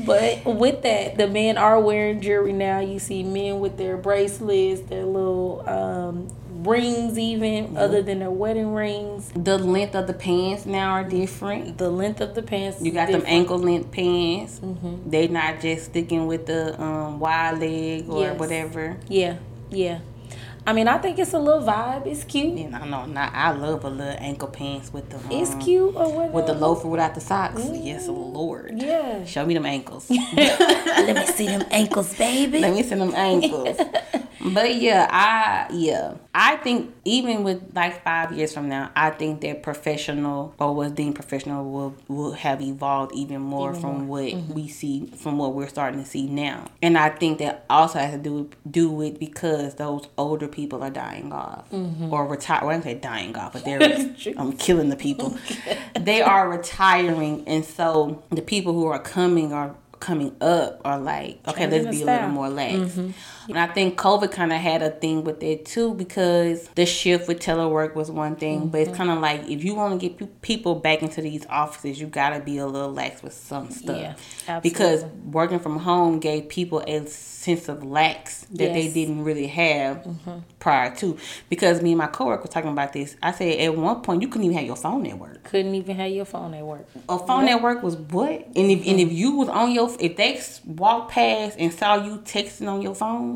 But 0.06 0.44
with 0.44 0.82
that, 0.82 1.16
the 1.18 1.26
men 1.26 1.56
are 1.58 1.80
wearing 1.80 2.20
jewelry 2.20 2.52
now. 2.52 2.80
You 2.80 2.98
see 2.98 3.22
men 3.22 3.60
with 3.60 3.76
their 3.78 3.96
bracelets, 3.96 4.82
their 4.82 5.04
little 5.04 5.66
um, 5.68 6.28
rings, 6.64 7.18
even 7.18 7.76
other 7.76 8.02
than 8.02 8.20
their 8.20 8.30
wedding 8.30 8.72
rings. 8.74 9.30
The 9.34 9.58
length 9.58 9.94
of 9.94 10.06
the 10.06 10.12
pants 10.14 10.66
now 10.66 10.90
are 10.92 11.04
different. 11.04 11.78
The 11.78 11.90
length 11.90 12.20
of 12.20 12.34
the 12.34 12.42
pants. 12.42 12.80
You 12.80 12.92
got 12.92 13.08
them 13.10 13.22
ankle 13.26 13.58
length 13.58 13.90
pants. 13.90 14.60
They 15.06 15.28
not 15.28 15.60
just 15.60 15.86
sticking 15.86 16.26
with 16.26 16.46
the 16.46 16.80
um, 16.80 17.18
wide 17.20 17.58
leg 17.58 18.08
or 18.08 18.20
Yes. 18.20 18.38
whatever. 18.38 18.96
Yeah, 19.08 19.36
yeah. 19.70 20.00
I 20.68 20.72
mean, 20.72 20.88
I 20.88 20.98
think 20.98 21.18
it's 21.20 21.32
a 21.32 21.38
little 21.38 21.62
vibe. 21.62 22.06
It's 22.06 22.24
cute. 22.24 22.58
You 22.58 22.68
know, 22.68 22.84
no, 22.84 23.06
not. 23.06 23.32
I 23.32 23.52
love 23.52 23.84
a 23.84 23.88
little 23.88 24.16
ankle 24.18 24.48
pants 24.48 24.92
with 24.92 25.08
the. 25.10 25.16
Um, 25.16 25.30
It's 25.30 25.54
cute 25.64 25.94
or 25.94 26.12
whatever. 26.12 26.32
With 26.32 26.46
the 26.46 26.54
loafer 26.54 26.88
without 26.88 27.14
the 27.14 27.20
socks. 27.20 27.62
Yes, 27.72 28.08
Lord. 28.08 28.72
Yeah. 28.74 29.24
Show 29.24 29.46
me 29.46 29.54
them 29.54 29.64
ankles. 29.64 30.10
Let 30.36 31.14
me 31.16 31.26
see 31.26 31.46
them 31.46 31.64
ankles, 31.70 32.16
baby. 32.18 32.58
Let 32.58 32.74
me 32.74 32.82
see 32.82 32.96
them 32.96 33.14
ankles. 33.14 33.78
but 34.54 34.76
yeah, 34.76 35.08
I 35.10 35.72
yeah, 35.72 36.14
I 36.34 36.56
think 36.56 36.94
even 37.04 37.44
with 37.44 37.74
like 37.74 38.02
five 38.04 38.32
years 38.32 38.52
from 38.52 38.68
now, 38.68 38.90
I 38.94 39.10
think 39.10 39.40
that 39.40 39.62
professional 39.62 40.54
or 40.58 40.74
what's 40.74 40.92
deemed 40.92 41.14
professional 41.14 41.70
will 41.70 41.94
will 42.08 42.32
have 42.32 42.60
evolved 42.60 43.14
even 43.14 43.40
more 43.40 43.74
from 43.74 44.08
what 44.08 44.32
we 44.48 44.68
see 44.68 45.06
from 45.16 45.38
what 45.38 45.54
we're 45.54 45.68
starting 45.68 46.02
to 46.02 46.08
see 46.08 46.26
now. 46.26 46.70
And 46.82 46.96
I 46.96 47.10
think 47.10 47.38
that 47.38 47.64
also 47.68 47.98
has 47.98 48.12
to 48.12 48.18
do 48.18 48.50
do 48.70 48.90
with 48.90 49.18
because 49.18 49.74
those 49.74 50.06
older 50.16 50.48
people 50.48 50.82
are 50.82 50.90
dying 50.90 51.32
off 51.32 51.66
or 51.72 52.26
retire. 52.26 52.64
Well, 52.64 52.76
I 52.76 52.80
say 52.80 52.94
dying 52.94 53.36
off, 53.36 53.52
but 53.52 53.64
they're 53.64 53.80
I'm 54.36 54.52
killing 54.52 54.88
the 54.88 54.96
people. 54.96 55.36
they 55.98 56.22
are 56.22 56.48
retiring, 56.48 57.44
and 57.46 57.64
so 57.64 58.22
the 58.30 58.42
people 58.42 58.72
who 58.72 58.86
are 58.86 58.98
coming 59.00 59.52
are 59.52 59.74
coming 59.98 60.36
up 60.40 60.80
are 60.84 60.98
like, 60.98 61.40
okay, 61.48 61.66
let's 61.66 61.86
be 61.96 62.02
a 62.02 62.04
little 62.06 62.28
more 62.28 62.48
lax. 62.48 62.98
And 63.48 63.58
I 63.58 63.66
think 63.66 63.96
COVID 63.98 64.30
kind 64.32 64.52
of 64.52 64.58
had 64.60 64.82
a 64.82 64.90
thing 64.90 65.24
with 65.24 65.42
it 65.42 65.64
too 65.66 65.94
because 65.94 66.68
the 66.74 66.86
shift 66.86 67.28
with 67.28 67.40
telework 67.40 67.94
was 67.94 68.10
one 68.10 68.36
thing, 68.36 68.68
but 68.68 68.78
Mm-hmm. 68.78 68.88
it's 68.90 68.96
kind 68.96 69.10
of 69.10 69.18
like 69.20 69.48
if 69.48 69.64
you 69.64 69.74
want 69.74 70.00
to 70.00 70.08
get 70.08 70.42
people 70.42 70.74
back 70.74 71.02
into 71.02 71.20
these 71.22 71.46
offices, 71.48 72.00
you 72.00 72.06
got 72.06 72.30
to 72.30 72.40
be 72.40 72.58
a 72.58 72.66
little 72.66 72.92
lax 72.92 73.22
with 73.22 73.32
some 73.32 73.70
stuff. 73.70 73.96
Yeah, 73.96 74.14
absolutely. 74.48 74.70
Because 74.70 75.04
working 75.30 75.58
from 75.60 75.78
home 75.78 76.18
gave 76.20 76.48
people 76.48 76.82
a 76.86 77.06
sense 77.06 77.68
of 77.68 77.84
lax 77.84 78.40
that 78.50 78.58
they 78.58 78.66
Yes. 78.66 78.84
Mm-hmm. 78.86 78.94
didn't 78.94 79.24
really 79.24 79.46
have 79.46 80.06
prior 80.58 80.94
to. 80.96 81.16
Because 81.48 81.82
me 81.82 81.92
and 81.92 81.98
my 81.98 82.06
coworker 82.08 82.42
were 82.42 82.48
talking 82.48 82.70
about 82.72 82.92
this. 82.92 83.16
I 83.22 83.32
said 83.32 83.58
at 83.60 83.76
one 83.76 84.00
point 84.02 84.22
you 84.22 84.28
couldn't 84.28 84.44
even 84.46 84.56
have 84.56 84.66
your 84.66 84.76
phone 84.76 85.06
at 85.06 85.18
work. 85.18 85.44
Couldn't 85.44 85.74
even 85.74 85.96
have 85.96 86.10
your 86.10 86.24
phone 86.24 86.54
at 86.54 86.64
work. 86.64 86.86
A 87.08 87.18
phone 87.18 87.46
at 87.48 87.62
work 87.62 87.82
was 87.82 87.96
what? 87.96 88.46
And 88.56 88.70
if 88.70 88.86
and 88.86 89.00
if 89.00 89.12
you 89.12 89.36
was 89.36 89.48
on 89.48 89.70
your 89.72 89.94
if 90.00 90.16
they 90.16 90.40
walked 90.66 91.12
past 91.12 91.56
and 91.58 91.72
saw 91.72 91.94
you 92.04 92.18
texting 92.18 92.68
on 92.68 92.82
your 92.82 92.94
phone, 92.94 93.35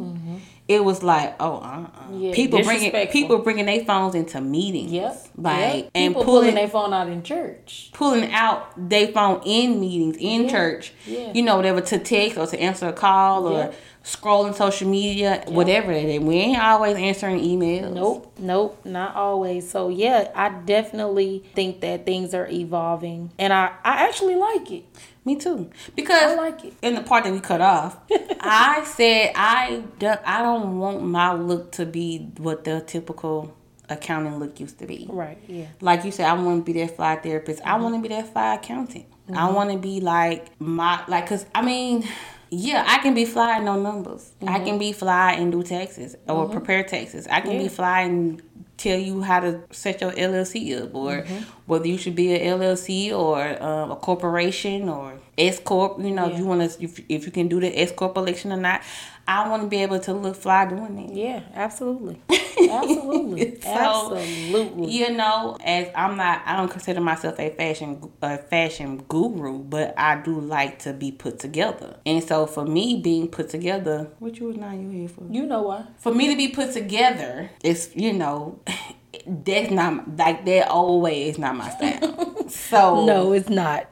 it 0.69 0.85
was 0.85 1.03
like 1.03 1.35
oh 1.41 1.57
uh 1.57 1.87
uh 1.87 2.13
Yeah, 2.13 2.33
people 2.35 2.63
bringing 2.63 2.93
people 3.09 3.39
bringing 3.39 3.67
their 3.67 3.85
phones 3.85 4.15
into 4.15 4.41
meetings. 4.41 4.93
Yep. 4.93 5.27
like 5.37 5.75
yep. 5.85 5.91
and 5.95 6.11
People 6.15 6.25
pulling 6.25 6.41
pulling 6.43 6.55
their 6.55 6.69
phone 6.69 6.93
out 6.93 7.09
in 7.09 7.23
church. 7.23 7.91
pulling 7.93 8.31
out 8.33 8.73
their 8.77 9.09
phone 9.09 9.43
in 9.45 9.81
meetings 9.81 10.17
in 10.21 10.49
church. 10.49 10.93
yeah. 11.07 11.33
You 11.33 11.43
know 11.43 11.57
whatever 11.57 11.81
to 11.81 11.99
text 11.99 12.39
or 12.39 12.47
to 12.47 12.61
answer 12.61 12.89
a 12.89 12.93
call 12.93 13.47
or 13.49 13.59
Yeah. 13.59 13.73
scrolling 14.05 14.55
social 14.55 14.89
media 14.89 15.45
whatever 15.49 15.91
it 15.93 16.05
is. 16.07 16.21
We 16.21 16.37
ain't 16.37 16.63
always 16.63 16.97
answering 16.97 17.41
emails. 17.41 17.93
Nope, 17.93 18.33
nope, 18.39 18.81
not 18.85 19.15
always. 19.17 19.69
So 19.71 19.89
yeah, 19.89 20.31
I 20.35 20.49
definitely 20.51 21.45
think 21.55 21.81
that 21.83 22.07
things 22.07 22.33
are 22.33 22.47
evolving, 22.49 23.31
and 23.39 23.53
I 23.53 23.73
I 23.85 24.07
actually 24.07 24.37
like 24.37 24.71
it. 24.71 24.85
Me 25.31 25.37
too. 25.37 25.71
Because 25.95 26.33
I 26.33 26.35
like 26.35 26.65
it. 26.65 26.75
in 26.83 26.97
the 26.97 27.03
part 27.03 27.23
that 27.23 27.33
we 27.33 27.39
cut 27.39 27.61
off, 27.61 27.97
I 28.41 28.83
said 28.85 29.31
I 29.37 29.85
don't, 30.01 30.21
I 30.25 30.43
don't 30.43 30.79
want 30.79 31.05
my 31.05 31.33
look 31.35 31.71
to 31.73 31.87
be 31.87 32.31
what 32.39 32.65
the 32.65 32.81
typical 32.81 33.57
accounting 33.89 34.41
look 34.41 34.59
used 34.59 34.81
to 34.81 34.87
be. 34.87 35.07
Right. 35.09 35.39
Yeah. 35.47 35.67
Like 35.81 36.05
you 36.05 36.11
said, 36.11 36.27
I 36.27 36.33
want 36.33 36.67
to 36.67 36.73
be 36.73 36.81
that 36.81 36.97
fly 36.97 37.15
therapist. 37.15 37.63
I 37.63 37.79
want 37.79 37.95
to 37.95 38.03
be 38.03 38.09
that 38.09 38.33
fly 38.33 38.57
accountant. 38.57 39.07
I 39.29 39.33
mm-hmm. 39.33 39.55
want 39.55 39.71
to 39.71 39.79
be 39.79 40.01
like 40.01 40.61
my 40.61 41.05
like 41.07 41.29
cuz 41.29 41.47
I 41.55 41.63
mean, 41.63 42.09
yeah, 42.51 42.85
I 42.89 42.99
can 42.99 43.15
be 43.15 43.25
fly 43.25 43.59
and 43.59 43.67
no 43.67 43.81
numbers. 43.81 44.33
I 44.43 44.45
mm-hmm. 44.47 44.65
can 44.65 44.79
be 44.79 44.93
fly 44.93 45.35
and 45.35 45.53
do 45.53 45.63
taxes 45.63 46.17
or 46.27 46.45
mm-hmm. 46.47 46.53
prepare 46.55 46.83
taxes. 46.83 47.29
I 47.29 47.41
can 47.41 47.57
be 47.57 47.69
fly 47.69 48.01
and 48.01 48.43
tell 48.83 48.99
you 48.99 49.23
how 49.23 49.41
to 49.41 49.61
set 49.71 50.01
your 50.01 50.13
LLC 50.13 50.83
up 50.83 50.95
or 50.95 51.25
whether 51.67 51.87
you 51.87 51.99
should 51.99 52.17
be 52.17 52.35
a 52.35 52.41
LLC 52.57 53.13
or 53.13 53.63
um, 53.63 53.91
a 53.91 53.97
corporation 53.97 54.89
or 54.89 55.15
S 55.37 55.61
corp. 55.61 55.99
You 56.01 56.13
know, 56.13 56.31
if 56.31 56.39
you 56.39 56.45
want 56.45 56.71
to, 56.71 56.83
if, 56.83 57.01
if 57.09 57.27
you 57.27 57.33
can 57.33 57.49
do 57.49 57.61
the 57.61 57.79
S 57.79 57.93
corp 57.93 58.17
election 58.17 58.53
or 58.53 58.57
not. 58.57 58.83
I 59.31 59.49
want 59.49 59.63
to 59.63 59.69
be 59.69 59.81
able 59.83 60.01
to 60.01 60.13
look 60.13 60.35
fly 60.35 60.67
doing 60.67 60.99
it. 60.99 61.15
Yeah. 61.15 61.43
Absolutely. 61.55 62.21
Absolutely. 62.71 63.59
So, 63.63 64.17
absolutely. 64.17 64.91
You 64.91 65.13
know, 65.13 65.57
as 65.65 65.89
I'm 65.95 66.17
not, 66.17 66.43
I 66.45 66.57
don't 66.57 66.69
consider 66.71 67.01
myself 67.01 67.39
a 67.39 67.51
fashion 67.51 68.11
a 68.23 68.39
fashion 68.39 69.05
guru, 69.09 69.59
but 69.59 69.95
I 69.97 70.21
do 70.21 70.41
like 70.41 70.81
to 70.81 70.93
be 70.93 71.13
put 71.13 71.39
together. 71.39 71.97
And 72.05 72.23
so 72.25 72.47
for 72.47 72.65
me, 72.65 73.01
being 73.01 73.29
put 73.29 73.49
together, 73.51 74.09
what 74.19 74.39
you 74.39 74.47
was 74.47 74.57
not 74.57 74.75
you 74.75 74.91
here 74.91 75.09
for? 75.09 75.25
You 75.31 75.47
know 75.47 75.63
why? 75.63 75.85
For 75.99 76.13
me 76.13 76.29
to 76.29 76.37
be 76.37 76.49
put 76.49 76.73
together, 76.73 77.51
it's 77.63 77.95
you 77.95 78.13
know, 78.13 78.59
that's 79.27 79.71
not 79.71 80.17
like 80.17 80.45
that 80.47 80.69
always 80.69 81.35
is 81.35 81.39
not 81.39 81.57
my 81.57 81.71
style. 81.71 82.49
so 82.49 83.05
No, 83.05 83.33
it's 83.33 83.49
not. 83.49 83.87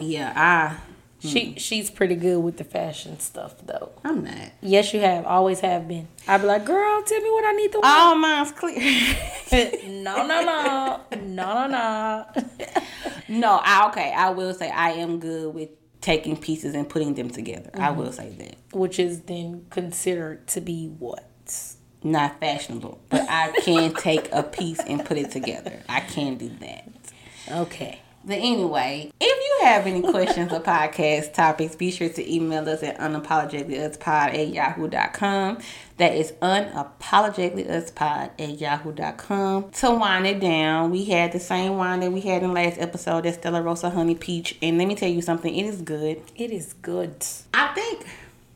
yeah, 0.00 0.32
I 0.34 0.87
She 1.20 1.50
hmm. 1.50 1.56
she's 1.56 1.90
pretty 1.90 2.14
good 2.14 2.38
with 2.38 2.58
the 2.58 2.64
fashion 2.64 3.18
stuff 3.18 3.54
though. 3.66 3.90
I'm 4.04 4.22
not. 4.22 4.52
Yes, 4.60 4.94
you 4.94 5.00
have. 5.00 5.26
Always 5.26 5.60
have 5.60 5.88
been. 5.88 6.06
I'd 6.28 6.42
be 6.42 6.46
like, 6.46 6.64
girl, 6.64 7.02
tell 7.02 7.20
me 7.20 7.30
what 7.30 7.44
I 7.44 7.52
need 7.52 7.72
to 7.72 7.80
wear. 7.80 7.90
All 7.90 8.14
mine's 8.14 8.52
clear. 8.52 9.16
no, 9.86 10.26
no, 10.26 10.44
no, 10.44 11.00
no, 11.16 11.66
no, 11.66 11.66
no. 11.66 12.26
no, 13.28 13.60
I 13.62 13.88
okay. 13.88 14.12
I 14.16 14.30
will 14.30 14.54
say 14.54 14.70
I 14.70 14.90
am 14.92 15.18
good 15.18 15.54
with 15.54 15.70
taking 16.00 16.36
pieces 16.36 16.74
and 16.74 16.88
putting 16.88 17.14
them 17.14 17.30
together. 17.30 17.70
I 17.74 17.88
mm-hmm. 17.88 18.00
will 18.00 18.12
say 18.12 18.30
that. 18.38 18.56
Which 18.72 19.00
is 19.00 19.22
then 19.22 19.66
considered 19.70 20.46
to 20.48 20.60
be 20.60 20.86
what? 20.86 21.24
Not 22.04 22.38
fashionable, 22.38 23.00
but 23.08 23.26
I 23.28 23.50
can 23.62 23.92
take 23.92 24.28
a 24.32 24.44
piece 24.44 24.78
and 24.78 25.04
put 25.04 25.18
it 25.18 25.32
together. 25.32 25.82
I 25.88 25.98
can 25.98 26.36
do 26.36 26.48
that. 26.60 26.88
Okay. 27.50 28.00
But 28.28 28.36
anyway, 28.40 29.10
if 29.18 29.26
you 29.60 29.66
have 29.66 29.86
any 29.86 30.02
questions 30.02 30.52
or 30.52 30.60
podcast 30.74 31.32
topics, 31.32 31.74
be 31.74 31.90
sure 31.90 32.10
to 32.10 32.34
email 32.34 32.68
us 32.68 32.82
at 32.82 32.98
unapologeticallyuspod 32.98 34.34
at 34.34 34.48
yahoo.com. 34.48 35.58
That 35.96 36.14
is 36.14 36.32
unapologeticallyuspod 36.42 38.30
at 38.38 38.60
yahoo.com. 38.60 39.70
To 39.70 39.90
wind 39.92 40.26
it 40.26 40.40
down, 40.40 40.90
we 40.90 41.06
had 41.06 41.32
the 41.32 41.40
same 41.40 41.78
wine 41.78 42.00
that 42.00 42.12
we 42.12 42.20
had 42.20 42.42
in 42.42 42.52
last 42.52 42.78
episode, 42.78 43.24
that 43.24 43.36
Stella 43.36 43.62
Rosa 43.62 43.88
Honey 43.88 44.14
Peach. 44.14 44.58
And 44.60 44.76
let 44.76 44.86
me 44.86 44.94
tell 44.94 45.08
you 45.08 45.22
something, 45.22 45.54
it 45.54 45.64
is 45.64 45.80
good. 45.80 46.20
It 46.36 46.50
is 46.50 46.74
good. 46.74 47.24
I 47.54 47.72
think 47.74 48.04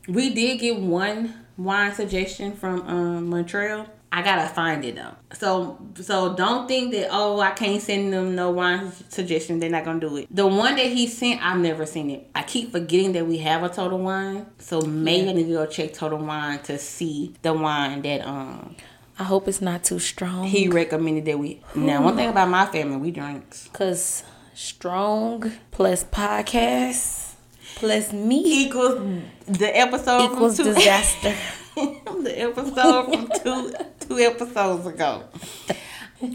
we 0.07 0.35
did 0.35 0.61
get 0.61 0.79
one 0.79 1.47
wine 1.57 1.95
suggestion 1.95 2.55
from 2.55 2.87
um, 2.87 3.31
Montreal. 3.31 3.87
I 4.15 4.21
gotta 4.21 4.47
find 4.47 4.85
it 4.85 4.97
though. 4.97 5.15
So 5.33 5.79
so 5.95 6.37
don't 6.37 6.69
think 6.69 6.93
that 6.93 7.09
oh 7.11 7.41
I 7.41 7.53
can't 7.53 7.81
send 7.81 8.13
them 8.13 8.35
no 8.35 8.51
wine 8.51 8.93
suggestion. 9.09 9.59
They're 9.59 9.71
not 9.71 9.87
gonna 9.87 10.01
do 10.01 10.19
it. 10.19 10.29
The 10.31 10.47
one 10.47 10.77
that 10.77 10.85
he 10.85 11.07
sent, 11.07 11.43
I've 11.43 11.59
never 11.59 11.87
seen 11.87 12.11
it. 12.11 12.29
I 12.35 12.43
keep 12.43 12.73
forgetting 12.73 13.13
that 13.13 13.27
we 13.27 13.39
have 13.39 13.63
a 13.63 13.71
Total 13.71 13.99
Wine. 13.99 14.45
So 14.59 14.83
maybe 14.83 15.31
I 15.31 15.33
need 15.33 15.47
to 15.47 15.53
go 15.53 15.65
check 15.65 15.95
Total 15.95 16.19
Wine 16.19 16.59
to 16.65 16.79
see 16.79 17.35
the 17.41 17.55
wine 17.55 18.03
that 18.03 18.27
um. 18.27 18.77
I 19.19 19.25
hope 19.25 19.49
it's 19.49 19.63
not 19.63 19.83
too 19.83 19.99
strong. 19.99 20.45
He 20.45 20.69
recommended 20.69 21.25
that 21.25 21.39
we. 21.39 21.63
Now 21.75 22.03
one 22.05 22.15
thing 22.15 22.29
about 22.29 22.51
my 22.51 22.67
family, 22.67 22.99
we 22.99 23.11
drinks. 23.13 23.71
Cause 23.73 24.25
strong 24.53 25.51
plus 25.71 26.05
podcast 26.05 27.33
plus 27.77 28.13
me 28.13 28.67
equals 28.67 29.23
the 29.47 29.75
episode 29.75 30.31
equals 30.31 30.59
disaster. 30.59 31.35
the 32.23 32.35
episode 32.37 33.05
from 33.07 33.29
two 33.43 33.73
two 34.01 34.19
episodes 34.19 34.87
ago. 34.87 35.25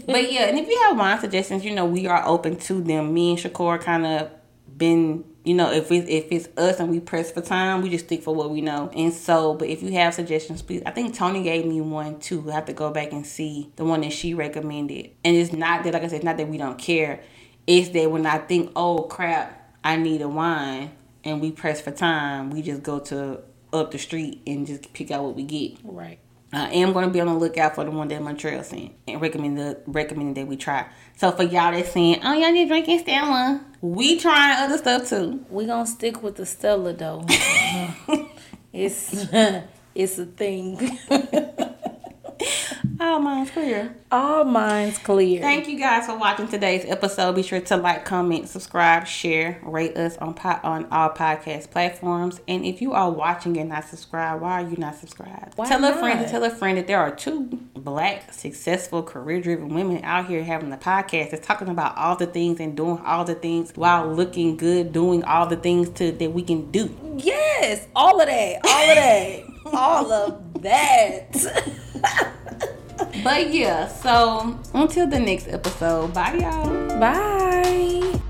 But 0.06 0.32
yeah, 0.32 0.46
and 0.46 0.58
if 0.58 0.68
you 0.68 0.78
have 0.86 0.98
wine 0.98 1.20
suggestions, 1.20 1.64
you 1.64 1.74
know 1.74 1.86
we 1.86 2.06
are 2.06 2.26
open 2.26 2.56
to 2.56 2.82
them. 2.82 3.14
Me 3.14 3.30
and 3.30 3.38
Shakur 3.38 3.80
kind 3.80 4.04
of 4.04 4.30
been, 4.76 5.24
you 5.44 5.54
know, 5.54 5.70
if 5.70 5.92
it's 5.92 6.08
if 6.08 6.32
it's 6.32 6.48
us 6.58 6.80
and 6.80 6.90
we 6.90 7.00
press 7.00 7.30
for 7.30 7.40
time, 7.40 7.82
we 7.82 7.90
just 7.90 8.06
stick 8.06 8.22
for 8.22 8.34
what 8.34 8.50
we 8.50 8.60
know. 8.60 8.90
And 8.94 9.12
so, 9.12 9.54
but 9.54 9.68
if 9.68 9.82
you 9.82 9.92
have 9.92 10.14
suggestions, 10.14 10.60
please. 10.62 10.82
I 10.84 10.90
think 10.90 11.14
Tony 11.14 11.42
gave 11.42 11.64
me 11.64 11.80
one 11.80 12.18
too. 12.18 12.50
I 12.50 12.54
have 12.54 12.66
to 12.66 12.72
go 12.72 12.90
back 12.90 13.12
and 13.12 13.26
see 13.26 13.70
the 13.76 13.84
one 13.84 14.00
that 14.00 14.12
she 14.12 14.34
recommended. 14.34 15.10
And 15.24 15.36
it's 15.36 15.52
not 15.52 15.84
that, 15.84 15.94
like 15.94 16.02
I 16.02 16.08
said, 16.08 16.16
it's 16.16 16.24
not 16.24 16.36
that 16.38 16.48
we 16.48 16.58
don't 16.58 16.78
care. 16.78 17.22
It's 17.66 17.90
that 17.90 18.10
when 18.10 18.26
I 18.26 18.38
think, 18.38 18.72
oh 18.74 19.02
crap, 19.02 19.76
I 19.84 19.96
need 19.96 20.20
a 20.22 20.28
wine, 20.28 20.90
and 21.22 21.40
we 21.40 21.52
press 21.52 21.80
for 21.80 21.90
time, 21.90 22.50
we 22.50 22.62
just 22.62 22.82
go 22.82 22.98
to 23.00 23.40
up 23.72 23.90
the 23.90 23.98
street 23.98 24.42
and 24.46 24.66
just 24.66 24.92
pick 24.92 25.10
out 25.10 25.24
what 25.24 25.34
we 25.34 25.42
get. 25.44 25.78
Right. 25.82 26.18
I 26.52 26.70
am 26.70 26.94
going 26.94 27.04
to 27.04 27.10
be 27.10 27.20
on 27.20 27.26
the 27.26 27.34
lookout 27.34 27.74
for 27.74 27.84
the 27.84 27.90
one 27.90 28.08
that 28.08 28.22
Montreal 28.22 28.62
sent 28.62 28.92
and 29.06 29.20
recommend 29.20 29.58
the 29.58 29.80
recommending 29.86 30.34
that 30.34 30.46
we 30.46 30.56
try. 30.56 30.86
So 31.16 31.30
for 31.30 31.42
y'all 31.42 31.72
that's 31.72 31.92
saying, 31.92 32.20
oh 32.24 32.32
y'all 32.32 32.52
need 32.52 32.68
drinking 32.68 33.00
Stella, 33.00 33.62
we 33.82 34.18
trying 34.18 34.56
other 34.56 34.78
stuff 34.78 35.08
too. 35.08 35.44
We 35.50 35.66
gonna 35.66 35.86
stick 35.86 36.22
with 36.22 36.36
the 36.36 36.46
Stella 36.46 36.94
though. 36.94 37.24
it's 38.72 39.26
it's 39.94 40.18
a 40.18 40.26
thing. 40.26 40.98
All 43.00 43.20
mine's 43.20 43.50
clear. 43.52 43.94
All 44.10 44.42
mine's 44.42 44.98
clear. 44.98 45.40
Thank 45.40 45.68
you 45.68 45.78
guys 45.78 46.06
for 46.06 46.18
watching 46.18 46.48
today's 46.48 46.84
episode. 46.84 47.36
Be 47.36 47.44
sure 47.44 47.60
to 47.60 47.76
like, 47.76 48.04
comment, 48.04 48.48
subscribe, 48.48 49.06
share, 49.06 49.60
rate 49.62 49.96
us 49.96 50.16
on 50.16 50.34
po- 50.34 50.58
on 50.64 50.86
all 50.90 51.10
podcast 51.10 51.70
platforms. 51.70 52.40
And 52.48 52.64
if 52.64 52.82
you 52.82 52.94
are 52.94 53.08
watching 53.08 53.56
and 53.56 53.68
not 53.68 53.84
subscribed, 53.84 54.42
why 54.42 54.62
are 54.62 54.68
you 54.68 54.76
not 54.78 54.96
subscribed? 54.96 55.56
Why 55.56 55.68
tell 55.68 55.80
not? 55.80 55.94
a 55.94 56.00
friend 56.00 56.18
to 56.18 56.28
tell 56.28 56.42
a 56.42 56.50
friend 56.50 56.76
that 56.76 56.88
there 56.88 56.98
are 56.98 57.14
two 57.14 57.44
black, 57.76 58.32
successful, 58.32 59.04
career 59.04 59.40
driven 59.40 59.68
women 59.68 60.02
out 60.02 60.26
here 60.26 60.42
having 60.42 60.72
a 60.72 60.76
podcast 60.76 61.30
that's 61.30 61.46
talking 61.46 61.68
about 61.68 61.96
all 61.96 62.16
the 62.16 62.26
things 62.26 62.58
and 62.58 62.76
doing 62.76 62.98
all 63.06 63.24
the 63.24 63.36
things 63.36 63.70
while 63.76 64.12
looking 64.12 64.56
good, 64.56 64.92
doing 64.92 65.22
all 65.22 65.46
the 65.46 65.56
things 65.56 65.88
to 65.90 66.10
that 66.10 66.32
we 66.32 66.42
can 66.42 66.68
do. 66.72 66.92
Yes, 67.18 67.86
all 67.94 68.20
of 68.20 68.26
that, 68.26 68.60
all 68.64 68.90
of 68.90 68.96
that, 68.96 69.44
all 69.72 70.12
of 70.12 70.62
that. 70.62 72.34
But 73.22 73.52
yeah, 73.52 73.88
so 73.88 74.58
until 74.74 75.06
the 75.06 75.18
next 75.20 75.48
episode, 75.48 76.14
bye 76.14 76.34
y'all. 76.34 77.00
Bye. 77.00 78.20